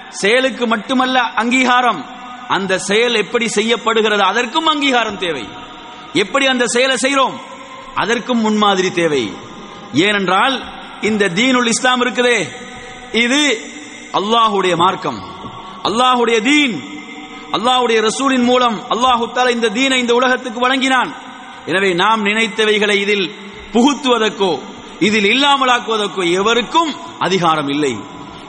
செயலுக்கு 0.09 0.67
மட்டுமல்ல 0.67 1.19
அங்கீகாரம். 1.19 2.05
அந்த 2.47 2.79
செயல் 2.79 3.15
எப்படி 3.15 3.47
செய்யப்படுகிறது 3.47 4.23
அதற்கும் 4.23 4.65
அங்கீகாரம் 4.65 5.17
தேவை. 5.17 5.49
எப்படி 6.13 6.45
அந்த 6.45 6.67
செயலை 6.67 6.97
செய்கிறோம்? 6.97 7.39
அதற்கும் 7.95 8.39
முன்மாதிரி 8.39 8.91
தேவை. 8.91 9.33
ஏனென்றால் 9.93 10.63
இந்த 11.01 11.29
தீனுல் 11.29 11.67
இஸ்லாம் 11.67 12.01
இருக்குதே. 12.01 12.47
இது 13.11 13.71
அல்லாஹுடைய 14.13 14.75
மார்க்கம். 14.75 15.34
அல்லாஹுடைய 15.87 16.37
தீன் 16.49 16.75
அல்லாஹுடைய 17.55 17.97
ரசூலின் 18.07 18.45
மூலம் 18.51 18.77
அல்லாஹு 18.93 19.25
தால 19.35 19.51
இந்த 19.57 19.67
தீனை 19.77 19.97
இந்த 20.03 20.13
உலகத்துக்கு 20.19 20.59
வழங்கினான். 20.65 21.11
எனவே 21.69 21.89
நாம் 22.03 22.21
நினைத்தவைகளை 22.29 22.95
இதில் 23.05 23.27
புகுத்துவதற்கோ 23.75 24.51
இதில் 25.07 25.27
இல்லாமலாக்குவதற்கோ 25.33 26.23
எவருக்கும் 26.39 26.91
அதிகாரம் 27.25 27.69
இல்லை. 27.75 27.93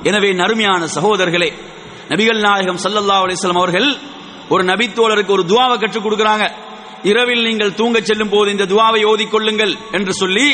எனவே 0.09 0.30
நறுமையான 0.41 0.82
சகோதரர்களே 0.97 1.51
நபிகள் 2.12 2.41
நாயகம் 2.47 2.80
சல்லல்லா 2.84 3.16
அலிஸ்லாம் 3.24 3.61
அவர்கள் 3.62 3.89
ஒரு 4.55 4.62
நபித்தோழருக்கு 4.70 5.32
ஒரு 5.37 5.45
துவாவை 5.53 5.76
கற்றுக் 5.82 6.05
கொடுக்கிறாங்க. 6.07 6.45
இரவில் 7.11 7.47
நீங்கள் 7.49 7.76
தூங்கச் 7.80 8.09
செல்லும் 8.09 8.32
போது 8.34 8.49
இந்த 8.55 8.64
துவாவை 8.72 9.01
ஓதிக்கொள்ளுங்கள் 9.12 9.74
என்று 9.97 10.12
சொல்லி 10.22 10.49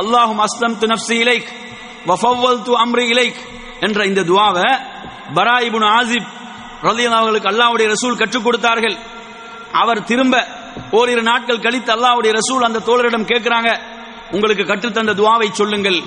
அல்லாஹும் 0.00 0.42
அஸ்லம் 0.46 0.76
து 0.82 0.86
நப்சி 0.92 1.16
இலைக் 1.24 1.48
வஃபவ்வல் 2.10 2.60
து 2.68 2.72
அம்ரி 2.82 3.04
இலைக் 3.14 3.40
என்ற 3.86 4.04
இந்த 4.10 4.22
துவாவை 4.30 4.68
பரா 5.34 5.56
ஆசிப் 6.00 6.26
ரலியல்லாஹு 6.82 7.20
அவர்களுக்கு 7.20 7.48
அல்லாவுடைய 7.48 7.92
ரசூல் 7.92 8.16
கற்றுக் 8.16 8.44
கொடுத்தார்கள். 8.44 8.96
அவர் 9.72 10.04
திரும்ப 10.04 10.46
ஓரிரு 10.90 11.22
நாட்கள் 11.22 11.60
கழித்து 11.60 11.92
அல்லாவுடைய 11.94 12.32
ரசூல் 12.32 12.62
அந்த 12.62 12.78
தோழரிடம் 12.78 13.26
கேட்கிறாங்க 13.26 13.78
உங்களுக்கு 14.30 14.62
கற்றுத்தந்த 14.62 15.14
துவாவை 15.14 15.50
சொல்லுங்கள். 15.50 16.02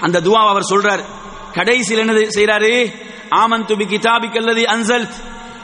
அந்த 0.00 0.20
துவாவை 0.20 0.48
அவர் 0.48 0.62
சொல்றார். 0.62 1.04
கடைசியில் 1.52 2.08
என்ன 2.08 2.12
செய்யறாரு 2.12 2.94
ஆமன் 3.30 3.66
துபி 3.66 3.86
கிதாபி 3.92 4.28
கல்லதி 4.30 4.62
அன்சல்த் 4.62 5.14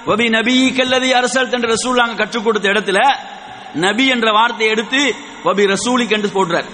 வபி 0.06 0.28
நபி 0.28 0.70
கல்லதி 0.70 1.10
அரசல் 1.10 1.52
என்று 1.52 1.74
ரசூல் 1.74 1.94
நாங்கள் 1.94 2.16
கற்றுக் 2.16 2.44
கொடுத்த 2.44 2.68
இடத்துல 2.68 3.16
நபி 3.74 4.06
என்ற 4.06 4.32
வார்த்தையை 4.32 4.68
எடுத்து 4.68 5.14
வபி 5.44 5.74
ரசூலிக் 5.74 6.10
என்று 6.10 6.28
போடுறார். 6.28 6.64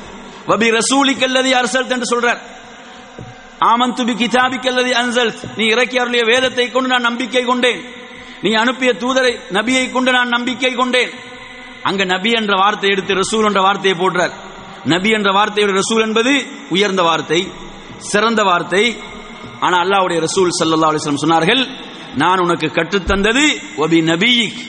வபி 0.47 0.79
ரசூலிக் 0.79 1.19
கல்லதி 1.19 1.51
அரசல் 1.51 1.91
என்று 1.91 2.21
சொல்றார். 2.21 2.39
ஆமன் 3.67 3.95
துபி 3.99 4.15
கிதாபி 4.21 4.93
அன்சல் 5.03 5.33
நீ 5.57 5.65
இறக்கி 5.67 5.99
அருளிய 5.99 6.25
வேதத்தை 6.25 6.71
கொண்டு 6.71 6.89
நான் 6.89 7.07
நம்பிக்கை 7.09 7.45
கொண்டேன். 7.45 7.81
நீ 8.43 8.51
அனுப்பிய 8.53 8.93
தூதரை 8.93 9.33
நபியை 9.53 9.91
கொண்டு 9.91 10.13
நான் 10.13 10.29
நம்பிக்கை 10.29 10.75
கொண்டேன். 10.75 11.11
அங்க 11.83 12.05
நபி 12.05 12.31
என்ற 12.31 12.55
வார்த்தை 12.57 12.91
எடுத்து 12.91 13.15
ரசூல் 13.15 13.45
என்ற 13.45 13.61
வார்த்தையை 13.61 13.99
போடுறார். 13.99 14.35
நபி 14.85 15.11
என்ற 15.11 15.31
வார்த்தையோட 15.33 15.73
ரசூல் 15.81 16.05
என்பது 16.07 16.33
உயர்ந்த 16.71 17.03
வார்த்தை 17.03 17.49
சிறந்த 17.99 18.43
வார்த்தை. 18.43 18.97
ஆனா 19.61 19.77
அல்லாவுடைய 19.85 20.19
ரசூல் 20.27 20.57
சல்லா 20.59 20.91
அலிஸ்லம் 20.91 21.23
சொன்னார்கள் 21.25 21.63
நான் 22.15 22.39
உனக்கு 22.39 22.67
கற்றுத்தந்தது 22.67 23.45
ஒபி 23.77 23.99
நபியிக். 24.13 24.61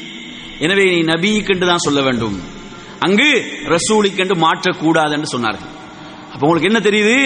எனவே 0.59 0.85
நீ 0.93 1.01
நபீக் 1.13 1.51
என்று 1.53 1.67
தான் 1.67 1.85
சொல்ல 1.85 2.01
வேண்டும். 2.01 2.57
அங்கு 2.99 3.29
ரசூலிக் 3.75 4.21
என்று 4.23 4.35
மாற்றக்கூடாது 4.35 5.11
என்று 5.11 5.29
சொன்னார்கள். 5.37 5.69
அப்ப 6.33 6.41
உங்களுக்கு 6.47 6.69
என்ன 6.71 6.79
தெரியுது? 6.79 7.17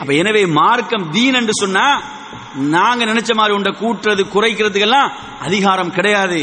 அப்ப 0.00 0.10
எனவே 0.22 0.42
மார்க்கம் 0.58 1.06
தீன் 1.14 1.38
என்று 1.40 1.54
சொன்னா 1.62 1.86
நாங்க 2.76 3.02
நினைச்ச 3.10 3.32
மாதிரி 3.38 3.56
உண்ட 3.58 3.70
கூட்டுறது 3.80 4.22
குறைக்கிறதுக்கெல்லாம் 4.34 5.10
அதிகாரம் 5.46 5.94
கிடையாது. 5.96 6.40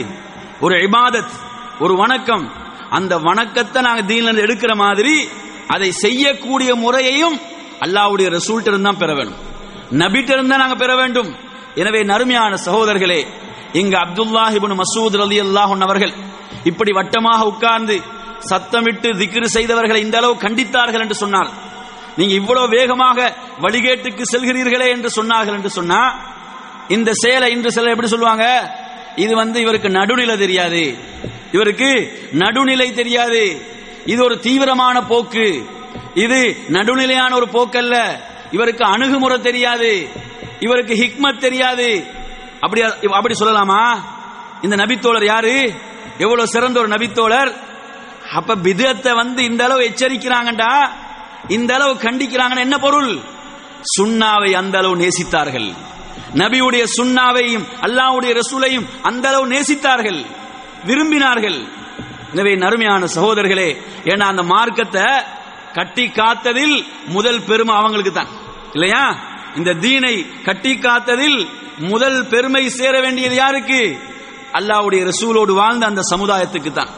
ஒரு 0.66 0.76
இபாதத் 0.88 1.36
ஒரு 1.84 1.94
வணக்கம் 2.02 2.46
அந்த 2.98 3.14
வணக்கத்தை 3.30 3.80
நாங்க 3.88 4.04
தீன்ல 4.10 4.30
இருந்து 4.30 4.46
எடுக்கிற 4.48 4.74
மாதிரி 4.84 5.16
அதை 5.76 5.90
செய்யக்கூடிய 6.04 6.72
முறையையும் 6.84 7.38
அல்லாஹ்வுடைய 7.86 8.28
ரசூல்ட்டு 8.38 8.72
இருந்தா 8.72 8.90
தான் 8.90 9.02
பெற 9.04 9.12
வேணும். 9.20 9.40
நபிட்டு 10.02 10.32
இருந்தா 10.36 10.54
தான் 10.54 10.64
நாங்க 10.64 10.78
பெற 10.84 10.92
வேண்டும். 11.02 11.30
எனவே 11.82 12.02
நறுமையான 12.12 12.54
சகோதரர்களே 12.68 13.22
இங்கு 13.82 13.98
அப்துல்லாஹ் 14.06 14.56
மசூத் 14.82 15.18
அலி 15.26 15.38
அல்லாஹன் 15.46 15.86
அவர்கள் 15.88 16.14
இப்படி 16.70 16.92
வட்டமாக 17.00 17.46
உட்கார்ந்து 17.52 17.96
சத்தமிட்டு 18.50 19.10
திக்ரு 19.22 19.48
செய்தவர்களை 19.56 20.00
இந்த 20.06 20.18
அளவு 20.22 20.34
கண்டித்தார்கள் 20.46 21.04
என்று 21.06 21.18
சொன்னார் 21.24 21.50
நீங்க 22.18 22.34
இவ்வளவு 22.34 22.68
வேகமாக 22.68 23.36
வழிகேட்டுக்கு 23.62 24.22
செல்கிறீர்களே 24.34 24.88
என்று 24.88 25.24
சொன்னார்கள் 25.24 25.54
என்று 25.54 25.70
சொன்னா 25.70 26.30
இந்த 26.88 27.12
செயலை 27.14 27.52
இன்று 27.52 27.72
சிலர் 27.72 27.90
எப்படி 27.90 28.08
சொல்லுவாங்க? 28.08 28.76
இது 29.16 29.36
வந்து 29.36 29.62
இவருக்கு 29.62 29.90
நடுநிலை 29.90 30.38
தெரியாது. 30.38 30.98
இவருக்கு 31.52 32.20
நடுநிலை 32.32 32.94
தெரியாது. 32.94 33.62
இது 34.06 34.24
ஒரு 34.24 34.40
தீவிரமான 34.40 35.04
போக்கு. 35.04 35.66
இது 36.14 36.58
நடுநிலையான 36.68 37.36
ஒரு 37.36 37.48
போக்கல்ல. 37.52 38.20
இவருக்கு 38.52 38.86
அணுகுமுறை 38.86 39.40
தெரியாது. 39.40 40.10
இவருக்கு 40.60 40.94
ஹிக்மத் 40.94 41.38
தெரியாது. 41.38 42.06
அப்படி 42.60 42.82
அப்படி 43.12 43.36
சொல்லலாமா? 43.40 44.02
இந்த 44.62 44.76
நபித்தோழர் 44.76 45.26
யாரு? 45.26 45.74
எவ்வளவு 46.18 46.48
சிறந்த 46.48 46.80
ஒரு 46.80 46.88
நபித்தோழர். 46.88 47.54
அப்ப 48.34 48.56
பிதத்தை 48.56 49.16
வந்து 49.16 49.44
இந்த 49.44 49.64
அளவு 49.64 49.82
எச்சரிக்கிறாங்கடா 49.82 50.90
இந்த 51.50 51.74
அளவு 51.76 51.94
கண்டிக்கிறாங்கன்னு 51.94 52.66
என்ன 52.68 52.78
பொருள்? 52.78 53.22
சுண்ணாவை 53.98 54.52
அந்த 54.52 54.78
அளவு 54.78 54.96
நேசித்தார்கள். 54.96 55.74
நபியுடைய 56.36 56.84
சுண்ணாவையும் 56.98 57.66
அல்லாவுடைய 57.82 58.34
ரசூலையும் 58.40 58.88
அந்த 59.02 59.28
அளவு 59.28 59.48
நேசித்தார்கள். 59.48 60.26
விரும்பினார்கள். 60.86 61.68
எனவே 62.34 62.56
நறுமையான 62.56 63.06
சகோதரர்களே 63.06 63.70
ஏன்னா 64.06 64.22
அந்த 64.22 64.44
மார்க்கத்தை 64.44 65.06
கட்டி 65.74 66.06
காத்ததில் 66.08 66.86
முதல் 67.06 67.44
பெருமை 67.44 67.76
அவங்களுக்கு 67.76 68.12
தான். 68.12 68.28
இல்லையா? 68.74 69.16
இந்த 69.56 69.74
தீனை 69.74 70.44
கட்டி 70.44 70.74
காத்ததில் 70.76 71.50
முதல் 71.78 72.28
பெருமை 72.28 72.70
சேர 72.70 73.02
வேண்டியது 73.02 73.36
யாருக்கு? 73.36 74.00
அல்லாஹ்வுடைய 74.54 75.04
ரசூலோடு 75.12 75.54
வாழ்ந்த 75.54 75.86
அந்த 75.86 76.02
சமுதாயத்துக்கு 76.02 76.72
தான். 76.72 76.90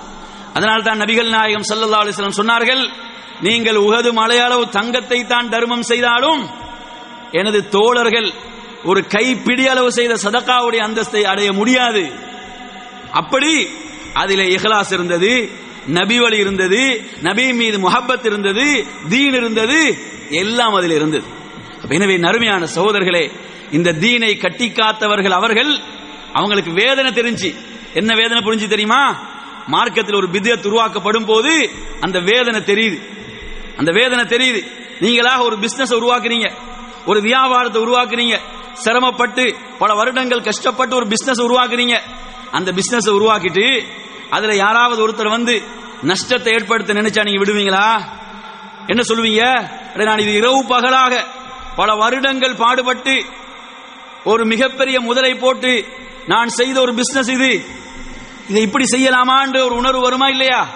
அதனால் 0.53 0.83
தான் 0.83 1.01
நபிகள் 1.01 1.29
நாயகம் 1.29 1.67
சல்லா 1.69 2.01
அலிஸ்லாம் 2.03 2.39
சொன்னார்கள் 2.41 2.91
நீங்கள் 3.45 3.83
உகது 3.85 4.09
மலையளவு 4.19 4.65
தங்கத்தை 4.77 5.19
தான் 5.25 5.51
தர்மம் 5.53 5.85
செய்தாலும் 5.91 6.41
எனது 7.39 7.59
தோழர்கள் 7.75 8.29
ஒரு 8.83 9.01
கைப்பிடி 9.07 9.65
அளவு 9.73 9.89
செய்த 9.97 10.13
சதக்காவுடைய 10.23 10.81
அந்தஸ்தை 10.87 11.21
அடைய 11.31 11.49
முடியாது. 11.59 12.03
அப்படி 13.11 13.53
அதிலே 14.21 14.45
இஹ்லாஸ் 14.55 14.91
இருந்தது 14.93 15.31
நபி 15.97 16.17
வழி 16.19 16.37
இருந்தது 16.37 16.81
நபி 17.21 17.45
மீது 17.53 17.77
முஹப்பத் 17.77 18.25
இருந்தது 18.25 18.65
தீன் 19.09 19.37
இருந்தது 19.39 19.79
எல்லாம் 20.41 20.73
அதில் 20.73 20.95
இருந்தது. 20.99 21.25
எனவே 21.95 22.15
நறுமையான 22.17 22.67
சகோதரர்களே 22.75 23.23
இந்த 23.71 23.95
தீனை 24.03 24.31
கட்டி 24.37 24.67
காத்தவர்கள் 24.69 25.37
அவர்கள் 25.39 25.71
அவங்களுக்கு 26.33 26.71
வேதனை 26.81 27.09
தெரிஞ்சு 27.11 27.49
என்ன 27.99 28.11
வேதனை 28.15 28.41
புரிஞ்சு 28.45 28.67
தெரியுமா? 28.67 29.01
மார்க்கத்தில் 29.67 30.19
ஒரு 30.21 30.27
பித்தியத் 30.27 30.67
உருவாக்கப்படும் 30.69 31.25
போது 31.25 31.51
அந்த 32.01 32.17
வேதனை 32.29 32.61
தெரியுது. 32.71 32.97
அந்த 33.77 33.91
வேதனை 33.91 34.25
தெரியுது. 34.25 34.61
நீங்களாக 34.99 35.39
ஒரு 35.39 35.59
பிசினஸ் 35.59 35.93
உருவாக்குறீங்க. 35.93 36.51
ஒரு 37.05 37.21
வியாபாரத்தை 37.21 37.81
உருவாக்குறீங்க. 37.81 38.39
சிரமப்பட்டு 38.73 39.55
பல 39.79 39.93
வருடங்கள் 39.93 40.41
கஷ்டப்பட்டு 40.41 40.95
ஒரு 40.95 41.07
பிசினஸ் 41.07 41.41
உருவாக்குறீங்க. 41.41 41.97
அந்த 42.51 42.71
பிசினஸ் 42.71 43.09
உருவாக்கிட்டு 43.09 43.83
அதுல 44.29 44.55
யாராவது 44.55 45.07
ஒருத்தர் 45.07 45.29
வந்து 45.29 45.61
நஷ்டத்தை 46.01 46.53
ஏற்படுத்த 46.53 46.93
நினைச்சா 46.93 47.23
நீங்க 47.23 47.43
விடுவீங்களா? 47.43 48.03
என்ன 48.87 49.01
சொல்லுவீங்க? 49.01 49.69
நான் 50.03 50.17
இது 50.17 50.33
இரவு 50.33 50.65
பகலாக 50.65 51.25
பல 51.75 51.95
வருடங்கள் 51.95 52.55
பாடுபட்டு 52.55 53.25
ஒரு 54.23 54.45
மிகப்பெரிய 54.45 54.99
முதலை 54.99 55.35
போட்டு 55.35 55.85
நான் 56.27 56.47
செய்த 56.47 56.81
ஒரு 56.81 56.93
பிசினஸ் 56.93 57.29
இது. 57.29 57.65
இதை 58.49 58.61
இப்படி 58.61 58.85
செய்யலாமான்ற 58.91 59.65
ஒரு 59.65 59.75
உணர்வு 59.75 60.01
வருமா 60.01 60.27
இல்லையா? 60.27 60.67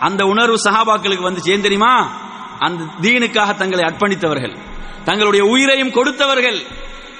அந்த 0.00 0.24
உணர்வு 0.24 0.56
சஹாபாக்களுக்கு 0.64 1.30
வந்துச்சு 1.30 1.50
ஏன் 1.50 1.60
தெரியுமா? 1.60 2.10
அந்த 2.58 2.84
தீனுக்காக 3.02 3.56
தங்களை 3.56 3.84
அர்ப்பணித்தவர்கள் 3.84 4.56
தங்களுடைய 5.04 5.44
உயிரையும் 5.44 5.90
கொடுத்தவர்கள். 5.90 6.62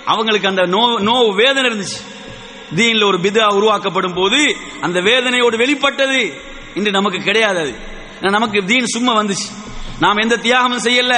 அவங்களுக்கு 0.04 0.48
அந்த 0.48 0.66
நோ 0.66 0.98
நோ 0.98 1.32
வேதனை 1.36 1.70
இருந்துச்சு. 1.70 2.14
தீன்ல 2.74 3.04
ஒரு 3.04 3.18
பிதா 3.18 3.54
உருவாக்கப்படும் 3.54 4.14
போது 4.14 4.56
அந்த 4.80 5.00
வேதனையோடு 5.00 5.56
வெளிப்பட்டது. 5.56 6.40
இன்று 6.74 6.90
நமக்கு 6.90 7.18
கிடையாது 7.18 7.60
அது. 7.60 7.74
நமக்கு 8.20 8.64
தீன் 8.64 8.86
சும்மா 8.86 9.22
வந்துச்சு. 9.22 9.48
நாம் 10.00 10.16
எந்த 10.16 10.36
தியாகமும் 10.36 10.82
செய்யல. 10.82 11.16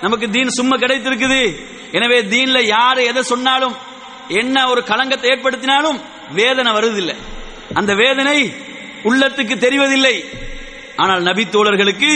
நமக்கு 0.00 0.30
தீன் 0.30 0.48
சும்மா 0.48 0.76
கிடைத்திருக்குது. 0.76 1.60
எனவே 1.92 2.22
தீன்ல 2.22 2.60
யாரு 2.62 3.04
எதை 3.04 3.22
சொன்னாலும் 3.22 3.76
என்ன 4.28 4.68
ஒரு 4.68 4.84
களங்கத்தை 4.84 5.30
ஏற்படுத்தினாலும் 5.30 6.00
வேதனை 6.30 6.72
வருவதில்லை. 6.72 7.16
அந்த 7.74 7.94
வேதனை 7.94 8.54
உள்ளத்துக்கு 9.04 9.56
தெரிவதில்லை. 9.58 10.46
ஆனால் 11.02 11.22
நபி 11.22 11.42
தோழர்களுக்கு 11.44 12.12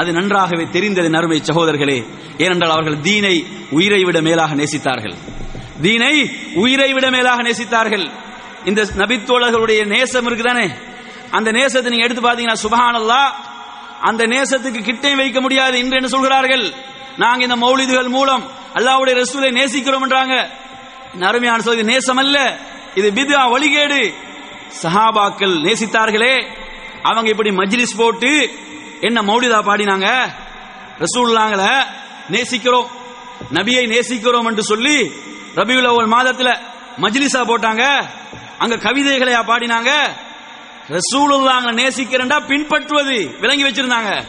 அது 0.00 0.10
நன்றாகவே 0.12 0.64
தெரிந்தது 0.72 1.08
நறுமை 1.10 1.38
சகோதரர்களே. 1.48 1.98
ஏனென்றால் 2.38 2.74
அவர்கள் 2.76 3.00
தீனை 3.00 3.36
உயிரை 3.70 4.00
விட 4.04 4.18
மேலாக 4.20 4.54
நேசித்தார்கள். 4.54 5.16
தீனை 5.84 6.14
உயிரை 6.54 6.92
விட 6.92 7.06
மேலாக 7.10 7.42
நேசித்தார்கள். 7.42 8.06
இந்த 8.64 8.80
நபித்தோழர்களுடைய 9.02 9.80
நேசம் 9.94 10.26
இருக்குதானே? 10.28 10.66
அந்த 11.30 11.48
நேசத்தை 11.58 11.88
நீங்க 11.92 12.06
எடுத்து 12.06 12.24
பாத்தீங்கன்னா 12.28 12.62
சுபஹானல்லா 12.64 13.22
அந்த 14.00 14.22
நேசத்துக்கு 14.26 14.80
கிட்டே 14.82 15.10
வைக்க 15.14 15.40
முடியாது 15.40 15.78
இன்று 15.78 15.96
என்ன 15.96 16.08
சொல்கிறார்கள்? 16.08 16.64
நாங்க 17.22 17.42
இந்த 17.46 17.56
மௌலிதுகள் 17.56 18.14
மூலம் 18.16 18.44
அல்லாஹ்வுடைய 18.78 19.14
ரசூலை 19.22 19.50
நேசிக்கிறோம் 19.60 20.04
என்றாங்க. 20.06 20.34
அருமையான 21.30 21.82
நேசம் 21.92 22.16
அல்ல 22.16 22.36
இது 22.94 23.08
பிதா 23.18 23.42
வழிகேடு. 23.54 24.00
சஹாபாக்கள் 24.82 25.54
நேசித்தார்களே. 25.66 26.34
அவங்க 27.06 27.30
இப்படி 27.30 27.50
மஜ்லிஸ் 27.50 27.96
போட்டு 27.96 28.50
என்ன 29.00 29.22
மௌலிதா 29.22 29.60
பாடினாங்க? 29.68 30.08
ரசூல்லாங்கள 30.98 31.84
நேசிக்கிறோம். 32.30 32.86
நபியை 33.52 33.84
நேசிக்கிறோம் 33.86 34.44
என்று 34.44 34.62
சொல்லி 34.62 35.12
ரபியுல் 35.54 35.96
ஒரு 35.96 36.08
மாதத்துல 36.08 36.58
மஜ்லிஸா 37.00 37.42
போட்டாங்க. 37.42 38.06
அங்க 38.58 38.76
கவிதைகளையா 38.76 39.42
பாடினாங்க. 39.42 39.90
ரசூலுல்லாங்க 40.88 41.70
நேசிக்கிறேன்டா 41.72 42.46
பின்பற்றுவது 42.46 43.36
விளங்கி 43.40 43.64
வச்சிருந்தாங்க. 43.64 44.24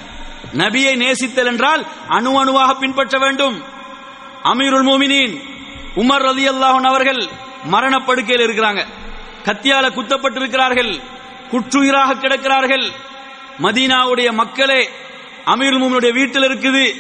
நபியை 0.54 0.94
நேசித்தல் 0.96 1.46
என்றால் 1.46 1.88
அணு 2.08 2.40
அணுவாக 2.40 2.76
பின்பற்ற 2.76 3.20
வேண்டும். 3.20 3.64
அமீருல் 4.44 4.88
மோமினின் 4.90 5.36
உமர் 5.96 6.26
ரதி 6.30 6.46
அல்லாஹன் 6.50 6.90
அவர்கள் 6.92 7.28
மரணப்படுக்கையில் 7.64 8.46
இருக்கிறாங்க. 8.48 8.82
கத்தியால 9.44 9.90
குத்தப்பட்டிருக்கிறார்கள். 9.90 11.02
குற்றுயிராக 11.52 12.20
கிடக்கிறார்கள். 12.20 12.92
மதீனாவுடைய 13.62 14.32
மக்களே 14.32 14.90
அமீர் 15.46 15.78
மூமினுடைய 15.78 16.14
வீட்டில் 16.14 16.44
இருக்குது. 16.44 16.94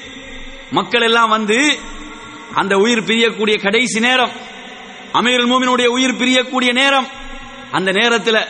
மக்கள் 0.71 1.01
எல்லாம் 1.01 1.29
வந்து 1.29 1.79
அந்த 2.53 2.77
உயிர் 2.77 3.03
பிரியக்கூடிய 3.03 3.61
கடைசி 3.61 3.99
நேரம் 3.99 4.31
அமீர் 5.13 5.45
மூமினுடைய 5.45 5.85
உயிர் 5.85 6.15
பிரியக்கூடிய 6.15 6.73
நேரம். 6.73 7.07
அந்த 7.71 7.91
நேரத்தில் 7.91 8.45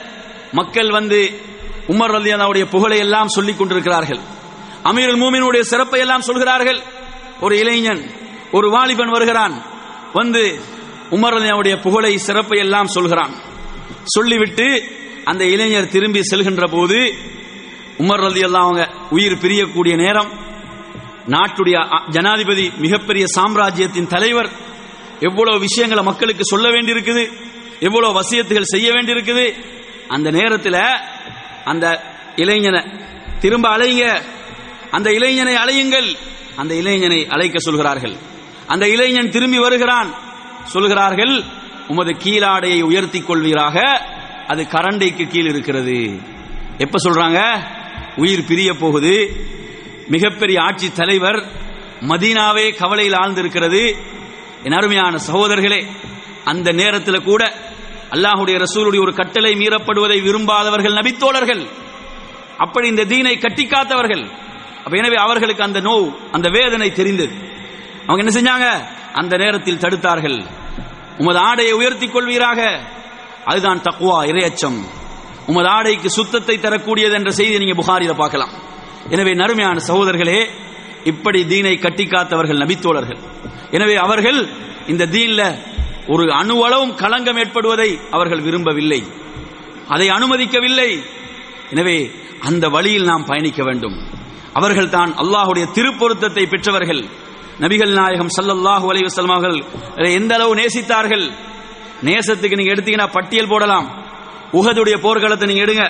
மக்கள் 0.52 0.92
வந்து 0.92 1.42
உமர் 1.88 2.14
ரலியானாவுடைய 2.16 2.66
புகழை 2.66 2.98
எல்லாம் 2.98 3.28
சொல்லிக் 3.28 3.58
கொண்டிருக்கிறார்கள். 3.58 4.20
அமீர் 4.84 5.16
மூமினுடைய 5.16 5.62
சிறப்பை 5.62 6.00
எல்லாம் 6.00 6.22
சொல்கிறார்கள். 6.22 6.82
ஒரு 7.42 7.58
இளைஞன் 7.58 8.12
ஒரு 8.52 8.70
வாலிபன் 8.70 9.10
வருகிறான். 9.10 9.66
வந்து 10.14 10.60
உமர் 11.12 11.36
ரலியாவுடைய 11.36 11.82
புகழை 11.82 12.18
சிறப்பை 12.18 12.60
எல்லாம் 12.60 12.88
சொல்கிறான். 12.88 13.36
சொல்லிவிட்டு 14.04 14.92
அந்த 15.32 15.44
இளைஞர் 15.46 15.88
திரும்பி 15.88 16.20
செல்கின்ற 16.20 16.66
போது 16.72 16.98
உமர் 17.98 18.24
ரதி 18.26 18.44
அவங்க 18.52 18.90
உயிர் 19.10 19.42
பிரியக்கூடிய 19.44 19.96
நேரம். 19.96 20.32
நாட்டுடைய 21.28 21.78
ஜனாதிபதி 22.10 22.72
மிகப்பெரிய 22.78 23.28
சாம்ராஜ்யத்தின் 23.28 24.08
தலைவர் 24.08 24.50
எவ்வளவு 25.20 25.60
விஷயங்களை 25.60 26.04
மக்களுக்கு 26.04 26.44
சொல்ல 26.46 26.70
வேண்டியிருக்குது 26.70 27.24
எவ்வளவு 27.80 28.22
வசியத்துகள் 28.22 28.72
செய்ய 28.74 28.92
வேண்டியிருக்குது. 28.92 29.54
அந்த 30.08 30.32
நேரத்தில் 30.32 30.80
அந்த 31.66 31.86
இளைஞனை 32.36 32.82
திரும்ப 33.40 33.78
அலைங்க 33.78 34.22
அந்த 34.92 35.10
இளைஞனை 35.12 35.56
அலையுங்கள் 35.56 36.10
அந்த 36.56 36.74
இளைஞனை 36.76 37.28
அழைக்க 37.28 37.60
சொல்கிறார்கள். 37.60 38.16
அந்த 38.68 38.86
இளைஞன் 38.90 39.30
திரும்பி 39.30 39.60
வருகிறான் 39.60 40.10
சொல்கிறார்கள் 40.64 41.44
உமது 41.88 42.14
கீழாடையை 42.24 42.82
உயர்த்திக் 42.82 43.28
கொள்வீராக 43.28 44.07
அது 44.48 44.64
கரண்டைக்கு 44.64 45.28
கீழ் 45.28 45.46
இருக்கிறது. 45.46 46.20
எப்ப 46.78 46.98
சொல்றாங்க? 47.04 47.60
உயிர் 48.16 48.46
பிரிய 48.46 48.74
போகுது. 48.74 49.46
மிகப்பெரிய 50.08 50.62
ஆட்சி 50.62 50.92
தலைவர் 50.92 51.46
மதீனாவே 52.02 52.76
கவலையில் 52.76 53.14
ஆழ்ந்திருக்கிறது. 53.14 53.96
என் 54.64 54.72
அருமையான 54.72 55.18
சகோதரர்களே 55.32 55.86
அந்த 56.44 56.72
நேரத்தில் 56.72 57.24
கூட 57.24 57.54
அல்லாஹுடைய 58.12 58.64
ரசூலுடைய 58.64 59.02
ஒரு 59.02 59.14
கட்டளை 59.14 59.54
மீறப்படுவதை 59.54 60.22
விரும்பாதவர்கள் 60.22 60.94
நபித்தோழர்கள். 60.94 61.68
அப்படி 62.58 62.88
இந்த 62.88 63.06
தீனை 63.06 63.38
கட்டி 63.38 63.66
காத்தவர்கள். 63.66 64.30
எனவே 64.92 65.16
அவர்களுக்கு 65.16 65.64
அந்த 65.64 65.82
நோவு 65.82 66.16
அந்த 66.32 66.50
வேதனை 66.50 66.92
தெரிந்தது. 66.92 67.34
அவங்க 68.06 68.32
என்ன 68.32 68.34
செஞ்சாங்க? 68.36 68.86
அந்த 69.14 69.38
நேரத்தில் 69.38 69.78
தடுத்தார்கள். 69.78 70.46
உமது 71.18 71.40
ஆடையை 71.40 71.74
உயர்த்திக் 71.74 72.12
கொள்வீராக. 72.12 72.80
அதுதான் 73.52 73.84
தக்குவா 73.88 74.18
இரையச்சம். 74.32 74.80
உமது 75.52 75.70
ஆடைக்கு 75.76 76.10
சுத்தத்தை 76.18 76.56
தரக்கூடியது 76.66 77.16
என்ற 77.20 77.32
செய்தி 77.40 77.60
நீங்க 77.64 77.76
புகாரில 77.82 78.14
பார்க்கலாம். 78.22 78.54
எனவே 79.16 79.34
நறுமையான 79.42 79.82
சகோதரர்களே 79.90 80.40
இப்படி 81.12 81.40
தீனை 81.52 81.76
கட்டி 81.86 82.06
காத்தவர்கள் 82.14 82.62
நபித்தோழர்கள். 82.64 83.20
எனவே 83.78 83.96
அவர்கள் 84.06 84.40
இந்த 84.92 85.08
தீன்ல 85.16 85.42
ஒரு 86.14 86.26
அணுவளவும் 86.40 86.94
களங்கம் 87.02 87.40
ஏற்படுவதை 87.44 87.90
அவர்கள் 88.16 88.46
விரும்பவில்லை. 88.48 89.02
அதை 89.94 90.08
அனுமதிக்கவில்லை. 90.18 90.90
எனவே 91.74 91.98
அந்த 92.50 92.66
வழியில் 92.76 93.10
நாம் 93.12 93.28
பயணிக்க 93.30 93.62
வேண்டும். 93.68 93.98
அவர்கள் 94.60 94.94
தான் 94.98 95.12
அல்லாஹுடைய 95.22 95.66
திருப்பொருத்தத்தை 95.78 96.44
பெற்றவர்கள். 96.54 97.02
நபிகள் 97.64 97.94
நாயகம் 98.00 98.32
சல்லல்லாஹு 98.38 98.86
அலைஹி 98.92 100.14
எந்த 100.20 100.32
அளவு 100.38 100.54
நேசித்தார்கள்? 100.62 101.26
நேசத்துக்கு 102.06 102.58
நீங்க 102.60 102.74
எடுத்தீங்கன்னா 102.74 103.10
பட்டியல் 103.18 103.52
போடலாம். 103.54 103.88
உஹதுடைய 104.60 104.96
போர்க்களத்தை 105.06 105.46
நீங்க 105.50 105.64
எடுங்க. 105.68 105.86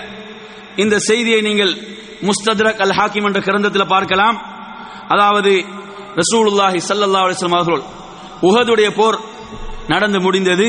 இந்த 0.82 0.98
செய்தியை 0.98 1.40
நீங்கள் 1.48 1.72
முஸ்தத்ரக் 2.28 2.82
அல் 2.84 2.94
ஹாக்கிம் 2.98 3.26
என்ற 3.28 3.40
கிரந்தத்தில் 3.48 3.92
பார்க்கலாம். 3.94 4.36
அதாவது 5.14 5.52
ரசூலுல்லாஹி 6.20 6.78
சல்லல்லா 6.88 7.20
அலைஹி 7.26 7.48
அவர்கள் 7.58 7.84
உஹதுடைய 8.48 8.88
போர் 8.98 9.18
நடந்து 9.92 10.18
முடிந்தது. 10.20 10.68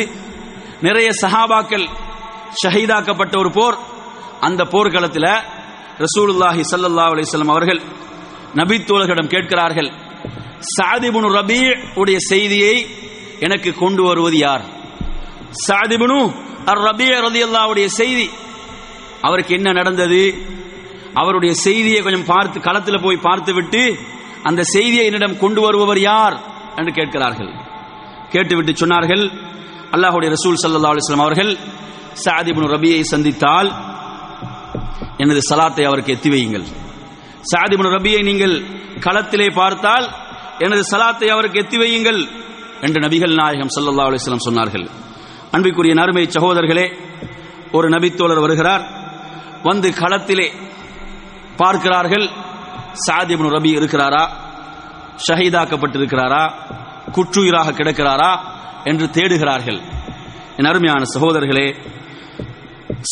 நிறைய 0.88 1.10
சஹாபாக்கள் 1.22 1.86
ஷஹீதாக்கப்பட்ட 2.62 3.34
ஒரு 3.38 3.52
போர். 3.58 3.78
அந்த 4.48 4.62
போர்க்களத்தில் 4.74 5.32
ரசூலுல்லாஹி 6.06 6.62
சல்லல்லா 6.74 7.06
அலைஹி 7.14 7.50
அவர்கள் 7.56 7.82
நபித்தோழர்களிடம் 8.60 9.34
கேட்கிறார்கள் 9.34 9.90
சாதிபுன் 10.76 11.30
ரபீ 11.38 11.62
உடைய 12.02 12.18
செய்தியை 12.32 12.76
எனக்கு 13.40 13.70
கொண்டு 13.74 14.04
வருவது 14.04 14.38
யார்? 14.38 14.64
சாதிபனு 15.68 16.34
அர் 16.66 16.82
ரபிய 16.82 17.12
ரதியல்லாவுடைய 17.28 17.86
செய்தி. 17.86 18.30
அவருக்கு 19.22 19.56
என்ன 19.56 19.72
நடந்தது? 19.72 20.44
அவருடைய 21.14 21.54
செய்தியை 21.54 22.02
கொஞ்சம் 22.02 22.26
பார்த்து 22.26 22.60
களத்தில் 22.60 23.02
போய் 23.02 23.18
பார்த்து 23.18 23.54
விட்டு 23.54 24.00
அந்த 24.44 24.64
செய்தியை 24.64 25.06
என்னிடம் 25.06 25.38
கொண்டு 25.38 25.62
வருபவர் 25.62 26.00
யார்? 26.00 26.38
என்று 26.76 26.92
கேட்கிறார்கள். 26.92 27.52
கேட்டுவிட்டு 28.30 28.72
சொன்னார்கள் 28.72 29.32
அல்லாஹுடைய 29.92 30.34
ரசூல் 30.36 30.60
சல்லா 30.64 30.92
அலிஸ்லாம் 30.94 31.26
அவர்கள் 31.26 31.58
சாதிபுனு 32.26 32.74
ரபியை 32.76 33.02
சந்தித்தால் 33.02 33.70
எனது 35.18 35.40
சலாத்தை 35.50 35.84
அவருக்கு 35.84 36.14
எத்தி 36.14 36.30
வையுங்கள். 36.30 36.64
சாதிபுன் 37.42 37.86
ரபியை 37.86 38.24
நீங்கள் 38.24 38.64
களத்திலே 39.00 39.54
பார்த்தால் 39.54 40.10
எனது 40.60 40.98
சலாத்தை 40.98 41.28
அவருக்கு 41.28 41.60
எத்தி 41.60 41.78
வையுங்கள் 41.78 42.28
என்று 42.82 43.00
நபிகள் 43.00 43.34
நாயகம் 43.34 43.74
சல்லா 43.76 44.06
அலிஸ்லாம் 44.10 44.48
சொன்னார்கள். 44.50 44.90
அன்பிற்குரிய 45.52 45.94
நறுமை 45.94 46.24
சகோதரர்களே 46.24 46.98
ஒரு 47.72 47.90
நபித்தோழர் 47.90 48.40
வருகிறார். 48.40 48.84
வந்து 49.64 49.90
களத்திலே 49.90 50.52
பார்க்கிறார்கள். 51.58 52.30
சாதிபுன் 53.08 53.52
ரபி 53.52 53.72
இருக்கிறாரா? 53.72 54.30
ஷஹீதாக்கப்பட்டிருக்கிறாரா? 55.28 56.52
குற்றுயிராக 57.12 57.72
கிடக்கிறாரா? 57.72 58.40
என்று 58.84 59.06
தேடுகிறார்கள். 59.06 59.82
என் 60.58 60.66
அருமையான 60.66 61.04
சகோதரர்களே 61.14 61.76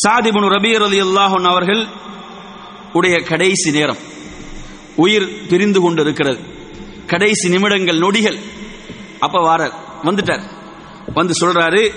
சாதிபுன் 0.06 0.48
ரபி 0.48 0.72
ரலியல்லாஹு 0.78 1.34
அல்லாஹன் 1.38 1.50
அவர்கள் 1.50 1.86
உடைய 2.92 3.22
கடைசி 3.22 3.70
நேரம் 3.70 3.96
உயிர் 4.96 5.46
பிரிந்து 5.48 5.80
கொண்டு 5.80 6.02
இருக்கிறது 6.02 6.38
கடைசி 7.06 7.48
நிமிடங்கள் 7.48 7.98
நொடிகள். 7.98 8.38
அப்ப 9.20 9.40
வார 9.40 9.72
வந்துட்டார். 10.04 10.42
வந்து 11.14 11.34
சொல்றாரு 11.40 11.92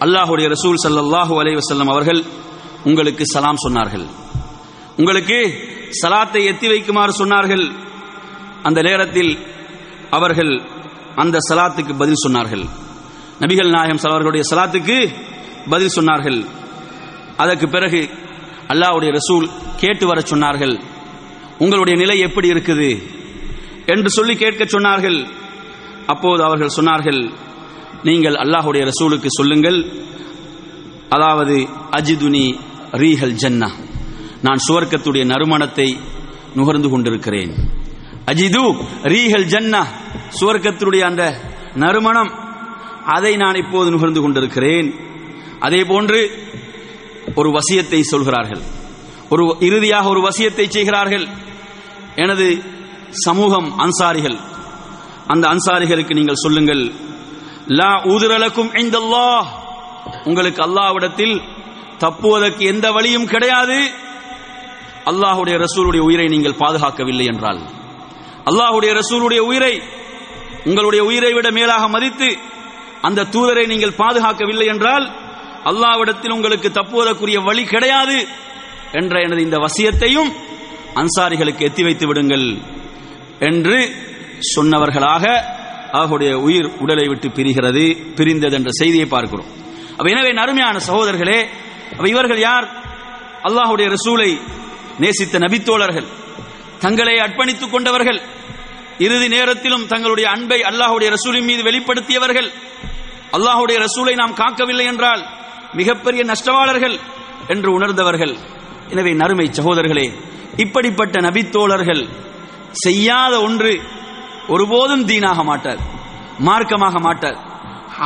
அல்லாஹுடைய 0.00 0.48
ரசூல் 0.48 0.78
சல்லாஹூ 0.86 1.38
அலை 1.38 1.56
வசல்லம் 1.56 1.90
அவர்கள் 1.90 2.24
உங்களுக்கு 2.84 3.26
சலாம் 3.26 3.56
சொன்னார்கள். 3.68 4.06
உங்களுக்கு 4.96 5.38
சலாத்தை 6.02 6.42
எத்தி 6.50 6.68
வைக்குமாறு 6.68 7.12
சொன்னார்கள். 7.18 7.72
அந்த 8.62 8.82
நேரத்தில் 8.82 9.38
அவர்கள் 10.10 10.62
அந்த 11.16 11.38
சலாத்துக்கு 11.50 11.96
பதில் 11.96 12.22
சொன்னார்கள். 12.28 12.68
நபிகள் 13.40 13.70
நாயகம் 13.70 13.98
அவர்களுடைய 14.02 14.44
சலாத்துக்கு 14.50 15.14
பதில் 15.68 15.94
சொன்னார்கள். 15.96 16.46
அதற்கு 17.36 17.68
பிறகு 17.68 18.10
அல்லாஹ்வுடைய 18.68 19.18
ரசூல் 19.18 19.50
கேட்டு 19.76 20.06
வர 20.06 20.20
சொன்னார்கள். 20.20 20.80
உங்களுடைய 21.58 21.98
நிலை 21.98 22.18
எப்படி 22.18 22.48
இருக்குது? 22.48 23.02
என்று 23.86 24.10
சொல்லி 24.10 24.36
கேட்க 24.36 24.64
சொன்னார்கள். 24.64 25.26
அப்போது 26.06 26.44
அவர்கள் 26.44 26.76
சொன்னார்கள் 26.76 27.30
நீங்கள் 28.02 28.34
அல்லாஹுடைய 28.34 28.82
ரசூலுக்கு 28.84 29.26
சொல்லுங்கள். 29.28 29.92
அதாவது 31.08 31.68
அஜிதுனி 31.90 32.58
ரீஹல் 32.92 33.36
ஜன்னா. 33.42 33.70
நான் 34.42 34.60
சுவர்க்கத்துடைய 34.68 35.24
நறுமணத்தை 35.24 35.96
நுகர்ந்து 36.54 36.88
கொண்டிருக்கிறேன். 36.88 37.52
அஜிது 38.26 38.62
ரீஹல் 39.02 39.48
ஜன்னா 39.54 39.86
சுவர்க்கத்துடைய 40.40 41.00
அந்த 41.00 41.40
நறுமணம். 41.74 42.32
அதை 43.06 43.36
நான் 43.36 43.54
இப்போது 43.54 43.90
நுகர்ந்து 43.90 44.20
கொண்டிருக்கிறேன். 44.20 44.94
அதே 45.60 45.84
போன்று 45.84 46.30
ஒரு 47.34 47.50
வசியத்தை 47.50 48.00
சொல்கிறார்கள். 48.00 48.60
ஒரு 49.28 49.56
இறுதியாக 49.60 50.08
ஒரு 50.08 50.20
வசியத்தை 50.20 50.68
செய்கிறார்கள். 50.68 51.28
எனது 52.16 52.62
சமூகம் 53.10 53.78
அன்சாரிகள். 53.78 54.38
அந்த 55.26 55.48
அன்சாரிகளுக்கு 55.48 56.14
நீங்கள் 56.14 56.34
சொல்லுங்கள். 56.34 56.92
லா 57.78 57.90
ஊதுரலக்கும் 58.12 58.70
ஐந்தல்லா 58.82 59.26
உங்களுக்கு 60.24 60.60
அல்லாவிடத்தில் 60.66 61.36
தப்புவதற்கு 61.98 62.62
எந்த 62.72 62.86
வழியும் 62.96 63.30
கிடையாது. 63.32 63.78
அல்லாஹுடைய 65.10 65.56
ரசூலுடைய 65.64 66.02
உயிரை 66.08 66.26
நீங்கள் 66.28 66.60
பாதுகாக்கவில்லை 66.62 67.26
என்றால். 67.32 67.60
அல்லாஹுடைய 68.50 68.90
ரசூலுடைய 69.00 69.40
உயிரை 69.50 69.74
உங்களுடைய 70.68 71.02
உயிரை 71.04 71.32
விட 71.34 71.48
மேலாக 71.50 71.84
மதித்து 71.88 72.28
அந்த 73.08 73.26
தூதரை 73.34 73.64
நீங்கள் 73.66 73.98
பாதுகாக்கவில்லை 74.02 74.66
என்றால் 74.74 75.06
அல்லாவிடத்தில் 75.70 76.34
உங்களுக்கு 76.36 76.68
தப்புவதற்குரிய 76.78 77.38
வழி 77.48 77.64
கிடையாது 77.64 78.18
என்ற 79.00 79.14
எனது 79.26 79.42
இந்த 79.46 79.58
வசியத்தையும் 79.66 80.30
அன்சாரிகளுக்கு 81.02 81.62
எத்தி 81.68 81.82
வைத்து 81.86 82.06
விடுங்கள் 82.06 82.46
என்று 83.48 83.78
சொன்னவர்களாக 84.54 85.24
அவர்களுடைய 85.98 86.32
உயிர் 86.46 86.68
உடலை 86.84 87.06
விட்டு 87.10 87.28
பிரிகிறது 87.36 87.84
பிரிந்தது 88.18 88.56
என்ற 88.58 88.70
செய்தியை 88.80 89.06
பார்க்கிறோம். 89.14 89.48
அப்ப 89.98 90.06
எனவே 90.14 90.30
நறுமையான 90.40 90.76
சகோதரர்களே 90.88 91.38
அப்ப 91.96 92.06
இவர்கள் 92.14 92.40
யார்? 92.48 92.66
அல்லாஹுடைய 93.48 93.86
ரசூலை 93.96 94.30
நேசித்த 95.02 95.38
நபித்தோழர்கள் 95.44 96.08
தங்களை 96.84 97.14
அர்ப்பணித்துக் 97.24 97.72
கொண்டவர்கள் 97.74 98.20
இறுதி 99.06 99.28
நேரத்திலும் 99.34 99.86
தங்களுடைய 99.92 100.26
அன்பை 100.34 100.58
அல்லாஹுடைய 100.70 101.08
ரசூலின் 101.16 101.48
மீது 101.50 101.62
வெளிப்படுத்தியவர்கள் 101.68 102.48
அல்லாஹுடைய 103.36 103.76
ரசூலை 103.86 104.14
நாம் 104.20 104.38
காக்கவில்லை 104.40 104.86
என்றால் 104.92 105.22
மிகப்பெரிய 105.78 106.22
நஷ்டவாளர்கள் 106.32 106.96
என்று 107.52 107.68
உணர்ந்தவர்கள். 107.78 108.34
எனவே 108.92 109.12
நறுமை 109.22 109.46
சகோதரர்களே 109.58 110.06
இப்படிப்பட்ட 110.64 111.16
நபித்தோழர்கள் 111.26 112.02
செய்யாத 112.84 113.34
ஒன்று 113.46 113.72
ஒருபோதும் 114.52 115.04
தீனாக 115.10 115.40
மாட்டார் 115.50 115.80
மார்க்கமாக 116.48 116.96
மாட்டார். 117.06 117.38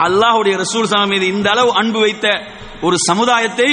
அல்லாஹுடைய 0.04 0.54
ரசூல் 0.62 0.90
சமம் 0.92 1.12
மீது 1.12 1.26
இந்த 1.34 1.48
அளவு 1.54 1.70
அன்பு 1.80 1.98
வைத்த 2.04 2.26
ஒரு 2.86 2.96
சமுதாயத்தை 3.08 3.68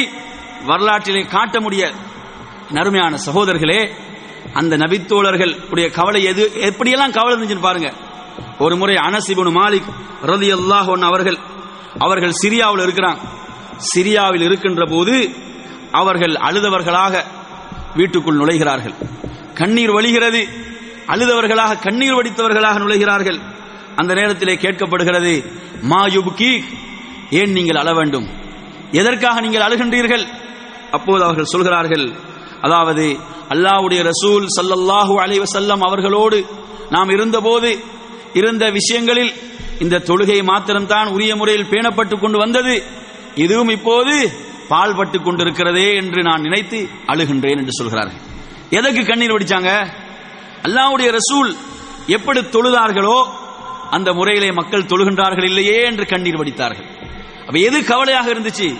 வரலாற்றிலே 0.70 1.22
காட்ட 1.36 1.60
முடியாது 1.66 1.98
நறுமையான 2.78 3.14
சகோதரர்களே 3.28 3.82
அந்த 4.60 4.74
நபித்தோழர்கள் 4.84 5.54
உடைய 5.72 5.88
கவலை 5.98 6.22
எது 6.32 6.44
எப்படியெல்லாம் 6.70 7.16
கவலை 7.18 7.34
இருந்துச்சுன்னு 7.36 7.68
பாருங்க. 7.68 7.90
ஒரு 8.66 8.76
முறை 8.82 8.96
அனசிபுன் 9.08 9.52
மாலிக் 9.60 9.90
ரதி 10.32 10.50
அல்லாஹ் 10.58 10.90
அவர்கள் 11.10 11.40
அவர்கள் 12.06 12.40
சிரியாவில் 12.42 12.84
இருக்கிறாங்க 12.86 13.22
சிரியாவில் 13.94 14.46
இருக்கின்ற 14.48 14.84
போது 14.94 15.16
அவர்கள் 16.02 16.34
அழுதவர்களாக 16.48 17.24
வீட்டுக்குள் 17.96 18.40
நுழைகிறார்கள். 18.42 18.96
கண்ணீர் 19.60 19.96
வழிகிறது. 19.98 20.42
அழுதவர்களாக 21.12 21.80
கண்ணீர் 21.86 22.18
வடித்தவர்களாக 22.18 22.80
நுழைகிறார்கள். 22.84 23.40
அந்த 23.96 24.12
நேரத்திலே 24.20 24.54
கேட்கப்படுகிறது 24.64 25.34
மாயுபுக்கி 25.92 26.52
ஏன் 27.40 27.52
நீங்கள் 27.58 27.80
அழ 27.82 27.90
வேண்டும்? 27.94 28.28
எதற்காக 28.92 29.42
நீங்கள் 29.42 29.66
அழுகின்றீர்கள்? 29.68 30.26
அப்போது 30.92 31.24
அவர்கள் 31.24 31.52
சொல்கிறார்கள் 31.54 32.06
அதாவது 32.62 33.06
அல்லாவுடைய 33.54 34.02
ரசூல் 34.12 34.46
சல்லல்லாஹு 34.58 35.14
அலைவ 35.24 35.44
செல்லம் 35.54 35.84
அவர்களோடு 35.88 36.38
நாம் 36.90 37.10
இருந்தபோது 37.10 37.70
இருந்த 38.40 38.66
விஷயங்களில் 38.70 39.32
இந்த 39.80 40.02
தொழுகை 40.10 40.38
மாத்திரம்தான் 40.50 41.08
உரிய 41.08 41.32
முறையில் 41.36 41.70
பேணப்பட்டு 41.72 42.16
கொண்டு 42.20 42.38
வந்தது. 42.38 42.76
இதுவும் 43.36 43.72
இப்போது 43.78 44.14
பால்பட்டு 44.70 45.18
கொண்டிருக்கிறதே 45.20 45.88
என்று 46.02 46.22
நான் 46.24 46.46
நினைத்து 46.48 46.80
அழுகின்றேன் 47.08 47.60
என்று 47.62 47.74
சொல்கிறார்கள். 47.80 48.20
எதற்கு 48.78 49.02
கண்ணீர் 49.06 49.34
வடிச்சாங்க? 49.36 49.72
அல்லாவுடைய 50.64 51.18
ரசூல் 51.18 51.58
எப்படி 52.08 52.40
தொழுதார்களோ 52.40 53.28
அந்த 53.90 54.14
முறையிலே 54.14 54.52
மக்கள் 54.52 54.84
தொழுகின்றார்கள் 54.84 55.44
இல்லையே 55.44 55.84
என்று 55.84 56.06
கண்ணீர் 56.06 56.38
வடித்தார்கள். 56.38 56.90
அப்ப 57.40 57.60
எது 57.60 57.86
கவலையாக 57.86 58.34
இருந்துச்சு? 58.34 58.78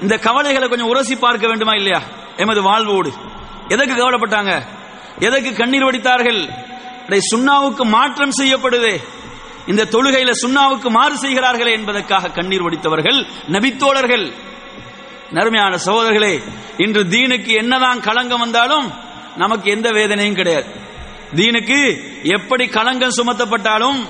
இந்த 0.00 0.18
கவலைகளை 0.18 0.68
கொஞ்சம் 0.68 0.88
உரசி 0.88 1.16
பார்க்க 1.16 1.46
வேண்டுமா 1.46 1.72
இல்லையா? 1.72 2.02
எமது 2.36 2.62
வாழ்வோடு. 2.62 3.12
எதற்கு 3.68 3.94
கவலைப்பட்டாங்க? 3.94 4.62
எதற்கு 5.18 5.54
கண்ணீர் 5.54 5.84
வடித்தார்கள்? 5.84 6.48
சுண்ணாவுக்கு 7.34 7.84
மாற்றம் 7.84 8.32
செய்யப்படுதே. 8.40 9.02
இந்த 9.66 9.84
தொழுகையில 9.84 10.32
சுண்ணாவுக்கு 10.46 10.88
மாறு 10.88 11.18
செய்கிறார்களே 11.18 11.72
என்பதற்காக 11.72 12.28
கண்ணீர் 12.28 12.62
வடித்தவர்கள் 12.62 13.26
நபித்தோழர்கள். 13.48 14.32
நறுமையான 15.30 15.78
சகோதரர்களே 15.86 16.42
இன்று 16.76 17.04
தீனுக்கு 17.04 17.52
என்னதான் 17.56 18.00
களங்கம் 18.00 18.38
வந்தாலும் 18.38 18.92
நமக்கு 19.36 19.70
எந்த 19.70 19.90
வேதனையும் 19.90 20.34
கிடையாது. 20.34 20.81
தீனுக்கு 21.36 21.78
எப்படி 22.36 22.64
களங்கம் 22.66 23.16
சுமத்தப்பட்டாலும் 23.18 24.00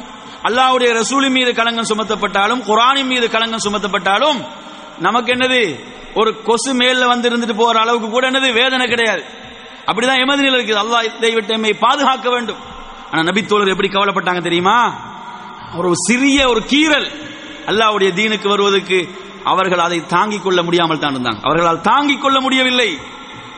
அல்லாஹ்வுடைய 0.49 0.91
ரசூலின் 1.01 1.37
மீது 1.39 1.55
களங்கம் 1.55 1.91
சுமத்தப்பட்டாலும் 1.91 2.62
குரானின் 2.68 3.07
மீது 3.07 3.31
களங்கம் 3.31 3.64
சுமத்தப்பட்டாலும் 3.66 4.39
நமக்கு 4.99 5.33
என்னது? 5.33 5.61
ஒரு 6.14 6.43
கொசு 6.43 6.75
மேல 6.75 7.07
வந்து 7.07 7.29
இருந்துட்டு 7.31 7.57
போற 7.57 7.81
அளவுக்கு 7.81 8.11
கூட 8.11 8.31
என்னது? 8.31 8.53
வேதனை 8.53 8.87
கிடையாது. 8.87 9.23
அப்படிதான் 9.87 10.20
எமது 10.20 10.43
நிலை 10.43 10.57
இருக்குது. 10.59 10.81
அல்லாஹ் 10.83 11.16
இதை 11.18 11.35
விட்டு 11.35 11.55
எம்மை 11.55 11.75
பாதுகாக்க 11.75 12.31
வேண்டும். 12.31 12.61
ஆனா 13.11 13.23
நபித்தோழர் 13.23 13.73
எப்படி 13.75 13.89
கவலைப்பட்டாங்க 13.89 14.43
தெரியுமா? 14.43 14.79
ஒரு 15.77 15.91
சிறிய 16.09 16.49
ஒரு 16.49 16.61
கீறல் 16.73 17.09
அல்லாவுடைய 17.66 18.11
தீனுக்கு 18.18 18.49
வருவதற்கு 18.49 18.99
அவர்கள் 19.45 19.79
அதை 19.79 20.07
தாங்கிக் 20.07 20.43
கொள்ள 20.43 20.62
முடியாமல் 20.62 20.99
தான் 20.99 21.14
இருந்தாங்க. 21.14 21.41
அவர்களால் 21.43 21.81
தாங்கிக் 21.81 22.23
கொள்ள 22.23 22.41
முடியவில்லை. 22.41 22.99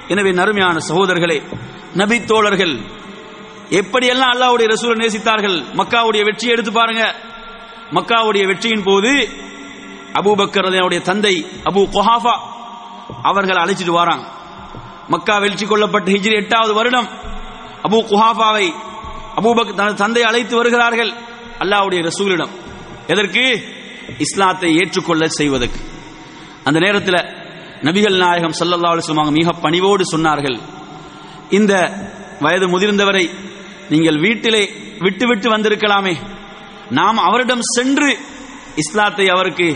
எனவே 0.09 0.33
நறுமையான 0.33 0.77
சகோதரர்களே 0.89 1.39
நபித்தோழர்கள் 1.97 2.75
எப்படியெல்லாம் 3.71 4.33
அல்லாவுடைய 4.35 4.67
ரசூலை 4.67 5.07
நேசித்தார்கள்? 5.07 5.65
மக்காவுடைய 5.77 6.25
வெற்றியை 6.25 6.53
எடுத்து 6.53 6.73
பாருங்க. 6.73 7.15
மக்காவுடைய 7.93 8.47
வெற்றியின் 8.47 8.83
போது 8.83 9.29
அபூபக்கர் 10.12 11.03
தந்தை 11.03 11.47
அபு 11.65 11.89
குஹாஃபா 11.93 12.39
அவர்கள் 13.23 13.57
அழைச்சிட்டு 13.57 13.91
வராங்க. 13.91 14.33
மக்கா 15.09 15.39
வெற்றி 15.39 15.67
கொள்ளப்பட்ட 15.67 16.11
ஹிஜ்ரி 16.11 16.35
எட்டாவது 16.35 16.75
வருடம் 16.75 17.09
அபு 17.83 17.97
குஹாஃபாவை 18.11 18.75
அபூபக் 19.37 19.75
தனது 19.75 19.95
தந்தை 19.95 20.23
அழைத்து 20.23 20.57
வருகிறார்கள் 20.57 21.12
அல்லாஹ்வுடைய 21.59 22.03
ரசூலிடம். 22.03 22.51
எதற்கு? 23.07 23.62
இஸ்லாத்தை 24.19 24.77
ஏற்றுக்கொள்ள 24.77 25.29
செய்வதற்கு. 25.29 25.79
அந்த 26.65 26.79
நேரத்தில் 26.81 27.27
நபிகள் 27.83 28.17
நாயகம் 28.17 28.55
சல்லல்லா 28.61 28.89
அலுவலமாக 28.89 29.31
மிக 29.31 29.53
பணிவோடு 29.53 30.05
சொன்னார்கள். 30.17 30.61
இந்த 31.51 31.93
வயது 32.41 32.69
முதிர்ந்தவரை 32.69 33.31
நீங்கள் 33.95 34.22
வீட்டிலே 34.26 34.62
விட்டுவிட்டு 34.99 35.49
வந்திருக்கலாமே. 35.51 36.14
நாம் 36.90 37.18
அவரிடம் 37.28 37.64
சென்று 37.76 38.11
இஸ்லாத்தை 38.76 39.26
அவருக்கு 39.28 39.68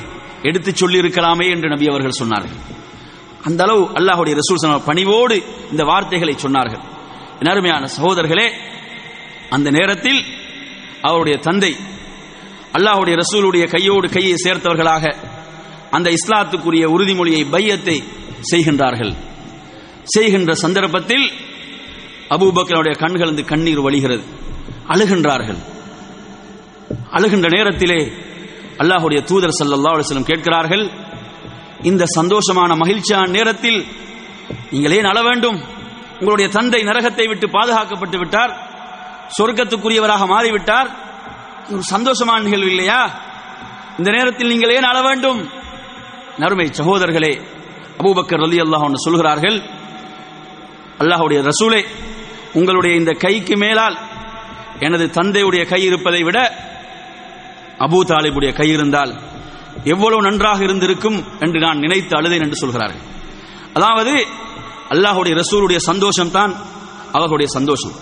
எடுத்துச் 0.42 0.80
சொல்லியிருக்கலாமே 0.80 1.46
என்று 1.50 1.68
நபி 1.68 1.86
அவர்கள் 1.86 2.20
சொன்னார்கள். 2.20 2.58
அந்த 3.44 3.60
அளவு 3.64 3.82
அல்லாஹுடைய 3.98 4.34
ரசூல் 4.40 4.60
சல்லல்லாஹு 4.60 4.90
பணிவோடு 4.90 5.36
இந்த 5.70 5.82
வார்த்தைகளை 5.84 6.34
சொன்னார்கள். 6.42 6.82
அருமையான 7.50 7.84
சகோதரர்களே 7.96 8.46
அந்த 9.50 9.68
நேரத்தில் 9.70 10.20
அவருடைய 11.08 11.36
தந்தை 11.38 11.72
அல்லாஹுடைய 12.76 13.14
ரசூலுடைய 13.22 13.64
கையோடு 13.74 14.06
கையை 14.08 14.36
சேர்த்தவர்களாக 14.44 15.04
அந்த 15.90 16.08
இஸ்லாத்துக்குரிய 16.10 16.84
உறுதிமொழியை 16.94 17.42
பையத்தை 17.50 17.96
செய்கின்றார்கள். 18.50 19.12
செய்கின்ற 20.14 20.52
சந்தர்ப்பத்தில் 20.64 21.26
அபூபக்கருடைய 22.34 22.94
கண்கள் 23.02 23.30
வந்து 23.30 23.44
கண்ணீர் 23.52 23.84
வழிகிறது. 23.86 24.24
அழுகின்றார்கள். 24.92 25.60
அழுகின்ற 27.16 27.48
நேரத்திலே 27.56 28.00
அல்லாஹுடைய 28.82 29.20
தூதர் 29.28 29.56
சல்லா 29.58 29.92
அலுவலம் 29.94 30.28
கேட்கிறார்கள் 30.30 30.84
இந்த 31.90 32.04
சந்தோஷமான 32.18 32.70
மகிழ்ச்சியான 32.82 33.26
நேரத்தில் 33.36 33.80
நீங்கள் 34.72 34.94
ஏன் 34.98 35.08
அழ 35.10 35.18
வேண்டும்? 35.28 35.58
உங்களுடைய 36.20 36.48
தந்தை 36.56 36.80
நரகத்தை 36.88 37.24
விட்டு 37.28 37.46
பாதுகாக்கப்பட்டு 37.56 38.18
விட்டார் 38.22 38.52
சொர்க்கத்துக்குரியவராக 39.36 40.26
மாறிவிட்டார் 40.34 40.88
ஒரு 41.72 41.82
சந்தோஷமான 41.94 42.38
நிகழ்வு 42.46 42.70
இல்லையா? 42.74 43.00
இந்த 43.98 44.10
நேரத்தில் 44.16 44.52
நீங்கள் 44.52 44.74
ஏன் 44.76 44.88
அழ 44.90 44.98
வேண்டும்? 45.08 45.40
நறுமை 46.42 46.66
சகோதரர்களே 46.80 47.32
அபூபக்கர் 48.00 48.44
அலி 48.46 48.58
அல்லாஹ் 48.66 48.94
சொல்கிறார்கள் 49.06 49.58
அல்லாஹுடைய 51.02 51.38
ரசூலே 51.50 51.80
உங்களுடைய 52.55 52.96
இந்த 52.96 53.12
கைக்கு 53.12 53.57
மேலால் 53.57 53.96
எனது 54.80 55.05
தந்தையுடைய 55.07 55.62
கை 55.68 55.82
இருப்பதை 55.82 56.22
விட 56.22 56.38
அபூ 57.78 57.99
தாலிபுடைய 58.11 58.53
கை 58.53 58.68
இருந்தால் 58.68 59.12
எவ்வளவு 59.84 60.22
நன்றாக 60.22 60.62
இருந்திருக்கும் 60.62 61.24
என்று 61.40 61.61
நான் 61.61 61.78
நினைத்து 61.78 62.16
அழுதேன் 62.16 62.42
என்று 62.42 62.57
சொல்கிறார்கள். 62.57 63.05
அதாவது 63.72 64.14
அல்லாஹுடைய 64.90 65.34
ரசூலுடைய 65.42 65.76
சந்தோஷம் 65.76 66.30
தான் 66.30 66.53
அவர்களுடைய 67.12 67.49
சந்தோஷம். 67.53 67.94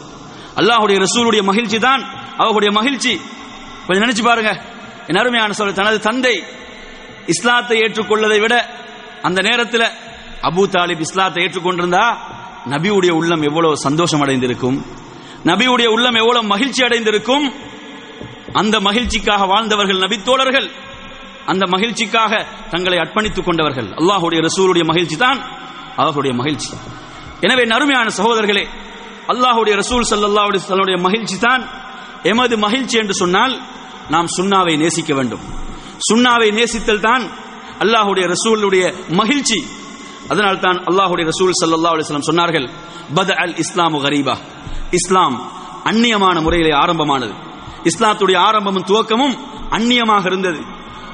அல்லாஹுடைய 0.56 0.98
ரசூலுடைய 1.06 1.42
மகிழ்ச்சி 1.42 1.78
தான் 1.78 2.02
அவர்களுடைய 2.36 2.72
மகிழ்ச்சி. 2.78 3.20
கொஞ்சம் 3.86 4.04
நினைச்சு 4.06 4.22
பாருங்க. 4.22 4.52
என் 5.08 5.16
அருமையான 5.16 5.52
சொல்ல 5.52 5.72
தனது 5.72 5.98
தந்தை 5.98 6.44
இஸ்லாத்தை 7.26 7.76
ஏற்றுக்கொள்ளதை 7.82 8.40
விட 8.40 8.54
அந்த 9.22 9.42
நேரத்தில் 9.42 9.86
அபூ 10.42 10.62
தாலிப் 10.74 11.04
இஸ்லாத்தை 11.06 11.42
ஏற்றுக்கொண்டிருந்தா 11.44 12.04
நபியுடைய 12.72 13.12
உள்ளம் 13.20 13.42
எவ்வளவு 13.48 13.74
சந்தோஷம் 13.86 14.22
அடைந்திருக்கும் 14.24 14.78
நபியுடைய 15.50 15.88
உள்ளம் 15.94 16.18
எவ்வளவு 16.22 16.46
மகிழ்ச்சி 16.52 16.80
அடைந்திருக்கும் 16.84 17.44
அந்த 18.60 18.76
மகிழ்ச்சிக்காக 18.88 19.42
வாழ்ந்தவர்கள் 19.52 20.02
நபித்தோழர்கள். 20.04 20.68
அந்த 21.52 21.64
மகிழ்ச்சிக்காக 21.74 22.32
தங்களை 22.72 22.98
அர்ப்பணித்துக் 23.04 23.46
கொண்டவர்கள். 23.48 23.88
அல்லாஹுடைய 24.00 24.40
ரசூலுடைய 24.48 24.84
மகிழ்ச்சி 24.90 25.16
தான் 25.16 25.38
அவர்களுடைய 25.96 26.34
மகிழ்ச்சி. 26.40 26.70
எனவே 27.46 27.64
நறுமையான 27.72 28.08
சகோதரர்களே 28.18 28.64
அல்லாஹுடைய 29.32 29.74
ரசூல் 29.82 30.08
சல்லல்லாஹு 30.12 30.48
அலைஹி 30.48 31.00
மகிழ்ச்சி 31.06 31.36
தான் 31.46 31.62
எமது 32.32 32.54
மகிழ்ச்சி 32.66 32.96
என்று 33.02 33.14
சொன்னால் 33.22 33.54
நாம் 34.14 34.28
சுண்ணாவை 34.36 34.74
நேசிக்க 34.82 35.14
வேண்டும். 35.14 35.44
சுண்ணாவை 36.08 36.48
நேசித்தல் 36.58 37.04
தான் 37.08 37.24
அல்லாஹுடைய 37.84 38.24
ரசூலுடைய 38.34 38.84
மகிழ்ச்சி. 39.20 39.58
அதனால் 40.28 40.60
தான் 40.60 40.78
அல்லாஹுடைய 40.88 41.24
ரசூல் 41.30 41.52
சல்லா 41.62 41.90
அலைஹி 41.94 42.06
வஸல்லம் 42.06 42.28
சொன்னார்கள் 42.30 42.66
பத 43.16 43.30
அல் 43.42 43.54
இஸ்லாமு 43.64 43.98
கரீபா. 44.04 44.34
இஸ்லாம் 44.90 45.36
அந்நியமான 45.90 46.42
முறையிலே 46.42 46.72
ஆரம்பமானது. 46.72 47.34
இஸ்லாத்துடைய 47.90 48.38
ஆரம்பமும் 48.48 48.88
துவக்கமும் 48.90 49.34
அந்நியமாக 49.70 50.24
இருந்தது. 50.26 50.60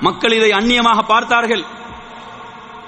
மக்கள் 0.00 0.32
இதை 0.32 0.50
அந்நியமாக 0.50 1.00
பார்த்தார்கள். 1.06 1.64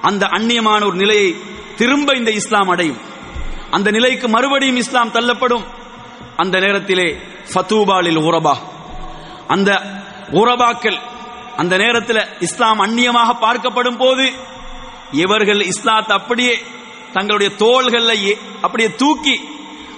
அந்த 0.02 0.26
அந்நியமான 0.26 0.80
ஒரு 0.86 0.96
நிலையை 0.96 1.28
திரும்ப 1.76 2.16
இந்த 2.16 2.30
இஸ்லாம் 2.30 2.68
அடையும். 2.68 3.00
அந்த 3.70 3.90
நிலைக்கு 3.90 4.28
மறுபடியும் 4.28 4.76
இஸ்லாம் 4.76 5.10
தள்ளப்படும். 5.10 5.64
அந்த 6.36 6.58
நேரத்திலே 6.60 7.08
ஃபத்தூபாலில் 7.52 8.20
உரபா 8.28 8.54
அந்த 9.48 9.70
உரபாக்கள் 10.32 10.98
அந்த 11.56 11.76
நேரத்தில் 11.76 12.28
இஸ்லாம் 12.40 12.80
அந்நியமாக 12.80 13.30
பார்க்கப்படும் 13.40 13.98
போது 13.98 14.24
இவர்கள் 15.22 15.60
இஸ்லாத்தை 15.60 16.16
அப்படியே 16.16 16.54
தங்களுடைய 17.12 17.50
தோள்களை 17.56 18.18
அப்படியே 18.62 18.90
தூக்கி 18.94 19.36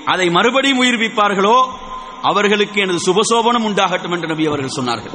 அதை 0.04 0.26
மறுபடியும் 0.30 0.82
உயிர்விப்பார்களோ 0.82 1.56
அவர்களுக்கு 2.22 2.80
எனது 2.80 3.00
சுபசோபனம் 3.06 3.66
உண்டாகட்டும் 3.68 4.14
என்று 4.14 4.28
நபி 4.28 4.46
அவர்கள் 4.46 4.76
சொன்னார்கள். 4.76 5.14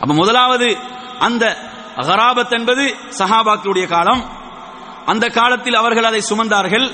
அப்ப 0.00 0.12
முதலாவது 0.14 0.68
அந்த 1.18 1.44
அகராபத் 1.96 2.54
என்பது 2.58 2.84
சஹாபாக்களுடைய 3.18 3.86
காலம். 3.86 4.22
அந்த 5.06 5.26
காலத்தில் 5.28 5.74
அவர்கள் 5.74 6.04
அதை 6.04 6.20
சுமந்தார்கள். 6.30 6.86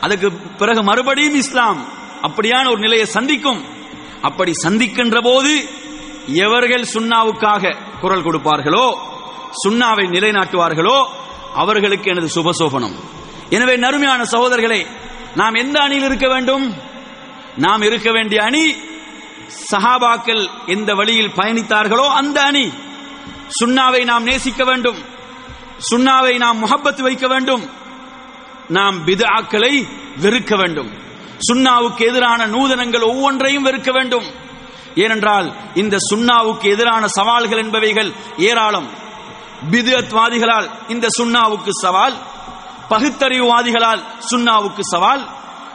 அதுக்கு 0.00 0.28
பிறகு 0.58 0.82
மறுபடியும் 0.82 1.34
இஸ்லாம் 1.34 1.80
அப்படியான 2.22 2.70
ஒரு 2.70 2.80
நிலையை 2.80 3.06
சந்திக்கும். 3.06 3.60
அப்படி 4.22 4.52
சந்திக்கின்ற 4.64 5.18
போது 5.22 5.52
எவர்கள் 6.44 6.90
சுண்ணாவுக்காக 6.94 7.74
குரல் 8.00 8.24
கொடுப்பார்களோ 8.24 8.86
சுண்ணாவை 9.62 10.04
நிலைநாட்டுவார்களோ 10.16 10.98
அவர்களுக்கு 11.56 12.10
எனது 12.10 12.28
சுபசோபனம். 12.34 12.94
எனவே 13.50 13.76
நறுமையான 13.76 14.24
சகோதரர்களே 14.24 14.86
நாம் 15.34 15.54
எந்த 15.54 15.80
அணியில் 15.80 16.04
இருக்க 16.04 16.28
வேண்டும்? 16.28 16.74
நாம் 17.56 17.82
இருக்க 17.82 18.10
வேண்டிய 18.10 18.42
அணி 18.42 18.74
சஹாபாக்கள் 19.72 20.48
எந்த 20.66 20.94
வழியில் 20.94 21.32
பயணித்தார்களோ 21.36 22.08
அந்த 22.08 22.42
அணி. 22.42 22.72
சுண்ணாவை 23.64 24.04
நாம் 24.04 24.22
நேசிக்க 24.22 24.64
வேண்டும். 24.64 24.98
சுண்ணாவை 25.90 26.36
நாம் 26.36 26.58
முகப்பத்து 26.58 27.02
வைக்க 27.02 27.28
வேண்டும். 27.28 27.70
நாம் 28.68 29.06
பிதாக்களை 29.06 29.88
வெறுக்க 30.22 30.56
வேண்டும். 30.56 30.90
சுண்ணாவுக்கு 31.52 32.06
எதிரான 32.06 32.46
நூதனங்கள் 32.46 33.02
ஒவ்வொன்றையும் 33.02 33.66
வெறுக்க 33.66 33.92
வேண்டும். 33.92 34.24
ஏனென்றால் 34.94 35.54
இந்த 35.74 35.96
சுண்ணாவுக்கு 36.14 36.70
எதிரான 36.70 37.06
சவால்கள் 37.06 37.64
என்பவைகள் 37.64 38.12
ஏராளம். 38.38 39.04
பிதுஅத்வாதிகளால் 39.70 40.70
இந்த 40.88 41.06
சுண்ணாவுக்கு 41.18 41.70
சவால் 41.70 42.16
பகுத்தறிவுவாதிகளால் 42.90 44.02
சுண்ணாவுக்கு 44.30 44.80
சவால் 44.80 45.28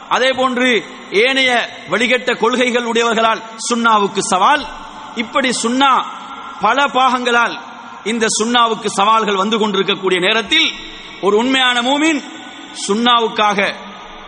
அதே 0.08 0.30
போன்று 0.36 0.84
ஏனைய 1.10 1.68
வழிகட்ட 1.90 2.38
கொள்கைகள் 2.38 2.84
உடையவர்களால் 2.84 3.42
சுண்ணாவுக்கு 3.70 4.18
சவால். 4.18 4.66
இப்படி 5.14 5.50
சுண்ணா 5.62 6.04
பல 6.60 6.86
பாகங்களால் 6.86 7.60
இந்த 8.04 8.26
சுண்ணாவுக்கு 8.42 8.86
சவால்கள் 8.86 9.36
வந்து 9.36 9.58
கொண்டிருக்கக்கூடிய 9.58 10.20
நேரத்தில் 10.20 10.72
ஒரு 11.20 11.36
உண்மையான 11.36 11.82
மூமின் 11.82 12.22
சுண்ணாவுக்காக 12.88 13.74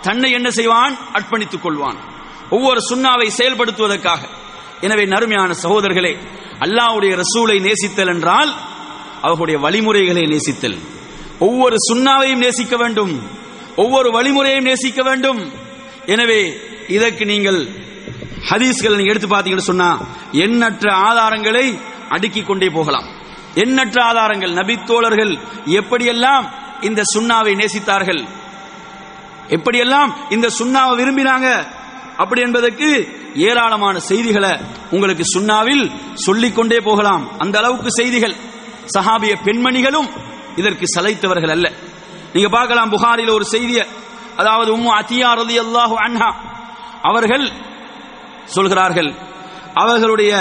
தன்னை 0.01 0.31
என்ன 0.31 0.51
செய்வான்? 0.51 0.97
அர்ப்பணித்துக் 1.13 1.63
கொள்வான். 1.63 1.97
ஒவ்வொரு 2.51 2.81
சுண்ணாவை 2.91 3.31
செயல்படுத்துவதற்காக. 3.39 4.21
எனவே 4.81 5.05
நறுமையான 5.05 5.53
சகோதரர்களே 5.63 6.19
அல்லாவுடைய 6.61 7.17
ரசூலை 7.17 7.61
நேசித்தல் 7.61 8.09
என்றால் 8.09 8.53
அவர்களுடைய 9.25 9.61
வழிமுறைகளை 9.61 10.23
நேசித்தல். 10.23 10.79
ஒவ்வொரு 11.39 11.77
சுண்ணாவையும் 11.89 12.43
நேசிக்க 12.45 12.77
வேண்டும். 12.77 13.13
ஒவ்வொரு 13.77 14.09
வழிமுறையையும் 14.11 14.69
நேசிக்க 14.71 15.03
வேண்டும். 15.03 15.41
எனவே 16.07 16.41
இதற்கு 16.89 17.25
நீங்கள் 17.25 17.61
ஹதீஸ்கள் 18.51 18.97
நீங்க 18.97 19.13
எடுத்து 19.13 19.29
பார்த்தீங்கன்னு 19.29 19.71
சொன்னா 19.71 19.91
எண்ணற்ற 20.33 20.87
ஆதாரங்களை 20.95 21.79
அடுக்கிக் 22.09 22.47
கொண்டே 22.47 22.69
போகலாம். 22.69 23.07
எண்ணற்ற 23.55 24.05
ஆதாரங்கள் 24.05 24.53
நபித்தோழர்கள் 24.53 25.33
எப்படியெல்லாம் 25.67 26.45
இந்த 26.81 27.03
சுண்ணாவை 27.15 27.53
நேசித்தார்கள்? 27.61 28.23
எப்படியெல்லாம் 29.49 30.11
இந்த 30.31 30.49
சுண்ணாவை 30.59 30.95
விரும்பினாங்க? 31.01 31.49
அப்படி 32.17 32.41
என்பதற்கு 32.41 32.89
ஏராளமான 33.35 33.99
செய்திகளை 33.99 34.53
உங்களுக்கு 34.91 35.25
சுண்ணாவில் 35.35 35.85
சொல்லிக்கொண்டே 36.15 36.81
போகலாம். 36.81 37.25
அந்த 37.39 37.59
அளவுக்கு 37.59 37.91
செய்திகள். 37.91 38.35
சஹாபிய 38.95 39.35
பெண்மணிகளும் 39.47 40.09
இதற்கு 40.61 40.85
சலைத்தவர்கள் 40.95 41.53
அல்ல. 41.57 41.67
நீங்க 42.35 42.49
பார்க்கலாம் 42.57 42.93
புகாரில் 42.95 43.37
ஒரு 43.37 43.45
செய்திய 43.55 43.81
அதாவது 44.41 44.71
உம்மு 44.77 44.91
அத்தியா 45.01 45.31
ரதி 45.41 45.57
அல்லாஹு 45.65 45.97
அன்ஹா 46.05 46.31
அவர்கள் 47.09 47.47
சொல்கிறார்கள் 48.55 49.11
அவர்களுடைய 49.83 50.33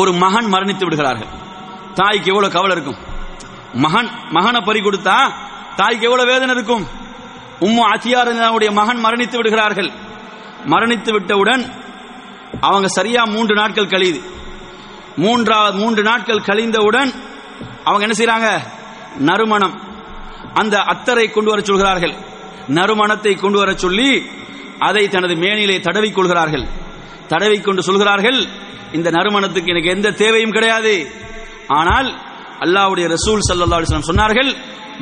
ஒரு 0.00 0.10
மகன் 0.22 0.48
மரணித்து 0.54 0.84
விடுகிறார்கள். 0.86 1.30
தாய்க்கு 1.98 2.30
எவ்வளவு 2.32 2.54
கவலை 2.56 2.74
இருக்கும்? 2.76 2.98
மகன் 3.84 4.08
மகனை 4.36 4.60
பறி 4.68 4.80
கொடுத்தா 4.80 5.16
தாய்க்கு 5.80 6.06
எவ்வளவு 6.08 6.30
வேதனை 6.32 6.54
இருக்கும்? 6.56 6.84
உம்மு 7.66 7.82
அத்தியாருடைய 7.94 8.70
மகன் 8.80 9.00
மரணித்து 9.04 9.36
விடுகிறார்கள். 9.40 9.90
மரணித்து 10.72 11.10
விட்டவுடன் 11.16 11.64
அவங்க 12.68 12.88
சரியா 12.98 13.22
மூன்று 13.34 13.54
நாட்கள் 13.60 13.92
கழியுது. 13.94 14.20
மூன்றாவது 15.24 15.76
மூன்று 15.82 16.02
நாட்கள் 16.02 16.46
கழிந்தவுடன் 16.48 17.10
அவங்க 17.88 18.02
என்ன 18.06 18.16
செய்யறாங்க 18.18 18.48
நறுமணம். 19.28 19.74
அந்த 20.60 20.76
அத்தரை 20.92 21.26
கொண்டு 21.30 21.50
வர 21.50 21.60
சொல்கிறார்கள். 21.60 22.14
நறுமணத்தை 22.78 23.32
கொண்டு 23.36 23.58
வர 23.58 23.70
சொல்லி 23.84 24.10
அதை 24.78 25.04
தனது 25.08 25.34
மேனிலே 25.44 25.76
தடவி 25.80 26.10
கொள்கிறார்கள். 26.10 26.64
தடவி 27.28 27.58
கொண்டு 27.60 27.82
சொல்கிறார்கள் 27.82 28.38
இந்த 28.92 29.08
நறுமணத்துக்கு 29.10 29.72
எனக்கு 29.74 29.94
எந்த 29.96 30.14
தேவையும் 30.22 30.54
கிடையாது. 30.56 30.94
ஆனால் 31.78 32.08
அல்லாவுடைய 32.64 33.06
ரசூல் 33.14 33.44
சல்லா 33.46 33.78
அலிஸ்லாம் 33.78 34.10
சொன்னார்கள் 34.10 34.50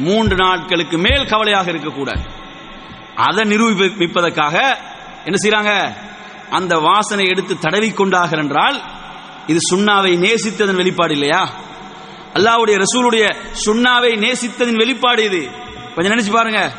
மூன்று 0.07 0.37
நாட்களுக்கு 0.37 0.97
மேல் 0.99 1.29
கவலையாக 1.33 1.69
இருக்கக்கூடாது. 1.73 2.23
அதை 3.27 3.43
நிரூபிப்பதற்காக 3.53 4.55
என்ன 5.27 5.37
செய்யறாங்க 5.45 5.73
அந்த 6.51 6.75
வாசனை 6.89 7.25
எடுத்து 7.33 7.55
தடவி 7.59 7.91
கொண்டார்கள் 7.91 8.43
என்றால் 8.45 8.79
இது 9.47 9.59
சுண்ணாவை 9.73 10.13
நேசித்ததன் 10.19 10.77
வெளிப்பாடு 10.77 11.13
இல்லையா? 11.13 11.55
அல்லாவுடைய 12.35 12.83
ரசூலுடைய 12.85 13.37
சுண்ணாவை 13.67 14.13
நேசித்ததின் 14.17 14.77
வெளிப்பாடு 14.77 15.25
இது. 15.25 15.51
கொஞ்சம் 15.95 16.13
நினைச்சு 16.13 16.33
பாருங்க. 16.33 16.73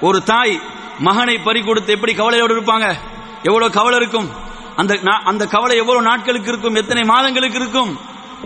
ஒரு 0.00 0.22
தாய் 0.22 0.60
மகனை 0.98 1.38
பறி 1.38 1.62
கொடுத்து 1.62 1.92
எப்படி 1.92 2.14
கவலையோடு 2.14 2.60
இருப்பாங்க? 2.60 2.94
எவ்வளவு 3.42 3.72
கவலை 3.72 3.98
இருக்கும்? 3.98 4.30
அந்த 4.76 4.98
அந்த 5.24 5.46
கவலை 5.46 5.76
எவ்வளவு 5.76 6.04
நாட்களுக்கு 6.04 6.48
இருக்கும்? 6.48 6.74
எத்தனை 6.74 7.02
மாதங்களுக்கு 7.02 7.58
இருக்கும்? 7.58 7.98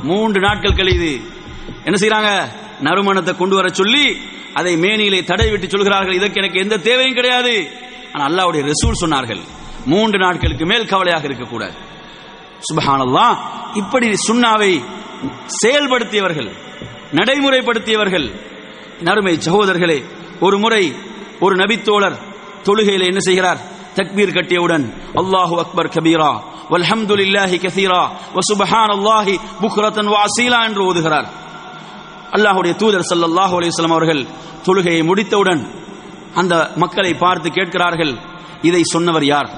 மூன்று 0.03 0.41
நாட்கள் 0.41 0.73
கழியுது. 0.73 1.23
என்ன 1.85 1.97
செய்யறாங்க 2.01 2.49
நறுமணத்தை 2.83 3.37
கொண்டு 3.37 3.55
வர 3.55 3.69
சொல்லி 3.69 4.21
அதை 4.55 4.77
மேனியிலே 4.77 5.25
தடை 5.25 5.51
விட்டு 5.51 5.69
சொல்கிறார்கள். 5.69 6.15
இதற்கு 6.15 6.41
எனக்கு 6.41 6.61
எந்த 6.61 6.77
தேவையும் 6.79 7.15
கிடையாது. 7.15 7.71
ஆனால் 8.13 8.33
அல்லாவுடைய 8.33 8.71
ரசூல் 8.71 9.01
சொன்னார்கள். 9.01 9.41
மூன்று 9.87 10.19
நாட்களுக்கு 10.19 10.67
மேல் 10.67 10.87
கவலையாக 10.87 11.25
இருக்கக்கூடாது. 11.25 11.88
சுபஹானல்லா. 12.61 13.27
இப்படி 13.75 14.09
சுண்ணாவை 14.29 14.73
செயல்படுத்தியவர்கள் 15.63 16.51
நடைமுறைப்படுத்தியவர்கள் 17.13 18.27
நறுமை 19.01 19.35
சகோதரர்களே 19.35 19.99
ஒரு 20.41 20.59
முறை 20.59 20.93
ஒரு 21.41 21.57
நபித்தோழர் 21.57 22.17
தொழுகையில் 22.65 23.07
என்ன 23.07 23.21
செய்கிறார்? 23.21 23.59
தக்பீர் 23.95 24.37
கட்டியவுடன் 24.37 24.85
அல்லாஹு 25.15 25.55
அக்பர் 25.59 25.93
கபீரா 25.97 26.33
வல்ஹம்துலில்லாஹி 26.71 27.57
கசீரா 27.65 28.03
வசுபஹான் 28.37 28.93
அல்லாஹி 28.97 29.35
புக்ரத்தன் 29.61 30.09
வாசீலா 30.15 30.61
என்று 30.65 30.83
ஓதுகிறார். 30.85 31.29
அல்லாஹுடைய 32.33 32.77
தூதர் 32.77 33.09
சல்லல்லாஹு 33.11 33.55
அலைஹி 33.59 33.93
அவர்கள் 33.93 34.27
தொழுகையை 34.67 35.03
முடித்தவுடன் 35.05 35.63
அந்த 36.35 36.71
மக்களை 36.77 37.15
பார்த்து 37.15 37.49
கேட்கிறார்கள் 37.51 38.13
இதை 38.63 38.83
சொன்னவர் 38.83 39.25
யார்? 39.25 39.49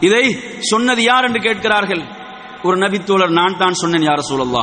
இதை 0.00 0.24
சொன்னது 0.60 1.02
யார்? 1.02 1.24
என்று 1.24 1.40
கேட்கிறார்கள். 1.40 2.02
ஒரு 2.66 2.76
நபித்தோழர் 2.84 3.32
நான் 3.38 3.60
தான் 3.62 3.80
சொன்னேன் 3.82 4.06
யார் 4.08 4.28
சூழல்லா 4.28 4.62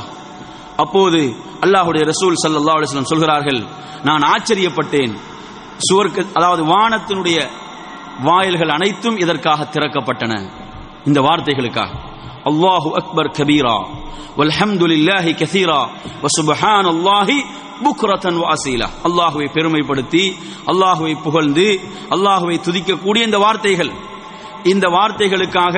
அப்போது 0.84 1.20
அல்லாஹுடைய 1.66 2.04
ரசூல் 2.12 2.38
சல்லா 2.43 2.76
அலிஸ்லம் 2.78 3.12
சொல்கிறார்கள் 3.12 3.62
நான் 4.08 4.24
ஆச்சரியப்பட்டேன். 4.34 5.14
சுவர்க்க 5.88 6.26
அதாவது 6.38 6.64
வானத்தினுடைய 6.74 7.38
வாயில்கள் 8.28 8.74
அனைத்தும் 8.78 9.18
இதற்காக 9.24 9.60
திறக்கப்பட்டன. 9.74 10.34
இந்த 11.10 11.20
வார்த்தைகளுக்காக. 11.28 11.91
அல்லாஹு 12.49 12.89
அக்பர் 12.99 13.32
கபீரா 13.39 13.78
வல்ஹம்துலில்லாஹி 14.39 15.32
கசீரா 15.41 15.80
வசுபஹான் 16.24 16.88
அல்லாஹி 16.93 17.38
புக்ரத்தன் 17.84 18.39
வாசீலா 18.43 18.88
அல்லாஹுவை 19.08 19.47
பெருமைப்படுத்தி 19.58 20.24
அல்லாஹுவை 20.72 21.14
புகழ்ந்து 21.26 21.68
அல்லாஹுவை 22.16 22.58
துதிக்கக்கூடிய 22.68 23.22
இந்த 23.30 23.38
வார்த்தைகள். 23.45 23.91
இந்த 24.72 24.86
வார்த்தைகளுக்காக 24.97 25.78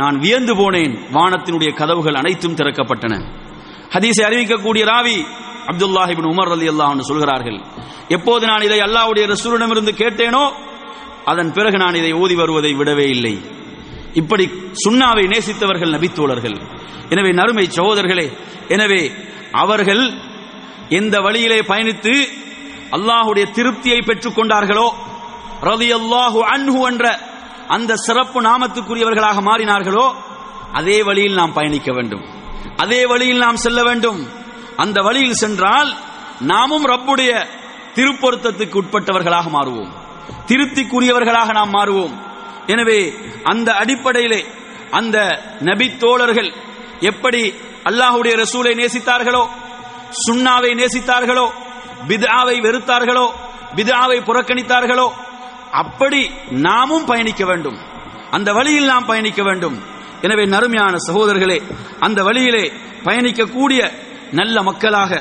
நான் 0.00 0.16
வியந்து 0.24 0.54
போனேன். 0.60 0.94
வானத்தினுடைய 1.16 1.70
கதவுகள் 1.80 2.20
அனைத்தும் 2.20 2.56
திறக்கப்பட்டன. 2.60 3.14
ஹதீஸை 3.94 4.22
அறிவிக்கக்கூடிய 4.28 4.84
ராவி 4.92 5.18
அப்துல்லாஹிபின் 5.70 6.28
உமர் 6.32 6.52
அலி 6.54 6.66
அல்லாஹ் 6.72 7.08
சொல்கிறார்கள் 7.10 7.58
எப்போது 8.16 8.44
நான் 8.50 8.66
இதை 8.68 8.78
அல்லாவுடைய 8.86 9.24
ரசூலிடமிருந்து 9.32 9.92
கேட்டேனோ 10.02 10.44
அதன் 11.32 11.50
பிறகு 11.56 11.76
நான் 11.82 11.98
இதை 12.00 12.12
ஓதி 12.22 12.34
வருவதை 12.40 12.72
விடவே 12.80 13.06
இல்லை. 13.16 13.34
இப்படி 14.20 14.44
சுண்ணாவை 14.84 15.24
நேசித்தவர்கள் 15.32 15.94
நபித்தோழர்கள். 15.96 16.56
எனவே 17.12 17.30
நறுமை 17.40 17.66
சகோதரர்களே 17.76 18.26
எனவே 18.74 19.02
அவர்கள் 19.62 20.04
எந்த 20.98 21.14
வழியிலே 21.26 21.58
பயணித்து 21.70 22.14
அல்லாஹுடைய 22.96 23.44
திருப்தியை 23.56 24.00
பெற்றுக் 24.08 24.36
கொண்டார்களோ 24.38 24.88
ரலியல்லாஹு 25.70 26.40
அன்ஹு 26.54 26.80
என்ற 26.90 27.04
அந்த 27.68 27.96
சிறப்பு 27.96 28.42
நாமத்துக்குரியவர்களாக 28.42 29.40
மாறினார்களோ 29.40 30.14
அதே 30.72 31.02
வழியில் 31.02 31.34
நாம் 31.34 31.52
பயணிக்க 31.52 31.92
வேண்டும். 31.92 32.24
அதே 32.76 33.06
வழியில் 33.06 33.38
நாம் 33.38 33.56
செல்ல 33.56 33.82
வேண்டும். 33.82 34.30
அந்த 34.76 35.02
வழியில் 35.02 35.34
சென்றால் 35.34 35.96
நாமும் 36.40 36.86
ரப்புடைய 36.86 37.46
திருப்பொருத்தத்துக்கு 37.94 38.82
உட்பட்டவர்களாக 38.82 39.50
மாறுவோம். 39.50 39.90
திருப்திக்குரியவர்களாக 40.46 41.52
நாம் 41.52 41.72
மாறுவோம். 41.72 42.22
எனவே 42.66 43.14
அந்த 43.42 43.74
அடிப்படையிலே 43.74 44.44
அந்த 44.90 45.42
நபி 45.60 45.96
தோழர்கள் 45.96 46.52
எப்படி 47.00 47.54
அல்லாஹுடைய 47.84 48.36
ரசூலை 48.36 48.74
நேசித்தார்களோ 48.74 49.48
சுண்ணாவை 50.10 50.70
நேசித்தார்களோ 50.74 51.50
பிதாவை 52.06 52.60
வெறுத்தார்களோ 52.60 53.32
பிதாவை 53.74 54.20
புறக்கணித்தார்களோ 54.20 55.12
அப்படி 55.82 56.20
நாமும் 56.66 57.06
பயணிக்க 57.10 57.44
வேண்டும். 57.50 57.78
அந்த 58.36 58.52
வழியில் 58.52 58.90
நாம் 58.92 59.08
பயணிக்க 59.10 59.42
வேண்டும். 59.42 59.76
எனவே 60.26 60.44
நறுமையான 60.54 60.94
சகோதரர்களே 61.06 61.58
அந்த 62.06 62.22
வழியிலே 62.22 62.64
பயணிக்கக்கூடிய 63.06 63.80
நல்ல 64.38 64.62
மக்களாக 64.68 65.12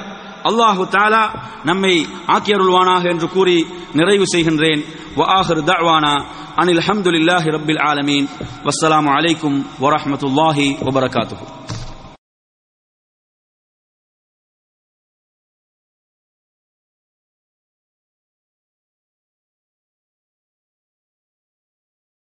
அல்லாஹு 0.50 0.84
தாலா 0.96 1.24
நம்மை 1.70 1.94
ஆக்கியருள்வானாக 2.36 3.04
என்று 3.14 3.28
கூறி 3.36 3.58
நிறைவு 4.00 4.26
செய்கின்றேன். 4.34 4.82
வஆஹிர் 5.20 5.64
தஅவானா 5.72 6.14
அனில் 6.62 6.84
ஹம்துலில்லாஹி 6.88 7.54
ரப்பில் 7.58 7.82
ஆலமீன். 7.90 8.28
வசலாம் 8.68 9.10
அலைக்கும் 9.18 9.58
வரஹ்மத்துல்லாஹி 9.84 10.68
வபரகாத்துஹு 10.88 11.46